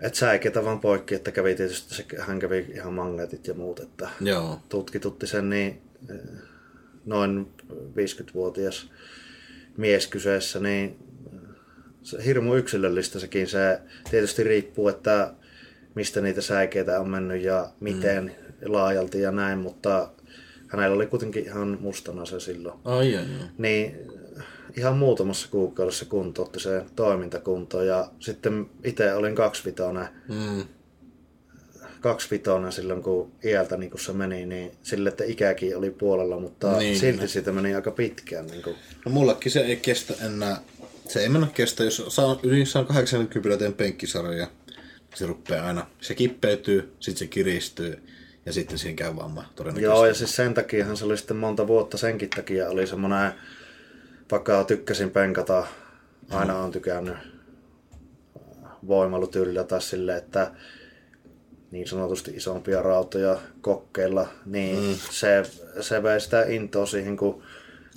[0.00, 4.10] Et säiketä vaan poikki, että kävi tietysti, se, hän kävi ihan magneetit ja muut, että
[4.20, 4.60] Joo.
[4.68, 6.16] tutkitutti sen, niin äh,
[7.06, 8.90] noin 50-vuotias
[9.76, 11.09] mies kyseessä, niin
[12.10, 13.46] se hirmu yksilöllistä sekin.
[13.46, 13.80] Se
[14.10, 15.30] tietysti riippuu, että
[15.94, 18.72] mistä niitä säikeitä on mennyt ja miten mm.
[18.72, 20.10] laajalti ja näin, mutta
[20.68, 22.78] hänellä oli kuitenkin ihan mustana se silloin.
[22.84, 23.48] Ai, ai, ai.
[23.58, 23.96] Niin
[24.76, 30.08] ihan muutamassa kuukaudessa kuntoutti se toimintakunto ja sitten itse olin kaksivitoinen.
[30.28, 30.64] Mm.
[32.00, 36.78] Kaksivitoinen silloin kun iältä niin kun se meni, niin sille, että ikäkin oli puolella, mutta
[36.78, 36.98] niin.
[36.98, 38.46] silti siitä meni aika pitkään.
[38.46, 38.74] Niin kun.
[39.04, 40.60] No mullakin se ei kestä enää,
[41.12, 44.46] se ei mennä kestä, jos saa yli 180 teen penkkisarjoja,
[45.14, 48.02] se rupeaa aina, se kippeytyy, sitten se kiristyy
[48.46, 49.96] ja sitten siinä käy vamma todennäköisesti.
[49.96, 53.32] Joo, ja siis sen takiahan se oli sitten monta vuotta senkin takia oli semmoinen,
[54.30, 55.66] vaikka tykkäsin penkata,
[56.30, 57.16] aina on tykännyt
[58.86, 60.50] voimailutyylillä tai sille, että
[61.70, 64.94] niin sanotusti isompia rautoja kokkeilla, niin mm.
[65.10, 65.42] se,
[65.80, 67.42] se vei sitä intoa siihen, kun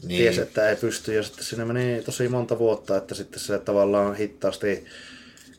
[0.04, 0.18] niin.
[0.18, 1.14] tiesi, että ei pysty.
[1.14, 4.86] Ja sitten siinä meni tosi monta vuotta, että sitten se tavallaan hittaasti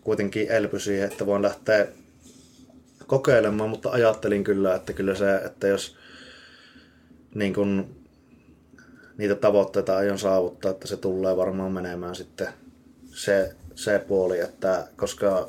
[0.04, 1.86] kuitenkin elpy siihen, että voin lähteä
[3.06, 5.96] kokeilemaan, mutta ajattelin kyllä, että kyllä se, että jos
[7.34, 7.96] niin kun,
[9.18, 12.48] niitä tavoitteita aion saavuttaa, että se tulee varmaan menemään sitten
[13.06, 15.48] se, se puoli, että koska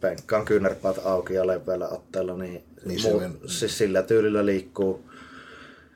[0.00, 5.09] penkkaan kyynärpäät auki ja leveällä otteella, niin, Niin muu, se on- siis sillä tyylillä liikkuu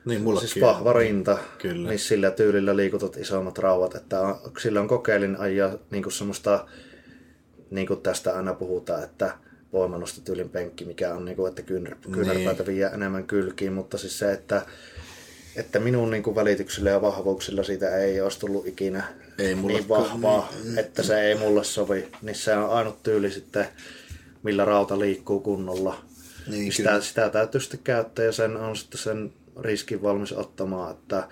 [0.05, 0.49] Niin mullakin.
[0.49, 1.89] Siis vahva rinta, Kyllä.
[1.89, 3.95] niin sillä tyylillä liikutat isommat rauvat.
[3.95, 6.67] Että on, silloin kokeilin ajaa niin semmoista,
[7.71, 9.37] niin kuin tästä aina puhutaan, että
[9.73, 12.75] voimannostotyylin penkki, mikä on, niin kuin, että kyynär, kyynärpäitä Niin.
[12.75, 14.61] vie enemmän kylkiin, mutta siis se, että,
[15.55, 19.03] että minun niin kuin välityksillä ja vahvuuksilla siitä ei olisi tullut ikinä
[19.39, 22.07] Ei niin vahvaa, että se ei mulle sovi.
[22.21, 23.67] Niin se on ainut tyyli sitten,
[24.43, 26.01] millä rauta liikkuu kunnolla.
[26.47, 27.01] Niin, sitä, kyllä.
[27.01, 31.27] sitä täytyy sitten käyttää ja sen on sitten sen riskin valmis ottamaan, että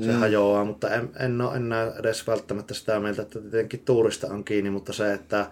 [0.00, 0.18] se mm.
[0.18, 4.70] hajoaa, mutta en, en ole enää edes välttämättä sitä mieltä, että tietenkin tuurista on kiinni,
[4.70, 5.46] mutta se, että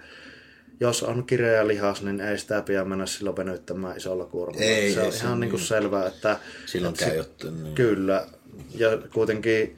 [0.80, 4.66] jos on kireä lihas, niin ei sitä pidä mennä silloin venyttämään isolla kuormalla.
[4.66, 5.68] Ei, se ei on se ihan on niin kuin niin.
[5.68, 7.62] selvää, että Silloin että käy se- jotain.
[7.62, 7.74] Niin.
[7.74, 8.26] Kyllä.
[8.74, 9.76] Ja kuitenkin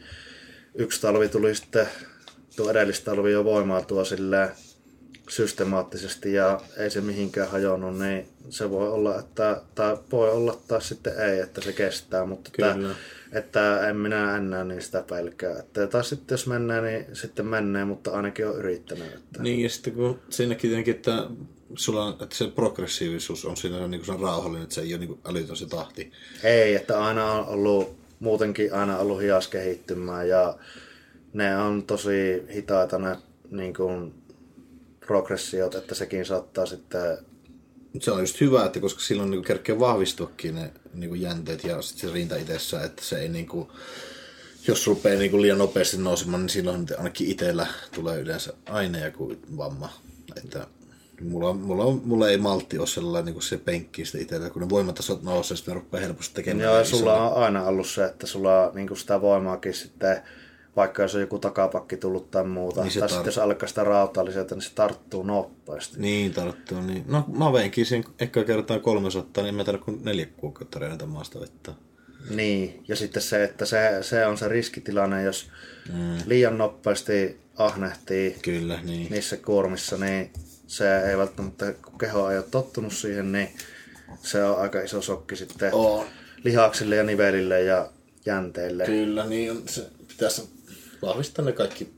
[0.74, 1.86] yksi talvi tuli sitten,
[2.56, 4.48] tuo edellistalvi jo voimautua silleen
[5.28, 10.88] systemaattisesti ja ei se mihinkään hajonnut, niin se voi olla, että, tai voi olla taas
[10.88, 12.94] sitten ei, että se kestää, mutta että, Kyllä.
[13.32, 15.59] että en minä enää niin sitä pelkää.
[15.59, 19.14] Että taas sitten jos mennään, niin sitten menee, mutta ainakin on yrittänyt.
[19.14, 19.42] Että.
[19.42, 21.26] Niin, ja sitten kun siinäkin tietenkin, että,
[21.74, 24.94] sulla on, että se progressiivisuus on siinä niin kuin se on rauhallinen, että se ei
[24.94, 26.12] ole niin älytön se tahti.
[26.42, 30.59] Ei, että aina on ollut, muutenkin aina ollut hias kehittymään ja
[31.32, 33.16] ne on tosi hitaita ne
[33.50, 34.14] niin kuin,
[35.09, 37.18] progressiot, että sekin saattaa sitten,
[38.01, 41.82] se on just hyvä, että koska silloin niin kerkee vahvistuakin ne niin kuin jänteet ja
[41.82, 43.68] sitten se rinta itsessä, että se ei niin kuin,
[44.68, 49.36] jos rupeaa niin kuin liian nopeasti nousemaan, niin silloin ainakin itsellä tulee yleensä aina joku
[49.56, 49.93] vamma.
[50.44, 50.66] Että
[51.20, 54.68] mulla, mulla, mulla ei maltti ole sellainen niin kuin se penkki sitten itsellä, kun ne
[54.68, 56.64] voimatasot nousee, sitten rupeaa helposti tekemään.
[56.64, 60.22] joo, ja sulla on aina ollut se, että sulla on niin kuin sitä voimaakin sitten,
[60.78, 63.84] vaikka jos on joku takapakki tullut tai muuta, Niin tai tar- sitten jos alkaa sitä
[63.84, 66.00] rautaa lisätä, niin se tarttuu nopeasti.
[66.00, 66.80] Niin, tarttuu.
[66.80, 67.05] Niin.
[67.06, 71.06] No, mä veinkin sen ehkä kertaa kolme sottaa, niin mä tarvitsen kuin neljä kuukautta reenata
[71.06, 71.72] maasta vettä.
[72.30, 75.50] Niin, ja sitten se, että se, se on se riskitilanne, jos
[75.92, 76.16] mm.
[76.26, 79.06] liian nopeasti ahnehtii Kyllä, niin.
[79.10, 80.32] niissä kuormissa, niin
[80.66, 83.48] se ei välttämättä, kun keho ei ole tottunut siihen, niin
[84.22, 86.06] se on aika iso sokki sitten On.
[86.44, 87.90] lihaksille ja nivelille ja
[88.26, 88.84] jänteille.
[88.86, 89.62] Kyllä, niin on.
[89.66, 90.57] Se pitäisi
[91.02, 91.92] vahvistaa ne kaikki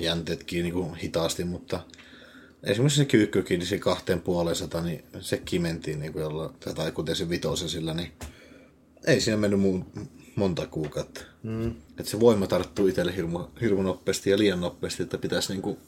[0.00, 1.80] jänteetkin niin kuin hitaasti, mutta
[2.62, 6.92] esimerkiksi se kyykkykin, niin se kahteen puoleen sata, niin sekin mentiin niin kuin jolla, tai
[6.92, 8.12] kuten se vitosen sillä, niin
[9.06, 9.84] ei siinä mennyt muu,
[10.36, 11.20] monta kuukautta.
[11.42, 11.70] Mm.
[11.70, 15.78] Että se voima tarttuu itselle hirmu, hirmu nopeasti ja liian nopeasti, että pitäisi niin kuin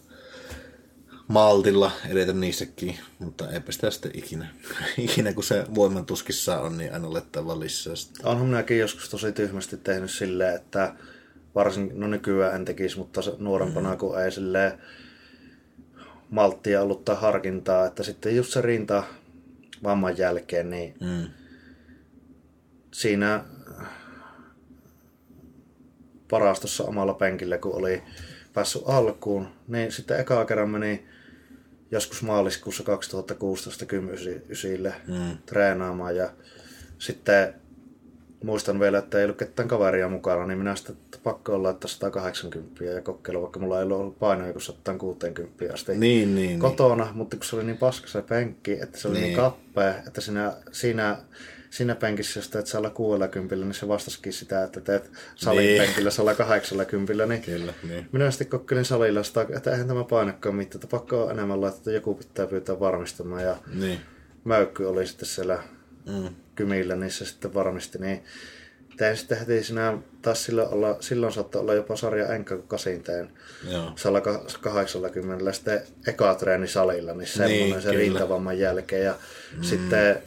[1.33, 4.47] maltilla edetä niissäkin, mutta eipä sitä sitten ikinä.
[4.99, 8.29] ikinä kun se voiman tuskissa on, niin aina olettaa lisää sitä.
[8.29, 10.95] Onhan minäkin joskus tosi tyhmästi tehnyt silleen, että
[11.55, 13.99] varsin, no nykyään en tekisi, mutta nuorempana mm.
[13.99, 14.73] kun ei silleen
[16.31, 19.03] malttia ollut tai harkintaa, että sitten just se rinta
[19.83, 21.27] vamman jälkeen, niin mm.
[22.93, 23.45] siinä
[26.33, 28.03] varastossa omalla penkillä, kun oli
[28.53, 31.07] päässyt alkuun, niin sitten eka kerran meni
[31.93, 35.37] joskus maaliskuussa 2016 kymysille mm.
[35.47, 36.31] treenaamaan ja
[36.99, 37.55] sitten
[38.45, 42.85] muistan vielä, että ei ollut ketään kaveria mukana, niin minä sitten pakko olla että 180
[42.85, 47.17] ja kokeilla, vaikka mulla ei ollut painoja kuin 160 asti niin, niin, kotona, niin.
[47.17, 50.21] mutta kun se oli niin paska se penkki, että se oli niin, niin kappea, että
[50.21, 51.17] siinä, siinä
[51.73, 55.83] siinä penkissä, jos teet 160, niin se vastasikin sitä, että teet salin niin.
[55.83, 57.27] penkillä 180.
[57.27, 58.09] Niin Kyllä, niin.
[58.13, 61.79] Minä sitten kokeilin salilla sitä, että eihän tämä painakaan mitään, että pakko on enemmän laittaa,
[61.79, 63.43] että joku pitää pyytää varmistamaan.
[63.43, 64.01] Ja niin.
[64.45, 65.63] Möykky oli sitten siellä
[66.07, 66.29] mm.
[66.55, 67.99] kymillä, niin se sitten varmisti.
[67.99, 68.25] Niin
[68.97, 73.03] tein sitten heti sinä, taas silloin, olla, silloin saattoi olla jopa sarja enkä kun kasin
[73.03, 73.31] tein.
[73.97, 79.05] 180 sitten eka treeni salilla, niin semmoinen niin, se rintavamman jälkeen.
[79.05, 79.15] Ja
[79.57, 79.63] mm.
[79.63, 80.23] sitten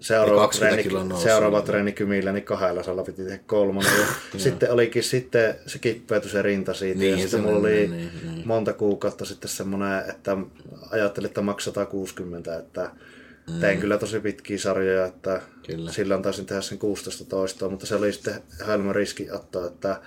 [0.00, 0.84] seuraava treeni,
[1.22, 3.92] seuraava treeni kymillä, niin kahdella salla piti tehdä kolmonen.
[4.00, 4.06] Ja
[4.40, 6.98] sitten olikin sitten, se kippeytyi se rinta siitä.
[6.98, 8.42] Niin, ja sitten mulla oli niin, niin.
[8.44, 10.36] monta kuukautta sitten semmoinen, että
[10.90, 12.90] ajattelin, että maksaa 160, että
[13.50, 13.60] mm.
[13.60, 15.92] tein kyllä tosi pitkiä sarjoja, että kyllä.
[15.92, 18.92] silloin taisin tehdä sen 16 toistoa, mutta se oli sitten hölmö
[19.32, 20.00] ottaa, että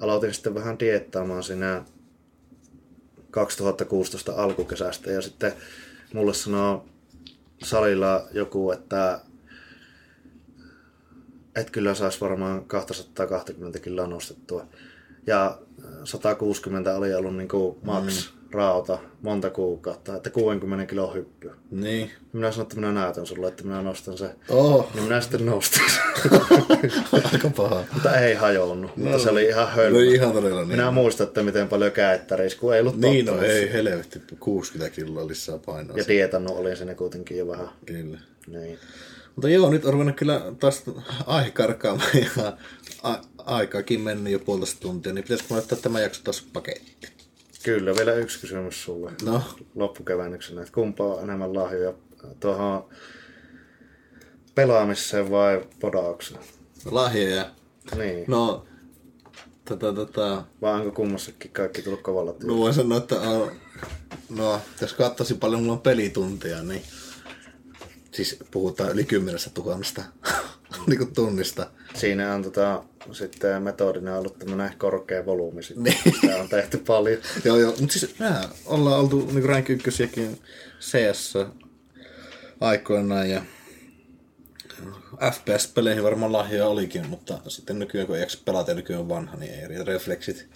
[0.00, 1.84] aloitin sitten vähän diettaamaan siinä
[3.30, 5.52] 2016 alkukesästä ja sitten
[6.12, 6.86] mulle sanoo
[7.64, 9.20] salilla joku, että
[11.56, 14.66] et kyllä saisi varmaan 220 kiloa nostettua.
[15.26, 15.58] Ja
[16.04, 18.45] 160 oli ollut niin kuin max mm.
[18.56, 21.50] Rauta monta kuukautta, että 60 kilo hyppy.
[21.70, 22.10] Niin.
[22.32, 24.30] Minä sanoin, että minä näytän sulle, että minä nostan se.
[24.48, 24.88] Oh.
[24.94, 25.82] Niin minä sitten nostin
[27.32, 27.84] Aika paha.
[27.92, 29.98] Mutta ei hajonnut, no, mutta se oli ihan hölmö.
[30.04, 30.68] No ihan todella niin.
[30.68, 35.26] Minä muistan, että miten paljon käyttäisi, kun ei ollut Niin, no ei helvetti, 60 kiloa
[35.28, 35.96] lisää painoa.
[35.96, 37.68] Ja tietannut olin sinne kuitenkin jo vähän.
[37.86, 38.18] Kyllä.
[38.46, 38.78] Niin.
[39.36, 40.82] Mutta joo, nyt on ruvennut kyllä taas
[41.26, 42.56] aihe karkaamaan ja
[43.02, 47.08] a- aikaakin mennyt jo puolitoista tuntia, niin pitäisikö laittaa tämä jakso taas paketti?
[47.66, 49.42] Kyllä, vielä yksi kysymys sulle no.
[49.74, 50.60] loppukevennyksenä.
[50.60, 51.92] Että kumpaa on enemmän lahjoja
[52.40, 52.88] tuohon
[54.54, 56.40] pelaamiseen vai podaukseen?
[56.84, 57.50] Lahjoja?
[57.96, 58.24] Niin.
[58.28, 58.66] No,
[59.64, 60.44] tota, tota...
[60.62, 62.54] Vai onko kummassakin kaikki tullut kovalla työllä?
[62.54, 63.52] No voin sanoa, että on,
[64.30, 66.82] no, jos katsoisi paljon mulla on pelitunteja, niin
[68.12, 70.02] siis puhutaan yli kymmenestä tuhannesta
[70.86, 71.70] niin tunnista.
[71.94, 75.84] Siinä on tota, sitten metodina ollut tämmöinen korkea volyymi sitten.
[75.84, 76.14] Niin.
[76.20, 77.18] Sitä on tehty paljon.
[77.44, 77.74] joo, joo.
[77.80, 80.40] Mutta siis mehän ollaan oltu niin rank ykkösiäkin
[80.80, 81.34] CS
[82.60, 83.42] aikoinaan ja
[85.32, 89.54] FPS-peleihin varmaan lahjoja olikin, mutta sitten nykyään kun ei pelata ja nykyään on vanha, niin
[89.54, 90.48] ei riitä refleksit.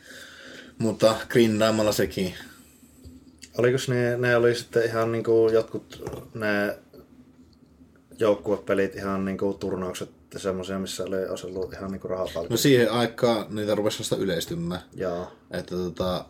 [0.79, 2.35] Mutta grindaamalla sekin.
[3.59, 6.03] Oliko ne, ne oli sitten ihan niinku jotkut
[6.35, 6.79] ne
[8.19, 12.51] joukkuepelit ihan niinku turnaukset semmoisia, missä oli, olisi ollut ihan niinku rahapalkintoja?
[12.51, 14.83] No siihen aikaan niitä rupesi vasta yleistymään.
[14.95, 15.33] Joo.
[15.51, 16.25] Että tota,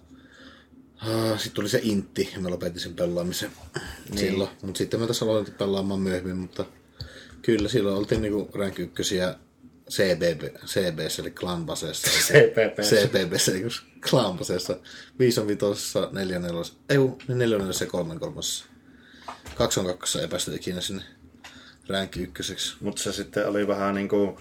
[1.09, 3.51] Uh, sitten tuli se intti ja mä lopetin sen pelaamisen
[4.09, 4.19] niin.
[4.19, 4.51] silloin.
[4.63, 6.65] Mutta sitten mä tässä aloitin pelaamaan myöhemmin, mutta
[7.43, 9.35] kyllä silloin oltiin niinku rank ykkösiä
[9.91, 12.11] CBB, CBS eli Clanbasessa.
[12.11, 12.79] CPP.
[12.91, 13.67] CPP, eli
[14.01, 14.77] Clanbasessa.
[15.19, 15.65] 5 on 5,
[16.13, 16.99] 4 4, ei
[17.29, 18.41] 4 4 ja 3 3.
[19.55, 21.03] 2 on 2 ei päästy ikinä sinne
[21.91, 22.77] rank ykköseksi.
[22.81, 24.37] Mutta se sitten oli vähän niin kuin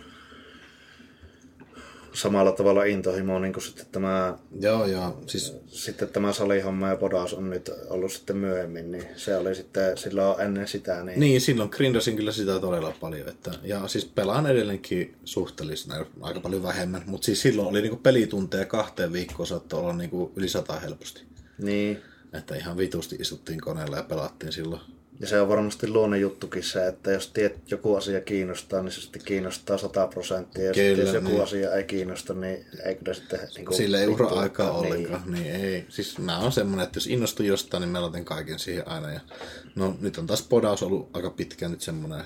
[2.13, 5.23] samalla tavalla intohimo niin kuin sitten tämä, joo, joo.
[5.27, 5.55] Siis...
[5.67, 10.41] sitten tämä salihomma ja podaus on nyt ollut sitten myöhemmin, niin se oli sitten silloin
[10.41, 11.03] ennen sitä.
[11.03, 13.29] Niin, niin silloin grindasin kyllä sitä todella paljon.
[13.29, 18.65] Että, ja siis pelaan edelleenkin suhteellisesti aika paljon vähemmän, mutta siis silloin oli niinku pelitunteja
[18.65, 21.23] kahteen viikkoon saattoi olla niinku yli sata helposti.
[21.57, 22.01] Niin.
[22.33, 24.81] Että ihan vitusti istuttiin koneella ja pelattiin silloin
[25.19, 29.01] ja se on varmasti luonne juttukin se, että jos tiet, joku asia kiinnostaa, niin se
[29.01, 30.63] sitten kiinnostaa 100 prosenttia.
[30.63, 31.43] Ja kyllä, jos joku niin.
[31.43, 33.39] asia ei kiinnosta, niin ei kyllä sitten...
[33.55, 34.93] Niin kuin, Sille ei ura aikaa niin.
[34.93, 35.31] ollenkaan.
[35.31, 35.55] Niin.
[35.55, 35.85] ei.
[35.89, 39.11] Siis mä oon semmonen, että jos innostun jostain, niin mä laitan kaiken siihen aina.
[39.11, 39.19] Ja,
[39.75, 42.23] no nyt on taas podaus ollut aika pitkään nyt semmonen.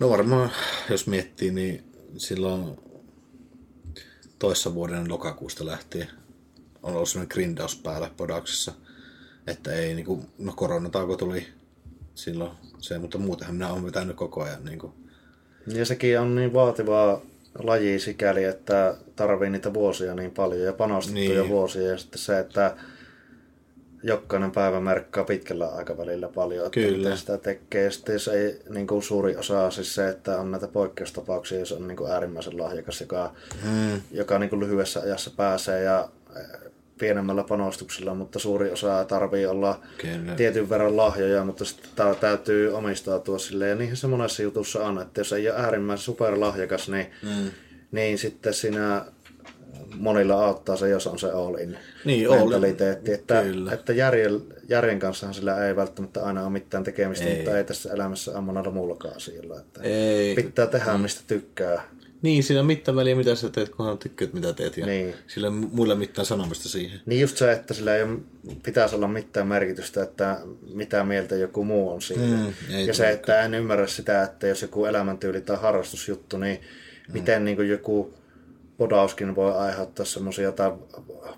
[0.00, 0.50] No varmaan,
[0.90, 1.84] jos miettii, niin
[2.16, 2.76] silloin
[4.38, 6.08] toissa vuoden lokakuusta lähtien
[6.82, 8.72] on ollut semmoinen grindaus päällä podauksessa.
[9.46, 11.46] Että ei niinku, no koronatauko tuli
[12.14, 14.64] silloin se, mutta muutenhan minä olen vetänyt koko ajan.
[14.64, 14.92] Niin kuin.
[15.66, 17.20] Ja sekin on niin vaativaa
[17.58, 21.48] laji sikäli, että tarvii niitä vuosia niin paljon ja panostettuja niin.
[21.48, 21.88] vuosia.
[21.88, 22.76] Ja sitten se, että
[24.02, 26.96] jokainen päivä merkkaa pitkällä aikavälillä paljon, että Kyllä.
[26.98, 27.84] miten sitä tekee.
[27.84, 31.72] Ja sitten jos ei niin kuin suuri osa siis se, että on näitä poikkeustapauksia, jos
[31.72, 33.34] on niin kuin äärimmäisen lahjakas, joka,
[33.64, 34.00] Mm.
[34.12, 36.08] joka niin kuin lyhyessä ajassa pääsee ja
[37.00, 40.34] pienemmällä panostuksella, mutta suuri osa tarvii olla Kyllä.
[40.36, 41.64] tietyn verran lahjoja, mutta
[41.96, 43.68] tää täytyy omistautua sille.
[43.68, 47.50] Ja niinhän se monessa jutussa on, että jos ei ole äärimmäisen superlahjakas, niin, Mm.
[47.92, 49.04] niin sitten siinä
[49.96, 53.12] monilla auttaa se, jos on se all in Niin, mentaliteetti.
[53.12, 53.72] Että, Kyllä.
[53.72, 57.36] että järjen, järjen kanssahan sillä ei välttämättä aina ole mitään tekemistä, Ei.
[57.36, 59.58] mutta ei tässä elämässä ole monella muullakaan asialla.
[59.60, 60.34] Että Ei.
[60.34, 61.82] pitää tehdä, mistä tykkää.
[62.22, 64.76] Niin, siinä on mitään väliä, mitä sä teet, kunhan tykkäät, mitä teet.
[64.76, 65.14] Ja Niin.
[65.26, 67.00] Sillä ei muilla mitään sanomista siihen.
[67.06, 68.04] Niin just se, että sillä ei
[68.62, 70.40] pitäisi olla mitään merkitystä, että
[70.74, 72.22] mitä mieltä joku muu on siitä.
[72.22, 72.52] Mm,
[72.86, 76.60] ja se, että en ymmärrä sitä, että jos joku elämäntyyli tai harrastusjuttu, niin
[77.08, 77.12] Mm.
[77.12, 78.14] miten niin joku
[78.76, 80.72] podauskin voi aiheuttaa semmoisia jotain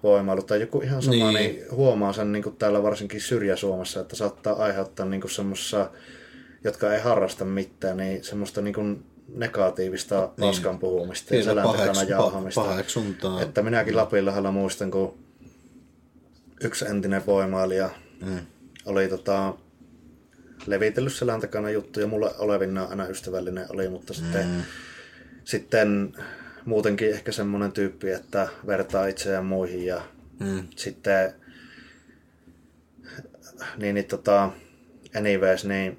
[0.02, 1.34] voimailu tai joku ihan sama, Niin.
[1.34, 5.90] niin, huomaa sen niin kuin täällä varsinkin Syrjä-Suomessa, että saattaa aiheuttaa niin semmoisessa,
[6.64, 9.04] jotka ei harrasta mitään, niin semmoista niin kuin
[9.34, 12.60] negatiivista paskan puhumista ja Niin, selän takana jauhamista.
[12.60, 13.42] paheksuntaa.
[13.42, 15.18] Että minäkin Lapinlahdella muistan, kun
[16.64, 17.90] yksi entinen voimailija
[18.26, 18.38] Mm.
[18.86, 19.54] oli tota,
[20.66, 22.06] levitellyt selän takana juttuja.
[22.06, 24.62] Mulla olevina aina ystävällinen oli, mutta sitten, Mm.
[25.44, 26.12] sitten
[26.64, 30.02] muutenkin ehkä semmoinen tyyppi, että vertaa itseään muihin ja
[30.40, 30.68] Mm.
[30.76, 31.34] sitten
[33.76, 34.50] niin, niin tota,
[35.16, 35.98] anyways, niin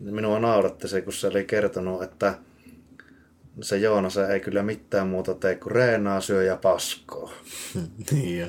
[0.00, 2.34] minua nauratti se, kun se oli kertonut, että
[3.60, 7.32] se Joona se ei kyllä mitään muuta tee kuin reenaa, syö ja paskoo.
[8.10, 8.46] niin jo.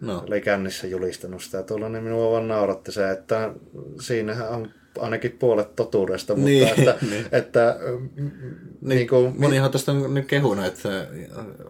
[0.00, 3.54] No, Oli kännissä julistanut sitä tuolla, niin minua vaan nauratti se, että
[4.00, 7.26] siinähän on ainakin puolet totuudesta, mutta Niin, että, niin.
[7.32, 11.06] että niin, niin kuin, monihan tästä on nyt kehuna, että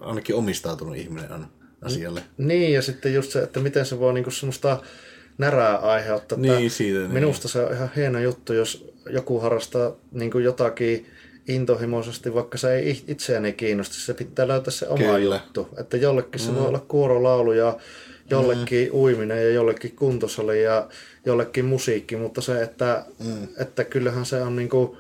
[0.00, 1.46] ainakin omistautunut ihminen on
[1.82, 2.22] asialle.
[2.38, 4.82] Niin, ja sitten just se, että miten se voi niinku semmoista
[5.38, 6.38] närää aiheuttaa.
[6.38, 7.12] Niin, siitä, niin.
[7.12, 11.06] Minusta se on ihan hieno juttu, jos joku harrastaa niinku jotakin
[11.48, 15.34] intohimoisesti, vaikka se ei itseäni kiinnosta, se pitää löytää se oma Kyllä.
[15.34, 15.68] juttu.
[15.78, 17.76] Että jollekin se voi olla kuorolaulu ja
[18.30, 18.94] jollekin mm.
[18.94, 20.88] uiminen ja jollekin kuntosali ja
[21.26, 23.48] jollekin musiikki, mutta se, että, mm.
[23.58, 24.98] että kyllähän se on niinku,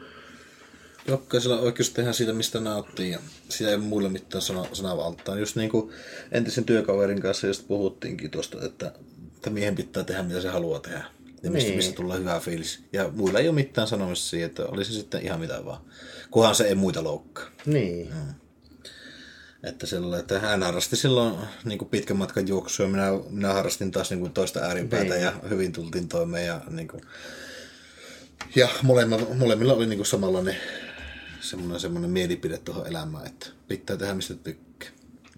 [1.06, 3.18] Jokaisella on oikeus tehdä siitä, mistä nauttii, ja
[3.48, 5.38] sitä ei muille mitään sana, sanavaltaa.
[5.38, 5.92] Just niin kuin
[6.32, 8.92] entisen työkaverin kanssa just puhuttiinkin tuosta, että,
[9.36, 11.04] että miehen pitää tehdä, mitä se haluaa tehdä.
[11.42, 11.76] Ja mistä, Niin.
[11.76, 12.80] mistä tulee hyvä fiilis.
[12.92, 15.80] Ja muilla ei ole mitään sanomista siihen, että oli se sitten ihan mitä vaan.
[16.30, 17.44] Kunhan se ei muita loukkaa.
[17.66, 18.12] niin.
[19.62, 21.34] Että, sellainen, että hän harrasti silloin
[21.64, 25.22] niin kuin pitkän matkan juoksua, minä, minä harrastin taas niin kuin toista ääripäätä Niin.
[25.24, 26.46] ja hyvin tultiin toimeen.
[26.46, 27.02] Ja, niin kuin,
[28.56, 30.56] ja molemmilla, molemmilla oli niin kuin samanlainen
[31.40, 34.90] semmoinen, semmoinen mielipide tuohon elämään, että pitää tehdä mistä tykkää.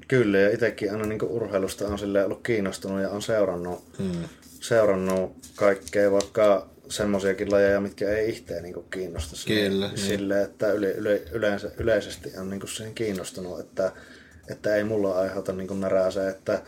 [0.09, 4.25] Kyllä, ja itsekin aina niin urheilusta on silleen ollut kiinnostunut ja on seurannut, Hmm.
[4.61, 9.37] seurannut kaikkea, vaikka semmoisiakin lajeja, mitkä ei itseä niin kiinnosta.
[9.47, 9.95] Kyllä, niin.
[9.95, 10.07] niin.
[10.07, 13.93] Sille, että yle, yle, yleensä, yleisesti on niin siihen kiinnostunut, että,
[14.51, 16.63] että ei mulla aiheuta niin närää se, että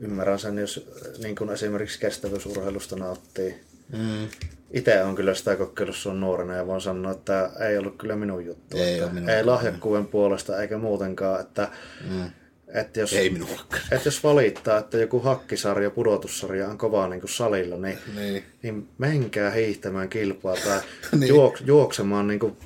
[0.00, 0.90] ymmärrän sen, jos
[1.22, 3.60] niin kuin esimerkiksi kestävyysurheilusta nauttii.
[3.92, 4.28] Mm.
[4.70, 8.46] Itse on kyllä sitä kokeillut sun nuorena ja voin sanoa, että ei ollut kyllä minun
[8.46, 8.76] juttu.
[8.76, 11.68] Ei että ole minun ei lahjakkuuden puolesta eikä muutenkaan, että,
[12.10, 12.30] Mm.
[12.74, 13.82] Että jos, Ei minullakaan.
[13.90, 18.44] että jos valittaa, että joku hakkisarja, pudotussarja on kova niin kuin salilla, niin, Niin.
[18.62, 20.80] niin menkää hiihtämään kilpaa tai
[21.18, 21.28] niin.
[21.28, 22.56] juok, juoksemaan niin kuin,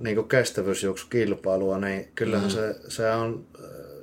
[0.00, 2.50] niin kuin kestävyysjuoksukilpailua, niin kyllähän mm.
[2.54, 3.46] se, se on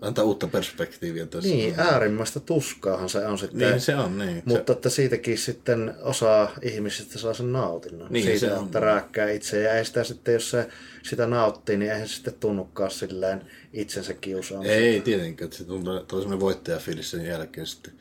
[0.02, 1.50] Antaa uutta perspektiiviä tässä.
[1.50, 3.60] niin äärimmäistä tuskaahan se on sitten.
[3.70, 4.44] Niin se on, niin.
[4.46, 8.08] Mutta että siitäkin sitten osa ihmisistä saa sen nautinnon.
[8.12, 8.66] Niin, Siitä, se on.
[8.66, 9.62] että rääkkää itse.
[9.62, 10.68] Ja ei sitä sitten, jos se
[11.04, 13.42] sitä nauttii, niin eihän se sitten tunnukaan silleen
[13.74, 14.74] itsensä kiusaamista.
[14.74, 17.94] Ei tietenkään, että se tulee semmoinen voittajafiilis sen jälkeen sitten.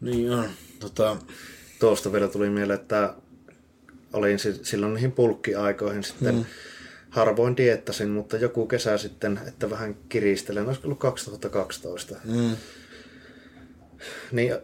[0.00, 0.48] Niin on.
[0.80, 1.16] Tota,
[1.78, 3.14] Tuosta vielä tuli mieleen, että
[4.12, 6.44] olin si- silloin niihin pulkkiaikoihin sitten mm.
[7.14, 12.16] Harvoin diettasin, mutta joku kesä sitten, että vähän kiristelen, olisiko ollut 2012.
[12.24, 12.56] mm,
[14.32, 14.54] Niin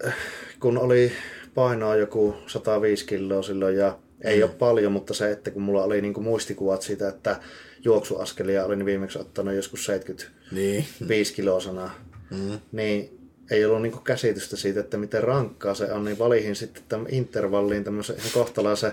[0.60, 1.12] kun oli
[1.54, 4.42] painoa joku 105 kiloa silloin ja ei mm.
[4.42, 7.40] ole paljon, mutta se, että kun mulla oli niinku muistikuvat siitä, että
[7.84, 11.24] juoksuaskelia olin viimeksi ottanut joskus 75 niin.
[11.34, 11.90] kilosana,
[12.30, 12.58] Mm.
[12.72, 13.18] niin
[13.50, 17.84] ei ollut niinku käsitystä siitä, että miten rankkaa se on, niin valihin sitten tämän intervalliin
[17.84, 18.92] tämmöisen ihan kohtalaisen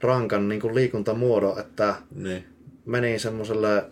[0.00, 2.44] rankan niinku liikuntamuodon, että Niin.
[2.86, 3.84] Menin semmoiselle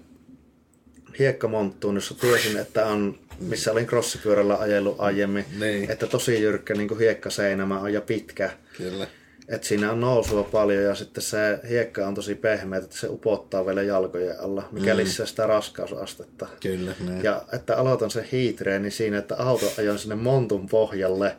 [1.19, 5.91] hiekkamonttuun, jossa tiesin, että on, missä olin crossipyörällä ajellut aiemmin, Niin.
[5.91, 8.51] että tosi jyrkkä niin hiekkaseinämä on ja pitkä.
[8.77, 9.07] Kyllä.
[9.49, 13.67] Että siinä on nousua paljon ja sitten se hiekka on tosi pehmeä, että se upottaa
[13.67, 14.97] vielä jalkojen alla, mikä mm.
[14.97, 16.47] lisää sitä raskausastetta.
[16.61, 16.93] Kyllä.
[17.07, 17.25] Niin.
[17.25, 21.37] Ja että aloitan sen hiitreeni siinä, että auto ajoin sinne montun pohjalle.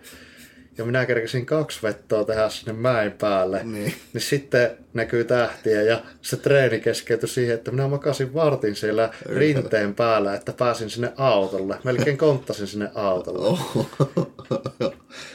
[0.80, 3.94] Ja minä kerkesin kaksi vettoa tehdä sinne mäen päälle, Niin.
[4.14, 9.96] niin sitten näkyy tähtiä ja se treeni keskeytyi siihen, että minä makasin vartin siellä rinteen
[9.96, 11.78] päällä, että pääsin sinne autolle.
[11.84, 13.48] Melkein konttasin sinne autolle.
[13.48, 13.88] Oh.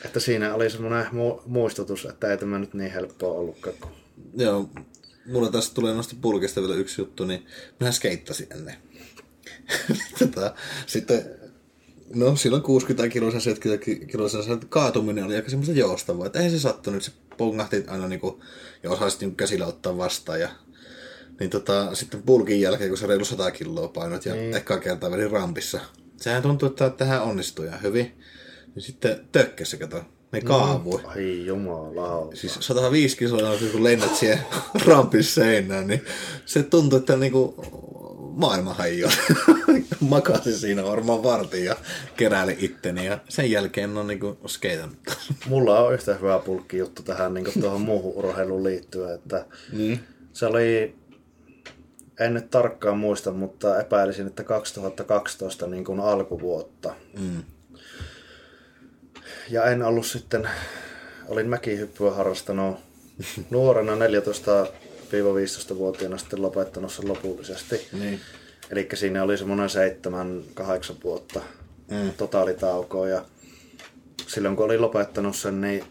[0.05, 3.77] Että siinä oli semmoinen mu- muistutus, että ei tämä nyt niin helppoa ollutkaan.
[3.81, 3.91] Kun...
[4.37, 4.69] Joo,
[5.27, 7.47] mulla tässä tulee noista pulkista vielä yksi juttu, niin
[7.81, 8.75] minä skeittasin ennen.
[10.19, 10.55] tota,
[10.87, 11.25] sitten,
[12.15, 16.59] no silloin 60 kiloisen, 70 kiloisen se kaatuminen oli aika semmoista joustavaa, että eihän se
[16.59, 18.43] sattunut, se pongahti aina niinku,
[18.83, 20.49] ja osasi niinku käsillä ottaa vastaan ja
[21.41, 24.57] niin tota, sitten pulkin jälkeen, kun se reilu 100 kiloa painot ja niin.
[24.57, 25.81] ekkaa kertaa vedin rampissa.
[26.17, 28.13] Sehän tuntuu, että tähän onnistui ihan hyvin.
[28.75, 30.05] Niin sitten tökkäsi, kato.
[30.33, 31.01] Ne kaavui.
[31.05, 32.35] Ai jumala.
[32.35, 34.39] Siis 105 kiloa, kun lennät siihen
[34.87, 36.03] rampin seinään, niin
[36.47, 37.55] se tuntuu, että niinku
[38.37, 39.13] maailma hajoaa.
[40.01, 41.77] Makasin siinä varmaan vartin ja
[42.17, 44.99] keräili itteni ja sen jälkeen on niinku skeitannut.
[45.49, 49.99] Mulla on yhtä hyvä pulkki juttu tähän niin tuohon muuhun urheiluun liittyen, että Mm.
[50.33, 50.95] se oli,
[52.21, 56.95] en nyt tarkkaan muista, mutta epäilisin, että 2012 niin kuin alkuvuotta.
[57.21, 57.43] Mm.
[59.51, 60.49] Ja en ollut sitten,
[61.29, 62.77] olin mäkihyppyä harrastanut
[63.51, 63.99] nuorena
[65.13, 67.89] 14-15-vuotiaana sitten lopettanut sen lopullisesti.
[67.93, 68.21] Niin.
[68.71, 71.41] Eli siinä oli semmoinen 7-8 vuotta
[71.91, 72.11] Mm.
[72.17, 73.25] totaalitaukoa ja
[74.27, 75.85] silloin kun olin lopettanut sen, niin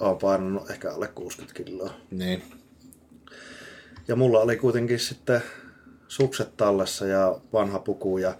[0.00, 1.94] olen painanut ehkä alle 60 kiloa.
[2.10, 2.42] Niin.
[4.08, 5.42] Ja mulla oli kuitenkin sitten
[6.08, 8.34] sukset tallessa ja vanha puku ja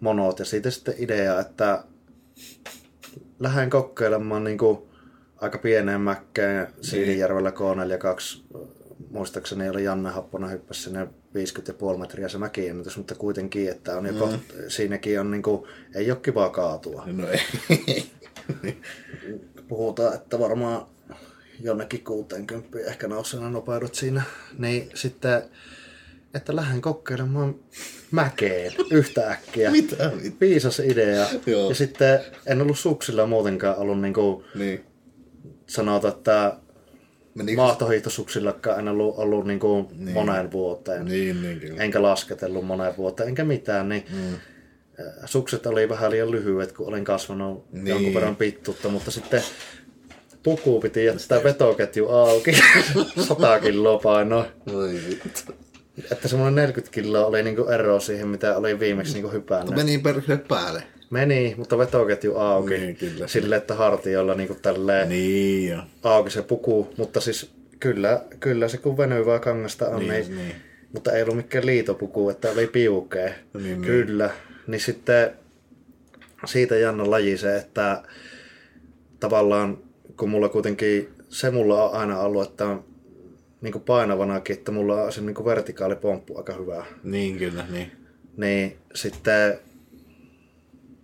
[0.00, 1.84] monot ja siitä sitten idea, että
[3.38, 4.78] lähden kokeilemaan niin kuin
[5.36, 8.58] aika pieneen mäkkeen Siilinjärvellä K42.
[9.10, 14.26] Muistaakseni oli Janne Happonen hyppäsi sinne 50,5 metriä se mäkiennätys, mutta kuitenkin, että on jo
[14.26, 14.38] mm.
[14.68, 17.04] siinäkin on niin kuin, ei ole kiva kaatua.
[17.06, 18.06] No ei.
[19.68, 20.86] Puhutaan, että varmaan
[21.60, 24.22] jonnekin 60 ehkä nousena nopeudut siinä.
[24.58, 25.42] Niin sitten,
[26.34, 27.54] että lähden kokeilemaan
[28.10, 29.70] mäkeen yhtäkkiä.
[29.70, 30.12] Mitä?
[30.40, 31.26] Viisas idea.
[31.46, 31.68] Joo.
[31.68, 34.84] Ja sitten en ollut suksilla muutenkaan ollut niin kuin niin.
[35.66, 36.56] sanota, että
[37.38, 40.14] Menikö- maahtohiihtosuksillakaan en ollut, ollut niin kuin niin.
[40.14, 41.04] moneen vuoteen.
[41.04, 41.82] Niin, niin kyllä.
[41.82, 43.88] Enkä lasketellut moneen vuoteen, enkä mitään.
[43.88, 44.36] Niin mm.
[45.24, 47.86] Sukset oli vähän liian lyhyet, kun olin kasvanut niin.
[47.86, 49.42] Jonkun verran pittuutta, mutta sitten
[50.42, 52.52] puku piti jättää vetoketju auki.
[53.28, 54.46] 100 kiloa painoa.
[56.12, 59.76] Että semmoinen 40 kiloa oli niinku ero siihen, mitä oli viimeksi niinku hypännyt.
[59.76, 60.82] Meni perkele päälle.
[61.10, 62.78] Meni, mutta vetoketju auki.
[62.78, 63.28] Niin, kyllä.
[63.28, 65.78] Sille, että hartioilla niinku tälleen Niin jo.
[66.02, 66.94] auki se puku.
[66.96, 70.54] Mutta siis kyllä, kyllä se kun venyvää kangasta on, Niin, niin, niin.
[70.92, 73.24] mutta ei ollut mikään liitopuku, että oli piukea.
[73.54, 73.82] Niin, niin.
[73.82, 74.30] Kyllä.
[74.66, 75.30] Niin sitten
[76.46, 78.02] siitä Janna laji se, että
[79.20, 79.78] tavallaan
[80.16, 82.84] kun mulla kuitenkin, se mulla on aina ollut, että on
[83.60, 86.84] niin kuin painavanakin, että mulla on se niin kuin vertikaalipomppu aika hyvä.
[87.02, 87.92] Niin kyllä, niin.
[88.36, 89.58] Niin sitten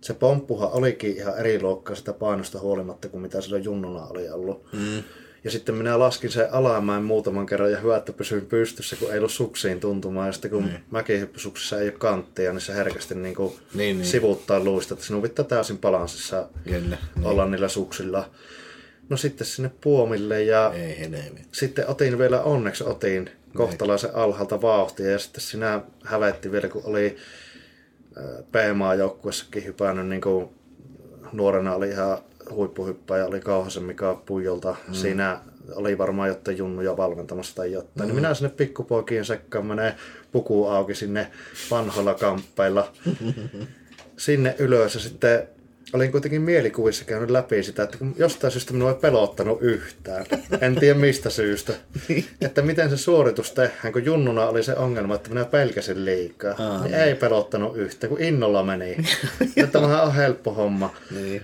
[0.05, 4.73] se pomppuhan olikin ihan eri luokkaa sitä painosta huolimatta kuin mitä sillä junnuna oli ollut.
[4.73, 5.03] Mm.
[5.43, 9.17] Ja sitten minä laskin sen alamäen muutaman kerran ja hyvä, että pysyin pystyssä, kun ei
[9.17, 10.27] ollut suksiin tuntumaan.
[10.27, 10.83] Ja sitten kun niin.
[10.91, 14.05] mäkihyppysuksissa ei ole kanttia, niin se herkästi niin kuin Niin, niin.
[14.07, 14.93] sivuuttaa luista.
[14.93, 16.97] Että sinun pitää täysin balanssissa Kyllä.
[17.15, 17.25] niin.
[17.25, 18.29] olla niillä suksilla.
[19.09, 21.09] No sitten sinne puomille ja Ei
[21.51, 27.17] sitten otin vielä, onneksi otin kohtalaisen alhaalta vauhtia ja sitten sinä hävetti vielä, kun oli
[28.51, 30.49] PMA-joukkuessakin hypännyt niin kuin
[31.31, 32.17] nuorena oli ihan
[32.51, 34.75] huippuhyppäjä, oli Kauhasen Mika Pujolta.
[34.87, 34.93] Mm.
[34.93, 35.39] Siinä
[35.75, 37.91] oli varmaan jotain junnuja valmentamassa tai jotain.
[37.95, 38.05] Mm.
[38.05, 39.95] Niin minä sinne pikkupoikien sekkaan menee
[40.31, 41.31] puku auki sinne
[41.71, 42.91] vanhoilla kamppeilla
[44.17, 45.47] sinne ylös ja sitten
[45.95, 50.25] olin kuitenkin mielikuvissa käynyt läpi sitä, että kun jostain syystä minua ei pelottanut yhtään.
[50.61, 51.73] En tiedä mistä syystä.
[52.41, 56.55] että miten se suoritus tehdään, kun junnuna oli se ongelma, että minä pelkäsin liikaa.
[56.59, 58.97] Aa, niin ei pelottanut yhtään, kun innolla meni.
[59.57, 60.93] että tämähän on helppo homma.
[61.11, 61.41] Niin.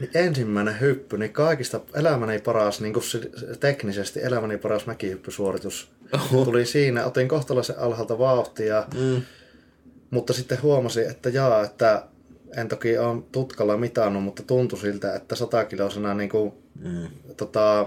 [0.00, 3.30] Niin ensimmäinen hyppy, niin kaikista elämäni paras, niin kuin se-
[3.60, 6.44] teknisesti elämäni paras mäkihyppysuoritus Oho.
[6.44, 7.04] tuli siinä.
[7.04, 9.22] Otin kohtalaisen alhaalta vauhtia, Mm.
[10.10, 12.02] mutta sitten huomasin, että jaa, että
[12.56, 17.08] en toki ole tutkalla mitannut, mutta tuntui siltä, että 100 kilosena niin kuin, Mm.
[17.36, 17.86] tota,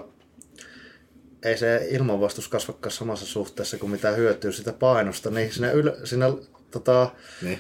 [1.44, 6.26] ei se ilmanvastus kasvakaan samassa suhteessa kuin mitä hyötyy sitä painosta, niin siinä, ylö, siinä
[6.72, 7.10] tota,
[7.42, 7.60] Niin.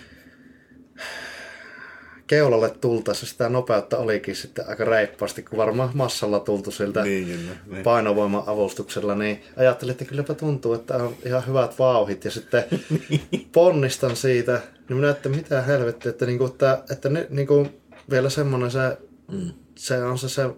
[2.27, 7.51] keulalle tultaessa sitä nopeutta olikin sitten aika reippaasti, kun varmaan massalla tultu siltä Niin, kyllä.
[7.65, 7.84] Niin.
[7.84, 12.63] painovoiman avustuksella, niin ajattelin, että kylläpä tuntuu, että on ihan hyvät vauhit ja sitten
[13.51, 17.68] ponnistan siitä, niin minä että mitä helvettiä, että, niinku, että, että nyt niinku,
[18.09, 18.97] vielä semmoinen se
[19.31, 19.51] mm.
[19.76, 20.49] se on se, se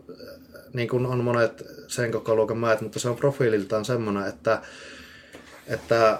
[0.73, 4.61] niin kuin on monet sen koko luokan mäet, mutta se on profiililtaan semmoinen, että,
[5.67, 6.19] että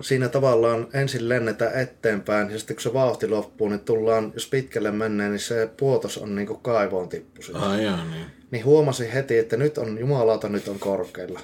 [0.00, 4.90] siinä tavallaan ensin lennetään eteenpäin ja sitten kun se vauhti loppuu, niin tullaan, jos pitkälle
[4.90, 7.40] menee, niin se puotos on niin kuin kaivoon tippu.
[7.54, 8.26] Ah, jaa, niin.
[8.50, 11.40] niin huomasin heti, että nyt on, jumalauta, nyt on korkealla.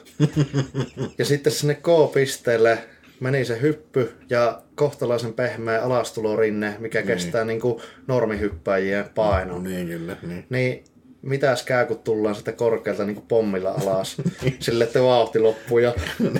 [1.18, 2.78] ja sitten sinne K-pisteelle
[3.20, 7.06] meni se hyppy ja kohtalaisen pehmeä alastulorinne, mikä niin.
[7.06, 9.64] kestää niin kuin normihyppäjien painon.
[9.64, 10.16] Niin, kyllä.
[10.22, 10.46] Niin.
[10.50, 10.84] niin
[11.22, 14.16] mitäs käy, kun tullaan sitten korkealta niin kuin pommilla alas.
[14.60, 15.94] Sille, että vauhti loppuu ja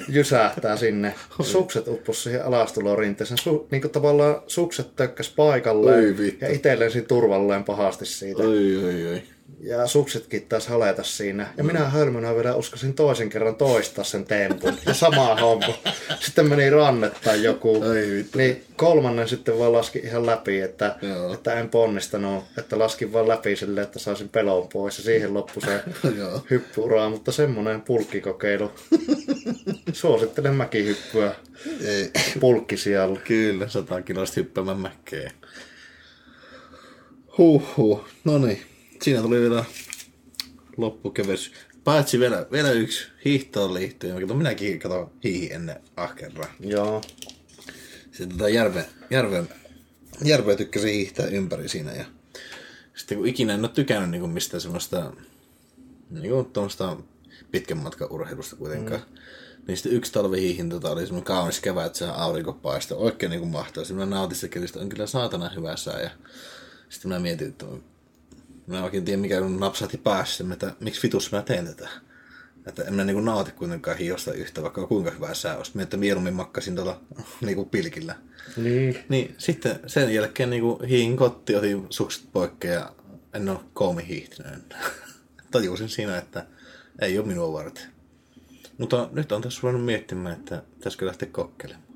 [0.09, 1.15] jysähtää sinne.
[1.43, 3.39] Sukset uppus siihen alastulorinteeseen.
[3.39, 8.43] Su, niin kuin tavallaan sukset tökkäs paikalleen ja itselleen turvalleen pahasti siitä.
[8.43, 9.23] Oi, oi, oi
[9.61, 11.47] ja suksetkin taas haleta siinä.
[11.57, 14.75] Ja minä hölmönä vielä uskasin toisen kerran toistaa sen tempun.
[14.87, 15.75] Ja sama homma.
[16.27, 17.83] Sitten meni rannetta joku.
[17.83, 20.97] Ai, niin kolmannen sitten vaan laski ihan läpi, että,
[21.35, 22.45] että en ponnistanut.
[22.59, 24.99] Että laskin vaan läpi sille, että saisin pelon pois.
[24.99, 25.83] Ja siihen loppui se
[26.51, 27.09] hyppyura.
[27.09, 28.73] Mutta semmoinen pulkkikokeilu.
[29.93, 31.35] Suosittelen mäkihyppyä.
[31.85, 32.11] Ei.
[32.41, 33.21] Pulkkisijalla.
[33.21, 35.31] Kyllä, sata kilosta hyppäämään mäkeä.
[37.39, 38.68] Huhhuh, no niin
[39.03, 39.65] siinä tuli vielä
[40.77, 41.53] loppukevers.
[41.85, 44.21] Paitsi vielä, vielä yksi hiihtoon liittyen.
[44.21, 46.55] Kato, minäkin kato hiihi ennen ahkeraa.
[46.61, 47.03] Joo.
[48.13, 49.45] Sitten tota järve, järve,
[50.25, 51.93] järve tykkäsin hiihtää ympäri siinä.
[51.93, 52.05] Ja
[52.95, 55.13] sitten kun ikinä en ole tykännyt niin mistään semmoista
[56.11, 56.97] niin kuin tuommoista
[57.51, 59.01] pitkän matkan urheilusta kuitenkaan.
[59.01, 59.19] Mm.
[59.67, 62.99] Niin sitten yksi talvihiihin tota, oli semmoinen kaunis kevät, se aurinko paistoi.
[62.99, 63.85] Oikein niin kuin mahtavaa.
[64.33, 66.01] Sitä kelistä, on kyllä saatana hyvä sää.
[66.01, 66.11] Ja
[66.89, 67.67] sitten mä mietin, että
[68.69, 71.89] Mä en oikein tiedä, mikä on napsahti päässä, että miksi vitus mä teen tätä.
[72.67, 75.71] Että en mä niinku nauti kuitenkaan hiosta yhtä, vaikka kuinka hyvää sää olisi.
[75.75, 77.01] Mä että mieluummin makkasin tuolla
[77.47, 78.17] niinku pilkillä.
[78.57, 78.99] Niin.
[79.09, 79.35] niin.
[79.39, 82.93] sitten sen jälkeen niinku hiin kotti, otin sukset poikkeja ja
[83.35, 84.75] en ole koomi hiihtynyt.
[85.51, 86.47] Tajusin siinä, että
[87.01, 87.85] ei ole minua varten.
[88.79, 91.89] Mutta nyt on tässä ruvennut miettimään, että pitäisikö lähteä kokkelemaan.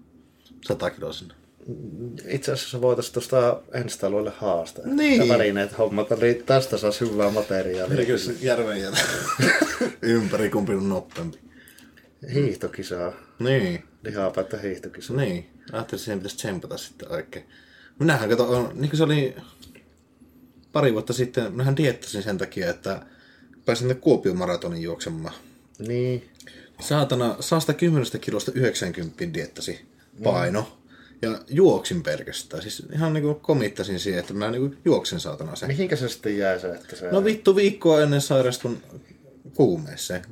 [0.67, 1.42] Sata kilosena
[2.29, 4.87] itse asiassa voitaisiin tuosta enstaluille haastaa.
[4.87, 5.29] Niin.
[5.29, 7.99] Välineet hommata, eli tästä saisi hyvää materiaalia.
[7.99, 8.79] Eikö se järven
[10.03, 11.39] ympäri kumpi on nopeampi?
[12.35, 13.13] Hiihtokisaa.
[13.39, 13.85] Niin.
[14.03, 15.17] Lihapäättä hiihtokisaa.
[15.17, 15.51] Niin.
[15.73, 17.45] Ajattelin, että siihen pitäisi tsempata sitten oikein.
[17.99, 19.37] Minähän kato, on, niin kuin se oli
[20.73, 23.07] pari vuotta sitten, minähän diettasin sen takia, että
[23.65, 25.35] pääsin ne Kuopion maratonin juoksemaan.
[25.79, 26.31] Niin.
[26.81, 29.81] Saatana 110 kilosta 90 diettasi
[30.23, 30.61] paino.
[30.61, 30.82] Mm
[31.23, 32.63] ja juoksin pelkästään.
[32.63, 35.67] Siis ihan niinku komittasin siihen, että mä niinku juoksen saatana se.
[35.67, 37.11] Mihinkä se sitten jäi se, että se...
[37.11, 38.83] No vittu viikkoa ennen sairastun
[39.55, 40.23] kuumeeseen.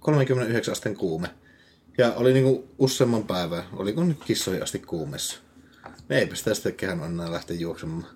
[0.00, 1.28] 39 asteen kuume.
[1.98, 5.38] Ja oli niinku useamman päivän, oliko nyt kissoihin asti kuumessa.
[6.10, 8.06] Eipä sitä sitten kehän enää lähteä juoksemaan.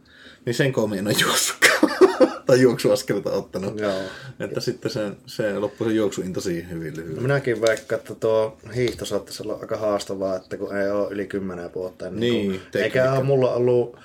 [0.46, 1.92] Niin sen koomien on juossutkaan.
[2.46, 3.80] tai juoksuaskelta ottanut.
[3.80, 4.00] Joo.
[4.40, 7.16] Että sitten se, se loppui se juoksuinto siihen hyvin lyhyesti.
[7.16, 11.26] No minäkin vaikka, että tuo hiihto saattaisi olla aika haastavaa, että kun ei ole yli
[11.26, 12.10] kymmenen vuotta.
[12.10, 13.96] Niin, niin kun, eikä ole mulla ollut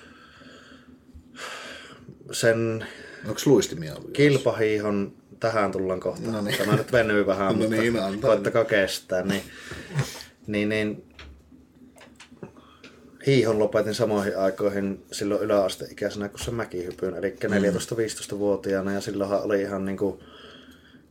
[2.31, 2.85] sen...
[3.27, 4.11] Onko luistimia ollut?
[4.11, 6.31] Kilpahiihon tähän tullaan kohta.
[6.31, 6.57] No niin.
[6.57, 9.23] Tämä nyt venyy vähän, no mutta niin, koittakaa kestää.
[9.23, 9.41] Niin,
[10.47, 11.06] niin, niin
[13.27, 17.49] hiihon lopetin samoihin aikoihin silloin yläasteikäisenä kuin se mäkihypyn, eli mm.
[17.49, 20.19] 14-15-vuotiaana ja silloinhan oli ihan niin kuin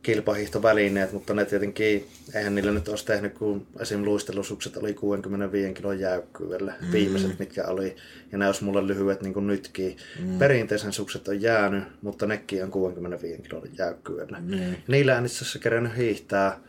[0.03, 4.05] kilpahiihtovälineet, mutta ne tietenkin, eihän niillä nyt olisi tehnyt, kun esim.
[4.05, 6.91] luistelusukset oli 65 kilon jäykkyydellä, mm.
[6.91, 7.95] viimeiset mitkä oli,
[8.31, 9.97] ja ne olisi mulle lyhyet niin kuin nytkin.
[10.19, 10.39] Mm.
[10.39, 14.39] Perinteisen sukset on jäänyt, mutta nekin on 65 kilon jäykkyydellä.
[14.39, 14.75] Mm.
[14.87, 16.59] Niillä en itse asiassa kerännyt hiihtää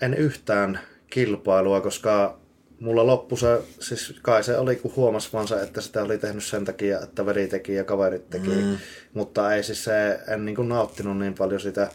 [0.00, 0.80] en yhtään
[1.10, 2.39] kilpailua, koska
[2.80, 6.44] mulla loppu se, siis kai se oli kun huomas vaan se, että sitä oli tehnyt
[6.44, 8.48] sen takia, että veli teki ja kaverit teki.
[8.48, 8.76] Mm.
[9.14, 11.90] Mutta ei siis se, en niin kuin nauttinut niin paljon sitä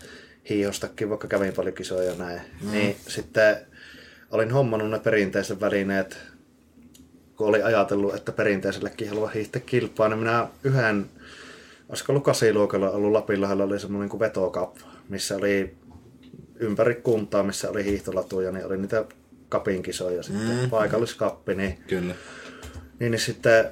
[0.50, 2.42] hiihostakin, vaikka kävin paljon kisoja ja näin.
[2.62, 2.72] Mm.
[2.72, 3.58] Niin sitten
[4.32, 6.18] olin hommannut ne perinteiset välineet,
[7.36, 11.06] kun oli ajatellut, että perinteisellekin haluaa hiihtää kilpaa, niin minä yhden,
[11.90, 14.76] olisiko ollut kasiluokalla ollut Lapinlahdella, oli semmoinen kuin vetokap,
[15.10, 15.76] missä oli
[16.60, 19.06] ympäri kuntaa, missä oli hiihtolatuja, niin oli niitä
[19.56, 20.70] kapin kisoja sitten, mm.
[20.70, 22.16] paikalliskappi, niin, Kyllä.
[23.00, 23.66] Niin, niin sitten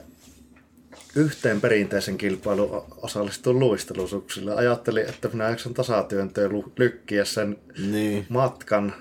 [1.16, 4.56] yhteen perinteisen kilpailuun osallistuin luistelusuksilla.
[4.56, 7.58] Ajattelin, että minä jaksan tasatyöntöön lykkiä sen
[7.92, 8.26] niin.
[8.30, 8.94] matkan.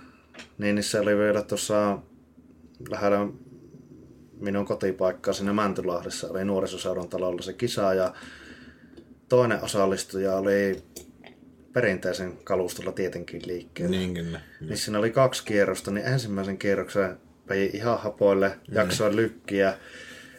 [0.59, 1.99] Niin, niin se oli vielä tuossa
[2.91, 3.27] lähellä
[4.41, 6.31] minun kotipaikkaa siinä Mäntylahdessa.
[6.31, 8.15] Oli nuorisoseuran talolla se kisa ja
[9.29, 10.83] toinen osallistuja oli
[11.73, 13.97] perinteisen kalustolla tietenkin liikkeelle.
[13.97, 14.41] Niin kyllä.
[14.61, 17.17] Niin siinä oli kaksi kierrosta, niin ensimmäisen kierroksen
[17.49, 18.75] vei ihan hapoille, niin.
[18.75, 19.75] jaksoin lykkiä.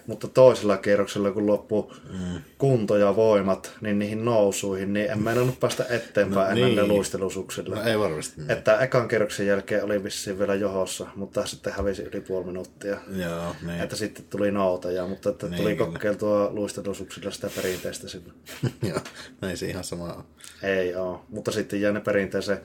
[0.08, 2.42] Mutta toisella kierroksella, kun loppu mm.
[2.58, 6.76] kunto ja voimat, niin niihin nousuihin, niin en meinannut päästä eteenpäin no, ennen niin.
[6.76, 7.76] ne luistelusuksilla.
[7.76, 8.42] No ei varmasti.
[8.42, 8.52] Niin.
[8.52, 12.98] Että ekan kierroksen jälkeen oli vissiin vielä johossa, mutta sitten hävisi yli puoli minuuttia.
[13.16, 13.82] Joo, niin.
[13.82, 18.34] Että sitten tuli noutaja, mutta että niin, tuli kokeiltua luistelusuksilla sitä perinteistä sillä.
[18.90, 19.00] Joo,
[19.42, 20.24] näin se ihan sama on.
[20.64, 22.62] Ei ole, mutta sitten jää ne perinteisen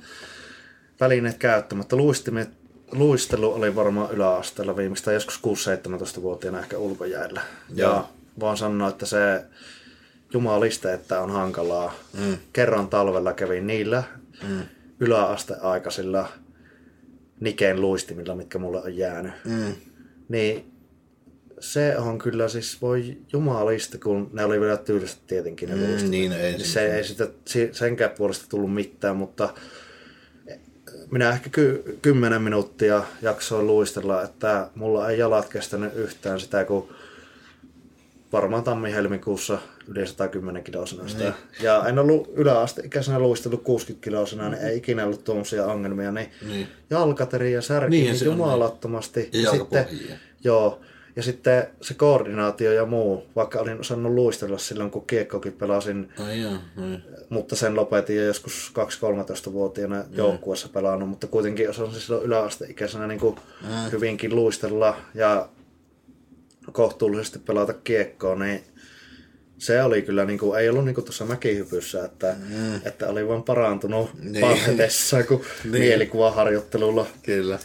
[1.01, 1.97] välineet käyttämättä.
[1.97, 2.51] Luistimet,
[2.93, 5.41] luistelu oli varmaan yläasteella viimeistään joskus
[6.17, 7.41] 6-17-vuotiaana ehkä ulkojäällä.
[7.75, 7.91] Joo.
[7.93, 8.05] Ja
[8.41, 9.45] vaan sanoa, että se
[10.33, 11.95] jumaliste, että on hankalaa.
[12.19, 12.37] Mm.
[12.53, 14.03] Kerran talvella kävin niillä
[14.49, 14.63] mm.
[15.01, 16.29] yläasteaikaisilla
[17.41, 19.33] Nikeen luistimilla, mitkä mulle on jäänyt.
[19.45, 19.75] Mm.
[20.29, 20.73] Niin
[21.61, 26.11] se on kyllä siis, voi jumalista, kun ne oli vielä tyyliset tietenkin ne mm, luistimet.
[26.11, 27.29] Niin, ei, niin se ei sitä,
[27.73, 29.55] senkään puolesta tullut mitään, mutta
[31.11, 36.89] minä ehkä ky- kymmenen minuuttia jaksoin luistella, että mulla ei jalat kestänyt yhtään sitä, kun
[38.33, 39.59] varmaan tammi-helmikuussa
[39.89, 41.25] yli 110 kilosena sitä.
[41.25, 41.35] Niin.
[41.61, 46.13] Ja en ollut yläasteikäisenä luistellut 60 kilosena, niin ei ikinä ollut tuommoisia ongelmia.
[46.13, 46.69] Niin, niin.
[46.91, 49.31] jalkateri ja särki niin, niin jumalattomasti.
[49.33, 49.87] Ja sitten,
[50.45, 50.81] joo,
[51.19, 56.41] ja sitten se koordinaatio ja muu, vaikka olin osannut luistella silloin, kun kiekkokin pelasin, Ai
[56.41, 57.01] joo, ai.
[57.29, 63.37] mutta sen lopetin jo joskus 2-13-vuotiaana joukkuessa pelannut, mutta kuitenkin osasin silloin yläasteikäisenä niin kuin
[63.93, 65.49] hyvinkin luistella ja
[66.73, 68.65] kohtuullisesti pelata kiekkoa, niin
[69.59, 72.77] se oli kyllä, niin kuin, ei ollut niin kuin tuossa mäkihypyssä, että, mm.
[72.85, 74.41] että oli vain parantunut niin.
[74.41, 75.83] parhetessa kuin niin.
[75.83, 77.07] mielikuvaharjoittelulla.
[77.23, 77.59] Kyllä.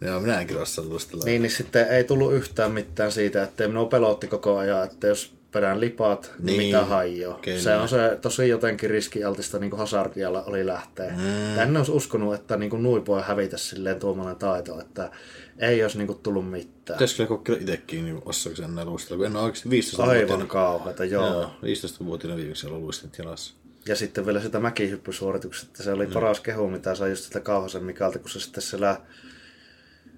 [0.00, 1.24] Joo, minäkin olisi lustella.
[1.24, 5.32] Niin, niin sitten ei tullut yhtään mitään siitä, että minua pelotti koko ajan, että jos
[5.52, 7.40] perään lipaat, niin, niin mitä haijoo.
[7.58, 11.10] Se on se tosi jotenkin riskialtista niin kuin hasardialla oli lähteä.
[11.10, 11.58] Mm.
[11.58, 15.10] En olisi uskonut, että niin kuin nui voi hävitä silleen tuommoinen taito, että
[15.58, 16.96] ei olisi niin kuin tullut mitään.
[16.96, 19.16] Pitäisikö kokeilla itsekin, niin osaako enää luistella?
[19.16, 21.26] Kun en ole oikeasti 15 Aivan kauheita, joo.
[21.26, 23.54] joo 15-vuotiaana viimeksi ollut luistinut jalassa.
[23.86, 26.12] Ja sitten vielä sitä mäkihyppysuoritukset, se oli mm.
[26.12, 29.00] paras kehu, mitä sai just sitä Kauhasen Mikalta, kun se sitten siellä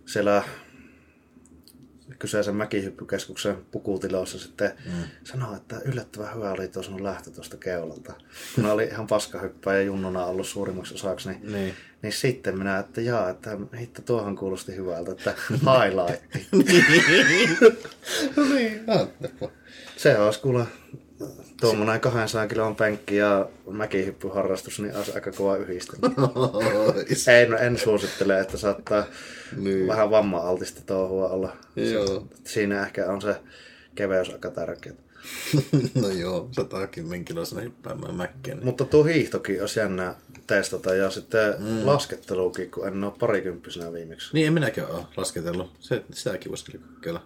[0.07, 0.43] siellä
[2.19, 4.93] kyseisen mäkihyppykeskuksen pukutiloissa sitten mm.
[5.25, 8.13] sanoi, että yllättävän hyvä oli tuo sun lähtö tuosta keulalta.
[8.55, 11.75] Kun oli ihan paskahyppää ja junnuna ollut suurimmaksi osaksi, niin, niin.
[12.03, 16.23] niin sitten minä, että jaa, että hitto tuohon kuulosti hyvältä, että highlight.
[18.55, 18.81] niin,
[19.97, 20.67] Se olisi kuule
[21.63, 26.15] Tuommoinen 200 kilon penkki ja mäkihyppyharrastus, niin olisi aika kova yhdistelmä.
[27.43, 29.05] en, en suosittele, että saattaa
[29.57, 29.87] niin.
[29.87, 31.57] vähän vamma-altista touhua olla.
[31.77, 32.29] Joo.
[32.45, 33.37] Siinä ehkä on se
[33.95, 34.93] keveys aika tärkeä.
[36.03, 38.55] no joo, 110 kilosena hyppäämään mäkkiä.
[38.55, 38.65] Niin.
[38.65, 40.15] Mutta tuo hiihtokin olisi jännä
[40.47, 41.87] testata ja sitten mm.
[41.87, 44.31] laskettelukin, kun en ole parikymppisenä viimeksi.
[44.33, 45.71] Niin, en minäkään ole lasketellut.
[45.81, 47.23] Se, sitäkin voisi kokeilla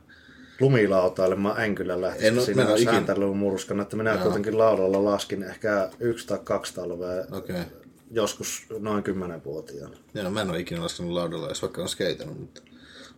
[0.61, 4.23] lumilautailemaan en kyllä lähtisi en, siinä sääntelyn murskana, että minä Jaa.
[4.23, 7.63] kuitenkin laudalla laskin ehkä yksi tai kaksi talvea okay.
[8.11, 9.97] joskus noin kymmenenvuotiaana.
[10.15, 12.63] Joo, mä en ole ikinä laskenut laudalla, jos vaikka on skeitannut, mutta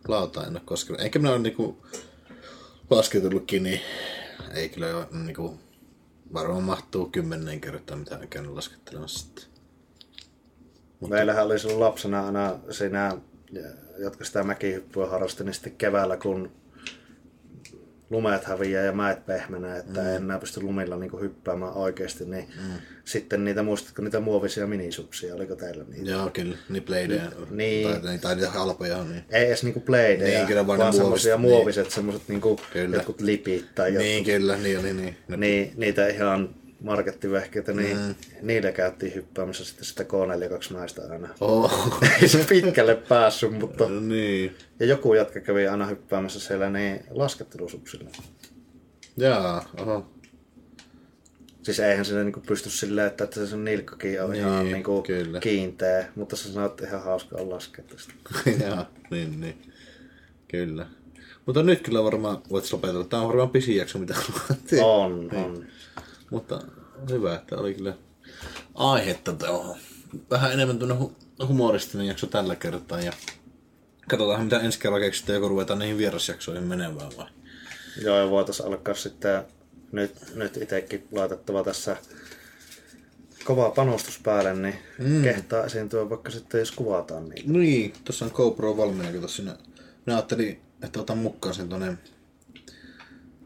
[0.07, 1.01] lauta en ole koskenut.
[1.01, 1.85] Eikä minä ole niinku
[2.89, 3.81] lasketullutkin, niin
[4.53, 5.59] ei kyllä ole niinku,
[6.33, 9.27] varmaan mahtuu kymmenen kertaa, mitä en käynyt laskettelemassa.
[10.99, 11.15] Mutta...
[11.15, 13.17] Meillähän oli silloin lapsena aina siinä,
[13.97, 16.51] jotka sitä mäkihyppyä harrasti, niin sitten keväällä, kun
[18.09, 20.07] lumeet häviää ja mäet pehmenee, että mm.
[20.07, 22.73] en enää pysty lumilla niin kuin hyppäämään oikeasti, niin mm.
[23.05, 26.11] sitten niitä, muistatko niitä muovisia minisuksia, oliko teillä niitä?
[26.11, 29.03] Joo, kyllä, niin bladeja, niin, tai, tai niitä halpoja.
[29.03, 29.23] Niin.
[29.29, 31.41] Ei edes niinku bladeja, niin, kyllä, vaan, vaan semmoisia niin.
[31.41, 32.59] muoviset, semmoiset niinku
[32.93, 34.03] jotkut lipit tai jotkut.
[34.03, 35.15] Niin, kyllä, niin, niin, niin.
[35.37, 38.15] niin niitä ihan markettivehkeitä, niin mm.
[38.41, 41.29] niillä käytiin hyppäämässä sitten sitä K42 naista aina.
[41.41, 41.99] Oh.
[42.21, 43.89] Ei se pitkälle päässyt, mutta...
[43.89, 44.55] No, niin.
[44.79, 48.09] Ja joku jatka kävi aina hyppäämässä siellä niin laskettelusuksilla.
[49.17, 50.05] Jaa, oho.
[51.63, 55.03] Siis eihän sinne niinku pysty silleen, että, että se nilkkakin on niin, ihan niinku
[55.39, 58.13] kiinteä, mutta sä sanoit ihan hauskaa laskea tästä.
[58.65, 59.61] Jaa, niin, niin.
[60.47, 60.87] Kyllä.
[61.45, 63.03] Mutta nyt kyllä varmaan voit lopetella.
[63.03, 64.15] Tämä on varmaan pisin jakso, mitä
[64.81, 65.27] on.
[65.27, 65.45] niin.
[65.45, 65.65] on.
[66.31, 66.61] Mutta
[67.09, 67.93] hyvä, että oli kyllä
[68.75, 69.77] aihetta tuohon.
[70.29, 73.13] Vähän enemmän tuonne hu- humoristinen jakso tällä kertaa ja
[74.09, 77.27] katsotaan mitä ensi kerralla keksitään, joko ruvetaan niihin vierasjaksoihin menemään vai?
[78.01, 79.43] Joo, ja voitaisiin alkaa sitten
[79.91, 81.97] nyt, nyt itsekin laitettava tässä
[83.43, 85.23] kova panostus päälle, niin mm.
[85.23, 87.53] kehtaa esiintyä vaikka sitten, jos kuvataan niin.
[87.53, 89.57] Niin, tuossa on GoPro valmiina, kun tuossa minä
[90.07, 91.97] ajattelin, että otan mukaan sen tuonne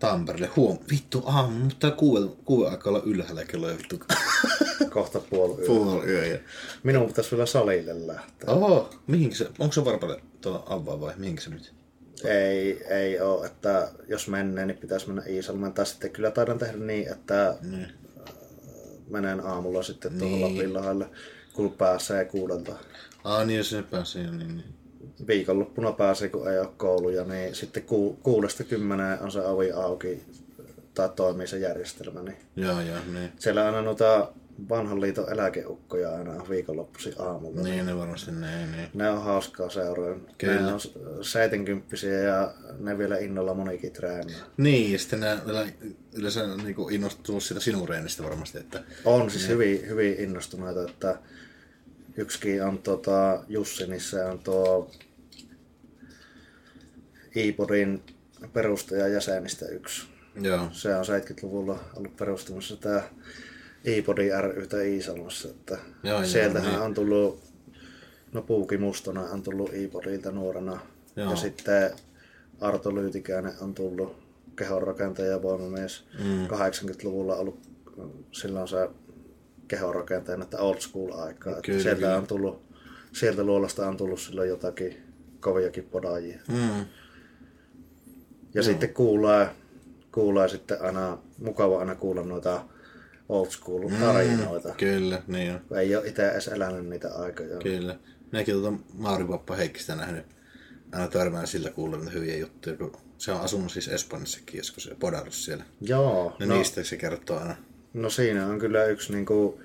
[0.08, 0.50] Tampereelle.
[0.56, 4.00] Huom, vittu aamu, mutta kuuden, kuuden aikaa olla ylhäällä kello vittu.
[4.94, 5.68] Kohta puoli yö.
[5.68, 6.40] Puoli yö, ja...
[6.84, 8.50] Minun pitäisi vielä salille lähteä.
[8.54, 11.74] Oho, mihinkä se, onko se varpalle tuolla avaa vai mihinkä se nyt?
[12.24, 15.74] Ei, ei ole, että jos menee, niin pitäisi mennä Iisalmeen.
[15.74, 17.88] Tai sitten kyllä taidan tehdä niin, että Niin.
[19.10, 20.58] menen aamulla sitten tuohon Niin.
[20.58, 21.10] Lapin lahdalle,
[21.54, 22.76] kun pääsee kuudelta.
[23.24, 24.64] Aa, niin jos se pääsee niin, niin.
[25.28, 30.24] Viikonloppuna pääsee, kun ei ole kouluja, niin sitten ku, kuudesta kymmeneen on se ovi auki
[30.94, 32.22] tai toimii se järjestelmä.
[32.22, 33.32] Niin Joo, joo, niin.
[33.40, 34.32] siellä aina noita
[34.70, 37.62] vanhan liiton eläkeukkoja aina on viikonloppuisin aamulla.
[37.62, 38.90] Niin, ne varmasti, niin, niin.
[38.94, 40.16] Ne on hauskaa seuraa.
[40.38, 40.62] Kyllä.
[40.62, 40.80] Ne on
[41.22, 44.40] 70 ja ne vielä innolla monikin treenaa.
[44.58, 45.68] Niin, ja sitten nämä vielä
[46.14, 51.18] yleensä niin innostuu siitä sinun reenistä varmasti, että On siis hyvin, hyvin innostuneita, että
[52.18, 54.92] yksikin on tota, Jussi, se on tuo
[57.36, 58.04] Iipodin
[58.54, 60.08] perustaja jäsenistä yksi.
[60.42, 63.02] joo, Se on 70-luvulla ollut perustamassa tämä
[63.88, 65.48] Iipodi rytä Iisalmassa.
[65.50, 66.82] Että joo, sieltähän niin.
[66.82, 67.40] on tullut,
[68.34, 70.80] no Puuki Mustona on tullut Iipodilta nuorena.
[71.16, 71.30] Joo.
[71.30, 71.92] Ja sitten
[72.62, 74.24] Arto Lyytikäinen on tullut
[74.56, 76.04] kehonrakentaja ja voimamies.
[76.20, 76.48] Mm.
[76.48, 77.60] 80-luvulla ollut
[78.32, 78.90] silloin se
[79.68, 81.52] kehonrakentajana, että old school aikaa.
[81.52, 82.18] Että Kyllä, sieltä kyllä.
[82.18, 82.62] on tullut,
[83.14, 84.98] sieltä luolasta on tullut silloin jotakin
[85.40, 86.40] koviakin podaajia.
[86.48, 86.86] mm,
[88.54, 89.48] Ja sitten kuulee,
[90.12, 92.62] kuulee sitten aina, mukava aina kuulla noita
[93.30, 94.70] old school tarinoita.
[94.70, 94.76] Mm.
[94.76, 97.58] kyllä, niin on, Ei ole itse edes elänyt niitä aikoja.
[97.60, 97.96] kyllä.
[98.32, 100.26] Minäkin tuota Mauri Pappa Heikkistä nähnyt,
[100.92, 105.34] aina törmään sillä niitä hyviä juttuja, kun se on asunut siis Espanjassakin joskus ja podannut
[105.34, 105.64] siellä.
[105.82, 107.56] Joo, No, no, niistä se kertoo aina.
[107.94, 109.62] No siinä on kyllä yksi niinku,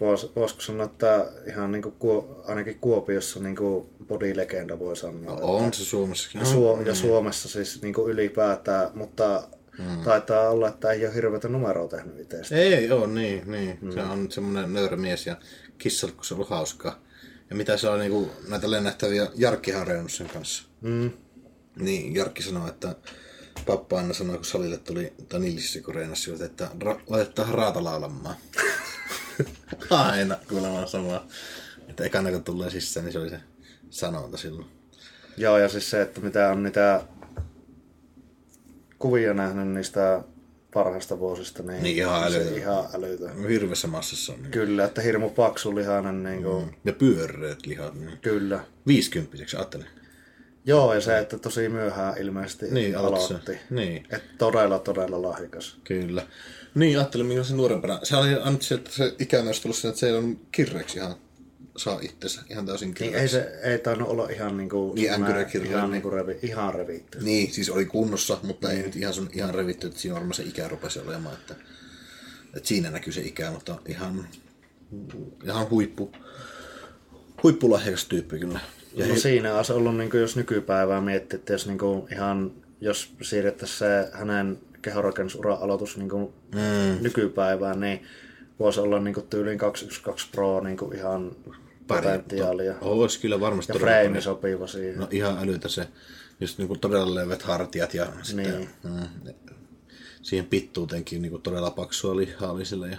[0.00, 5.36] vois, voisiko sanoa, että ihan niinku, Kuo- ainakin Kuopiossa niinku bodylegenda voi sanoa.
[5.36, 6.38] On se Suomessakin.
[6.38, 9.48] Ja, Suo- ja Suomessa siis niinku ylipäätään, mutta
[9.78, 10.00] mm.
[10.04, 12.56] taitaa olla, että ei ole hirveätä numeroa tehnyt itsestä.
[12.56, 13.78] Ei oo, niin, niin.
[13.80, 13.92] Mm.
[13.92, 15.36] Se on semmoinen nöyrä mies ja
[15.78, 17.02] kissalla, kun se on ollut hauskaa.
[17.50, 20.64] Ja mitä se on niinku, näitä lennähtäviä, Jarkkihan sen kanssa.
[20.80, 21.10] Mm.
[21.76, 22.94] Niin, Jarkki sanoi, että
[23.66, 28.36] pappa aina sanoi, kun salille tuli, tai Nilsissä kun reenasi, että ra- laitetaan raata laulamaan.
[29.90, 31.26] aina kuulemma samaa.
[31.88, 33.40] Että ekana kun tulee sisään, niin se oli se
[33.90, 34.66] sanonta silloin.
[35.36, 37.02] Joo, ja siis se, että mitä on niitä
[38.98, 40.22] kuvia nähnyt niistä
[40.74, 42.56] parhaista vuosista, niin, Niin ihan se älytön.
[42.58, 43.48] ihan älytön.
[43.48, 44.42] Hirveässä massassa on.
[44.42, 44.50] Niin.
[44.50, 46.70] Kyllä, että hirmu paksu lihainen, niin kuin, mm.
[46.84, 47.94] Ja pyöreät lihat.
[47.94, 48.18] Niin.
[48.18, 48.64] kyllä.
[48.86, 49.86] Viisikymppiseksi, ajattelin.
[50.66, 53.58] Joo, ja se, että tosi myöhään ilmeisesti Niin, aloitti.
[53.70, 53.96] Niin.
[54.10, 55.76] Että todella, todella lahjakas.
[55.84, 56.26] Kyllä.
[56.74, 58.00] Niin, ajattelin, minkä se nuorempana.
[58.02, 61.14] Se oli annettu se, että se ikä myös tullut sen, että se on kirreeksi ihan
[61.76, 63.20] saa itsensä ihan täysin Niin kirreksi.
[63.20, 65.90] ei se ei tainnut olla ihan niinku, Niin, änkyrä ihan, niin.
[65.90, 67.18] niinku revi, ihan revitty.
[67.20, 70.42] Niin, siis oli kunnossa, mutta ei nyt ihan, sun, ihan revitty, että siinä varmaan se
[70.42, 71.34] ikä rupesi olemaan.
[71.34, 71.54] Että,
[72.56, 74.28] että siinä näkyy se ikä, mutta ihan,
[75.44, 76.12] ihan huippu,
[77.42, 78.60] huippulahjakas tyyppi kyllä.
[78.94, 83.78] Ja no siinä olisi ollut, niinku, jos nykypäivää miettii, että jos niinku, ihan, jos siirrettäisiin
[83.78, 87.02] se hänen kehonrakennusuran aloitus niinku, mm.
[87.02, 88.02] nykypäivään, niin
[88.58, 91.36] voisi olla niinku, tyyliin 212 Pro niinku, ihan
[91.86, 92.74] potentiaalia.
[92.80, 94.22] Olisi kyllä varmasti Ja todella freimi paljon.
[94.22, 95.00] sopiva siihen.
[95.00, 95.88] No ihan älytä se,
[96.40, 98.68] just niinku todella leveät hartiat ja sitten Niin.
[98.82, 99.34] mm,
[100.22, 102.86] siihen pittuuteenkin niinku todella paksua lihaa oli sillä.
[102.86, 102.96] Ja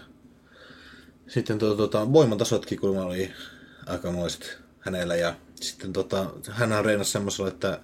[1.28, 3.32] sitten tuota, tuota, voimatasotkin kuulemma oli
[3.86, 7.80] aikamoiset hänellä ja sitten tota, hän reenasi semmoisella, että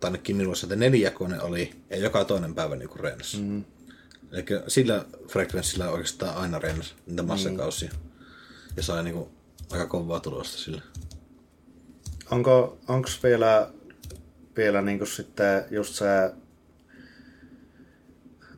[0.00, 3.36] tai ainakin minulla se, että nelijakoinen oli ja joka toinen päivä niinku reenasi.
[3.36, 3.64] Mm.
[4.32, 7.90] Eli sillä frekvenssillä oikeastaan aina reenasi niitä massakausia.
[8.76, 9.30] Ja sai niinku
[9.70, 10.82] aika kovaa tulosta sillä.
[12.30, 13.70] Onko onks vielä,
[14.56, 16.04] vielä niinku sitten just se,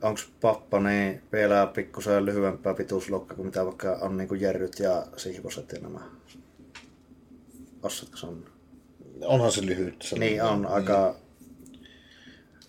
[0.03, 5.73] onks pappa niin vielä pikkusen lyhyempää pituusluokkaa kuin mitä vaikka on niinku jerryt ja sihvoset
[5.73, 6.01] ja nämä?
[7.83, 8.52] Osaatko sanoa?
[9.25, 10.03] Onhan se lyhyt.
[10.03, 11.17] se Niin on aika...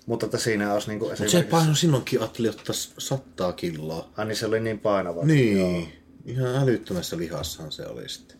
[0.05, 1.51] Mutta että siinä olisi niinku Mutta se esimerkiksi...
[1.51, 4.09] paino silloinkin ajattelin ottaa sattaa kiloa.
[4.17, 5.25] Ai niin se oli niin painava.
[5.25, 5.59] Niin.
[5.59, 5.84] Joo.
[6.25, 8.38] Ihan älyttömässä lihassahan se oli sitten.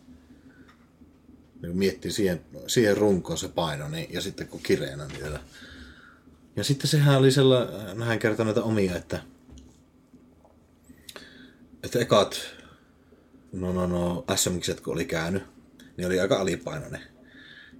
[1.61, 5.40] Kun miettii siihen, siihen runkoon se paino, niin, ja sitten kun kireenä vielä.
[6.56, 9.19] Ja sitten sehän oli sellainen, hän kertoi näitä omia, että,
[11.84, 12.41] että ekat,
[13.52, 15.44] no no no, SM-kisat kun oli käynyt,
[15.98, 17.02] niin oli aika alipainoinen.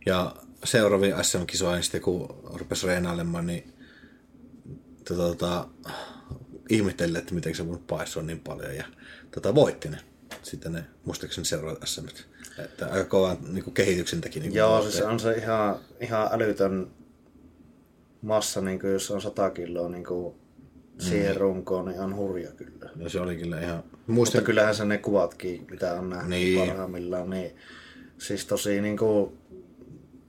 [0.05, 3.73] Ja seuraavia SM-kisoja, niin sitten kun rupesi reenailemaan, niin
[5.07, 5.67] tota, tota,
[6.69, 8.75] ihmetteli, että miten se voinut paisua niin paljon.
[8.75, 8.85] Ja
[9.31, 9.97] tota, voitti ne.
[10.43, 12.05] Sitten ne, muistaakseni seuraavat SM.
[12.59, 14.39] Että aika kovan niin kuin kehityksen teki.
[14.39, 16.91] Niin Joo, siis on se ihan, ihan älytön
[18.21, 20.35] massa, niin kuin jos on 100 kiloa niin kuin
[20.99, 22.89] siihen runkoon, niin on hurja kyllä.
[22.95, 23.75] Ja se oli kyllä ihan...
[23.75, 26.67] Mutta Muistan, kyllähän se ne kuvatkin, mitä on nähnyt niin.
[26.67, 27.55] parhaimmillaan, niin
[28.17, 29.38] siis tosi niin kuin,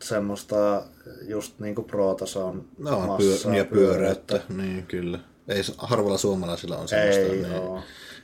[0.04, 0.84] semmoista
[1.28, 3.16] just niinku pro-tason No, massaa,
[3.50, 5.18] pyö- ja pyöräyttä, niin kyllä.
[5.48, 7.22] Ei harvalla suomalaisilla on semmoista.
[7.22, 7.82] Ei niin.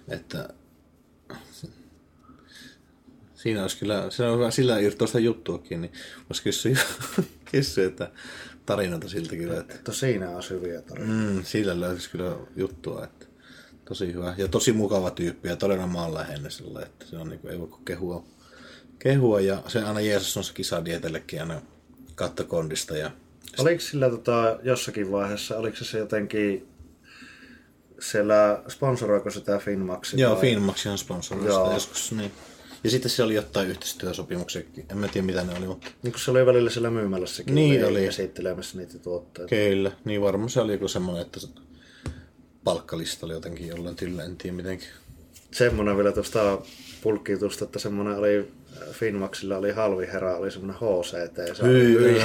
[0.09, 0.48] Että
[3.35, 5.93] siinä olisi kyllä, se on hyvä sillä irtoista juttuakin, niin
[6.31, 6.77] voisi kysyä,
[7.52, 8.11] kysyä että
[8.66, 11.32] tarinoita siltä kyllä, että Että siinä on hyviä tarinoita.
[11.32, 13.27] mm, sillä löytyisi kyllä juttua, että
[13.85, 17.52] tosi hyvä ja tosi mukava tyyppi ja todella maanläheinen sillä, että se on niin kuin,
[17.52, 18.24] ei voi kehua,
[19.02, 21.62] kehua ja se aina Jeesus on se kisadietellekin aina
[22.14, 23.10] kattokondista ja
[23.59, 26.68] Oliko sillä tota, jossakin vaiheessa, oliko se, jotenkin
[28.01, 30.20] siellä, sponsoroiko sitä Finmaxi?
[30.20, 31.35] Joo, vai- Finmax on sitä
[31.74, 32.32] joskus, niin.
[32.85, 34.86] Ja sitten siellä oli jotain yhteistyösopimuksiakin.
[34.90, 37.85] En mä tiedä mitä ne oli, mutta Niin kun se oli välillä siellä myymälässäkin Niin
[37.85, 39.48] oli esittelemässä niitä tuotteita.
[39.48, 39.93] kyllä.
[40.05, 41.40] Niin varmaan se oli joku semmoinen, että
[42.64, 44.89] palkkalista oli jotenkin jollain tyllä, en tiedä mitenkin.
[45.51, 46.59] Semmoinen vielä tuosta
[47.02, 48.52] pulkkiutusta, että semmoinen oli
[48.93, 51.57] Finmaxilla oli halvi herra, oli semmoinen HCT.
[51.57, 52.20] Se Hyi,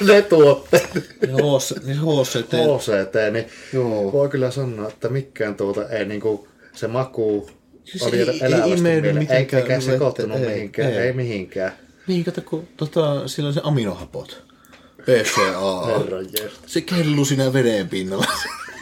[0.12, 0.90] ne tuotteet.
[1.22, 2.52] HC, HCT.
[2.52, 4.12] HCT, niin Joo.
[4.12, 7.50] voi kyllä sanoa, että mikään tuota ei niinku se maku
[7.84, 9.26] Siis oli ei- ei, ei elävästi mieleen.
[9.32, 10.98] Eikä sekoittunut vettä, ei, mihinkään, ei.
[10.98, 11.72] ei, mihinkään.
[12.06, 14.42] Niin, kato, kun tota, sillä on se aminohapot.
[15.02, 15.86] PCA.
[15.98, 16.26] Herran.
[16.66, 18.26] Se kelluu siinä veden pinnalla.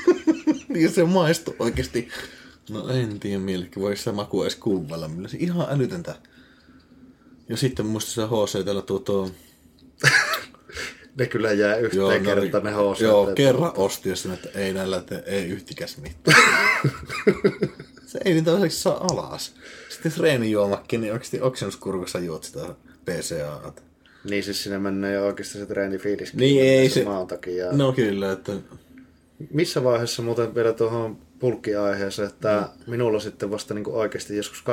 [0.69, 2.09] niin se maistuu oikeasti.
[2.70, 5.11] No en tiedä mielekki, voiko sitä makua edes kuvailla.
[5.27, 6.15] Se ihan älytöntä.
[7.49, 9.31] Ja sitten muista se HC tuo tuo...
[11.19, 13.01] Ne kyllä jää yhteen Joo, joo, ne kertaan ne HCT.
[13.01, 16.43] Joo, kerran osti ja sanoi, että ei näillä tee, ei yhtikäs mitään.
[18.07, 19.55] se ei niitä osaksi saa alas.
[19.89, 22.61] Sitten treenijuomakin, niin oikeasti oksennuskurkussa juot sitä
[23.05, 23.73] PCA.
[24.25, 26.41] Niin siis sinne menee jo oikeasti se treenifiiliskin.
[26.41, 27.05] Niin ei se...
[27.05, 27.73] Maan takia.
[27.73, 28.53] No kyllä, että...
[29.51, 32.90] Missä vaiheessa muuten vielä tuohon pulkkiaiheeseen, että mm.
[32.90, 34.65] minulla sitten vasta niin oikeasti joskus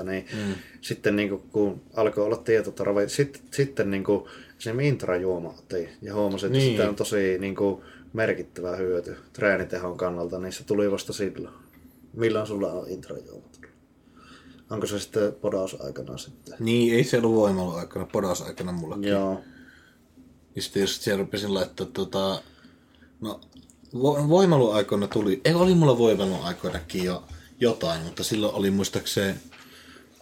[0.00, 0.54] 2000-2013, niin mm.
[0.80, 4.24] sitten niin kuin, kun alkoi olla tietotarve, sit, sitten niin kuin,
[4.58, 6.76] se intrajuoma otin ja huomasin, että Niin.
[6.76, 7.82] sitä on tosi niin kuin,
[8.12, 11.54] merkittävä hyöty treenitehon kannalta, niin se tuli vasta silloin.
[12.12, 13.46] Milloin sulla on intrajuoma?
[14.70, 16.54] Onko se sitten podausaikana sitten?
[16.60, 18.98] Niin, ei se ollut voimailu aikana, podas aikana mulla.
[19.00, 19.42] Joo.
[20.56, 22.42] Ja sitten just siellä rupesin laittaa tota...
[23.20, 23.40] No,
[23.98, 25.40] vo- voimailuaikoina tuli...
[25.44, 27.24] Ei, oli mulla voimailuaikoinakin jo
[27.60, 29.34] jotain, mutta silloin oli muistaakseni...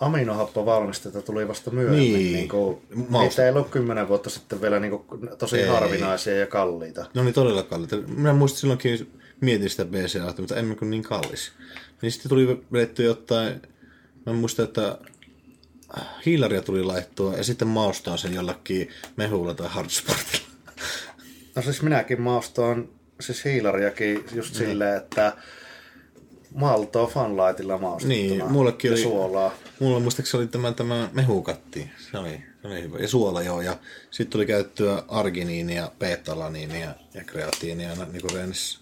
[0.01, 2.13] aminohappovalmisteita tuli vasta myöhemmin.
[2.13, 2.23] Niin.
[2.23, 2.33] Niin.
[2.33, 2.79] Niin kuin,
[3.11, 5.69] niitä ei ollut kymmenen vuotta sitten vielä niin kuin, tosi Ei.
[5.69, 7.07] harvinaisia ja kalliita.
[7.15, 7.97] Ne oli todella kalliita.
[7.97, 11.53] Minä muistin silloinkin mietin sitä BCA, mutta emme kuin niin kallis.
[12.03, 13.63] Niin sitten tuli vedetty jotain...
[14.27, 14.99] Mä muistan, että
[16.27, 20.47] hiilaria tuli laittua ja sitten maustaa sen jollakin mehulla tai hardsportilla.
[21.55, 22.89] No siis minäkin maustoon
[23.21, 24.69] siis hiilariakin just Niin.
[24.69, 25.33] silleen, että
[26.55, 28.15] maltoa fanlightilla maustettuna.
[28.21, 29.55] Niin, mullekin ja oli- suolaa.
[29.81, 31.91] Mulla muistaakseni oli tämä, tämä mehukatti.
[32.11, 32.99] Se oli, se oli hyvä.
[32.99, 33.61] Ja suola joo.
[33.61, 33.77] Ja
[34.11, 38.79] sitten tuli käyttöä arginiinia, beta-alaniinia ja kreatiinia niin kuin reenissä.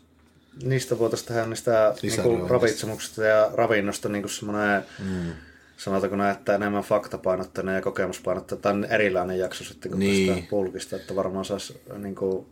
[0.64, 5.32] Niistä voitaisiin tehdä niistä niin ravitsemuksesta ja ravinnosta niin kuin semmoinen, mm.
[5.76, 10.12] sanotaanko näin, että enemmän faktapainotteinen ja kokemuspainotteinen, tai erilainen jakso sitten kuin Niin.
[10.26, 10.34] niin.
[10.34, 12.46] tästä pulkista, että varmaan saisi niin kuin,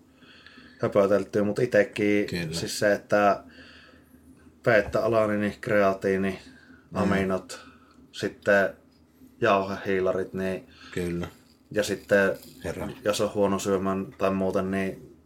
[0.82, 2.52] höpöteltyä, mutta itsekin Kyllä.
[2.52, 3.42] siis se, että
[4.64, 6.38] beta-alanini, kreatiini,
[6.94, 7.60] aminot,
[8.12, 8.74] sitten
[9.40, 11.28] jauhehiilarit, niin Kyllä.
[11.70, 12.88] ja sitten Herra.
[13.04, 15.16] jos on huono syömän tai muuten, niin,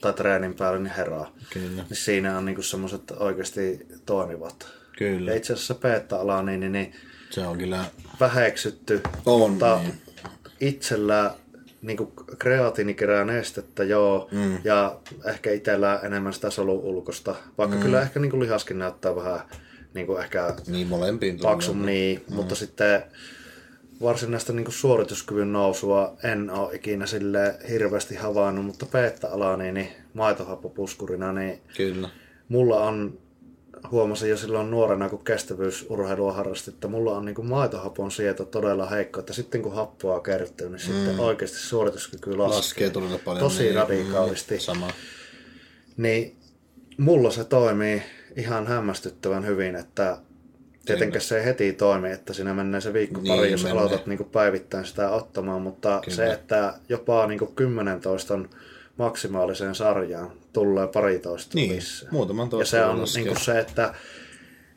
[0.00, 1.26] tai treenin päälle, niin herää.
[1.52, 1.82] Kyllä.
[1.82, 4.68] Niin siinä on niinku semmoiset oikeasti toimivat.
[4.98, 5.30] Kyllä.
[5.30, 6.94] Ja itse asiassa beta niin, niin
[7.30, 7.84] Se on kyllä...
[8.20, 9.94] väheksytty, On, mutta niin.
[10.60, 11.34] itsellä
[11.82, 14.58] niinku kreatiini kerää nestettä, joo, mm.
[14.64, 17.82] ja ehkä itsellä enemmän sitä solu-ulkosta, vaikka mm.
[17.82, 19.40] kyllä ehkä niinku lihaskin näyttää vähän
[19.94, 22.34] niinku ehkä Niin molempiin paksun niin, mm.
[22.34, 23.02] mutta sitten
[24.02, 31.60] varsinaista niin suorituskyvyn nousua en ole ikinä sille hirveästi havainnut, mutta beta-alani, niin maitohappopuskurina, niin
[31.76, 32.08] Kyllä.
[32.48, 33.18] mulla on,
[33.90, 39.20] huomasin jo silloin nuorena, kun kestävyysurheilua harrastin, että mulla on niin maitohapon sieto todella heikko,
[39.20, 40.92] että sitten kun happoa kertyy, niin mm.
[40.92, 42.56] sitten oikeasti suorituskyky laskee.
[42.56, 43.44] Laskee todella paljon.
[43.44, 44.54] Tosi niin, radikaalisti.
[44.54, 44.90] Mm, sama.
[45.96, 46.36] Niin
[46.98, 48.02] mulla se toimii
[48.36, 50.18] ihan hämmästyttävän hyvin, että
[50.86, 53.78] tietenkään se ei heti toimi, että siinä menee se viikko pari, Niin, jos menee.
[53.78, 56.16] aloitat niin päivittäin sitä ottamaan, mutta Kyllä.
[56.16, 58.50] se, että jopa niin 10 toiston
[58.96, 62.08] maksimaaliseen sarjaan tulee paritoista Niin, lisää.
[62.10, 63.24] muutaman Ja se on laskea.
[63.24, 63.94] niin se, että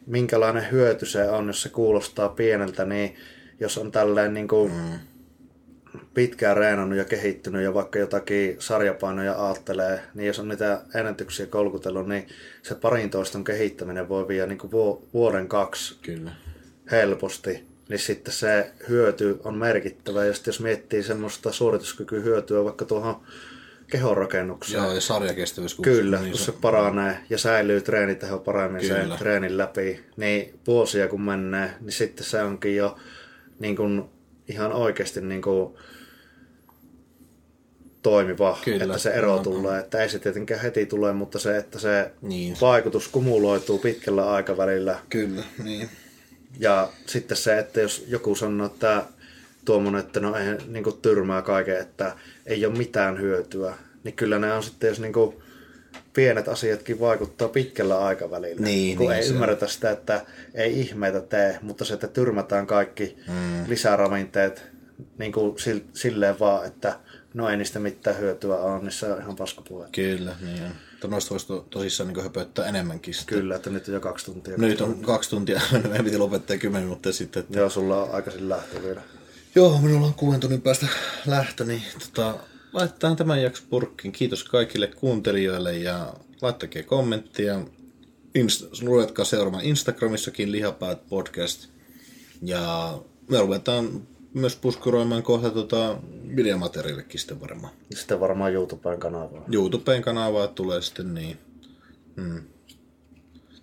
[0.06, 3.16] minkälainen hyöty se on, jos se kuulostaa pieneltä, niin
[3.60, 5.00] jos on tälleen niin kuin mm.
[6.14, 12.08] pitkään reenannut ja kehittynyt ja vaikka jotakin sarjapainoja aattelee, niin jos on niitä ennätyksiä kolkutellut,
[12.08, 12.28] niin
[12.64, 14.72] se parin toiston kehittäminen voi viedä niin kuin
[15.14, 16.32] vuoden kaksi Kyllä.
[16.92, 17.64] helposti.
[17.90, 20.26] niin sitten se hyöty on merkittävä.
[20.26, 23.22] Ja sitten jos miettii semmoista suorituskykyhyötyä vaikka tuohon
[23.92, 24.84] kehonrakennukseen.
[24.84, 25.76] Joo, ja sarjakestävyys.
[25.76, 28.96] Kun Kyllä, niin kun se paranee ja säilyy treeniteho paremmin Kyllä.
[28.96, 32.98] sen treenin läpi, niin vuosia kun menee, niin sitten se onkin jo
[33.60, 34.04] niin kuin,
[34.48, 35.76] ihan oikeasti niin kuin,
[38.02, 38.84] toimiva, Kyllä.
[38.84, 39.80] että se ero no, tulee.
[39.80, 42.58] Että ei se tietenkään heti tule, mutta se, että se niin.
[42.62, 45.00] vaikutus kumuloituu pitkällä aikavälillä.
[45.10, 45.90] Kyllä, niin.
[46.60, 49.04] Ja sitten se, että jos joku sanoo, että
[49.66, 52.16] tuommoinen, että no ei niin kuin tyrmää kaiken, että
[52.46, 55.36] ei ole mitään hyötyä, niin kyllä ne on sitten, jos niin kuin
[56.14, 58.62] pienet asiatkin vaikuttaa pitkällä aikavälillä.
[58.62, 59.72] Niin, kun niin, ei ymmärretä on.
[59.72, 63.70] sitä, että ei ihmeitä tee, mutta se, että tyrmätään kaikki mm.
[63.70, 64.64] lisäravinteet
[65.18, 65.56] niin kuin
[65.94, 67.00] silleen vaan, että
[67.34, 69.88] no ei niistä mitään hyötyä ole, niin se on ihan paskapuhe.
[69.92, 71.10] Kyllä, niin on.
[71.10, 73.14] Noista voisi to, tosissaan niin höpöttää enemmänkin.
[73.14, 73.38] Sitten.
[73.38, 74.58] Kyllä, että nyt on jo kaksi tuntia.
[74.58, 77.40] Nyt on kaksi tuntia, meidän piti lopettaa kymmenen minuuttia sitten.
[77.40, 77.60] Että...
[77.60, 79.02] Joo, sulla on aikaisin lähtö vielä.
[79.56, 80.88] Joo, minulla on kuuden tunnin päästä
[81.26, 82.40] lähtö, niin tota,
[82.74, 84.12] laitetaan tämän jakson purkkiin.
[84.12, 87.62] Kiitos kaikille kuuntelijoille ja laittakaa kommenttia.
[88.38, 91.68] Inst- luetkaa seuraamaan Instagramissakin Lihapäät podcast.
[92.42, 92.98] Ja
[93.30, 95.98] me ruvetaan myös puskuroimaan kohta tota
[96.36, 97.74] videomateriaalikin sitten varmaan.
[97.96, 99.46] Sitten varmaan YouTubeen kanavaa.
[99.52, 101.38] YouTubeen kanavaa tulee sitten niin.
[102.16, 102.44] Hmm.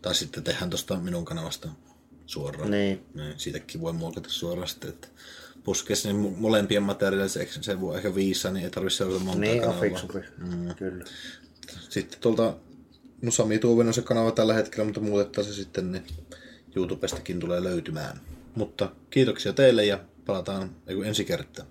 [0.02, 1.68] Tai sitten tehdään tuosta minun kanavasta
[2.26, 2.70] suoraan.
[2.70, 3.06] Niin.
[3.14, 3.34] niin.
[3.36, 5.08] Siitäkin voi muokata suoraan sitten, että
[5.68, 9.82] puskee sinne molempien materiaaliksi, se voi ehkä viisa, niin ei tarvitse seurata monta niin, kanavaa.
[9.82, 10.74] Niin, mm.
[10.74, 11.04] kyllä.
[11.88, 12.56] Sitten tuolta,
[13.22, 16.04] no Sami Tuuven on se kanava tällä hetkellä, mutta muutetaan se sitten, niin
[16.76, 18.20] YouTubestakin tulee löytymään.
[18.54, 20.70] Mutta kiitoksia teille ja palataan
[21.04, 21.66] ensi kertaa.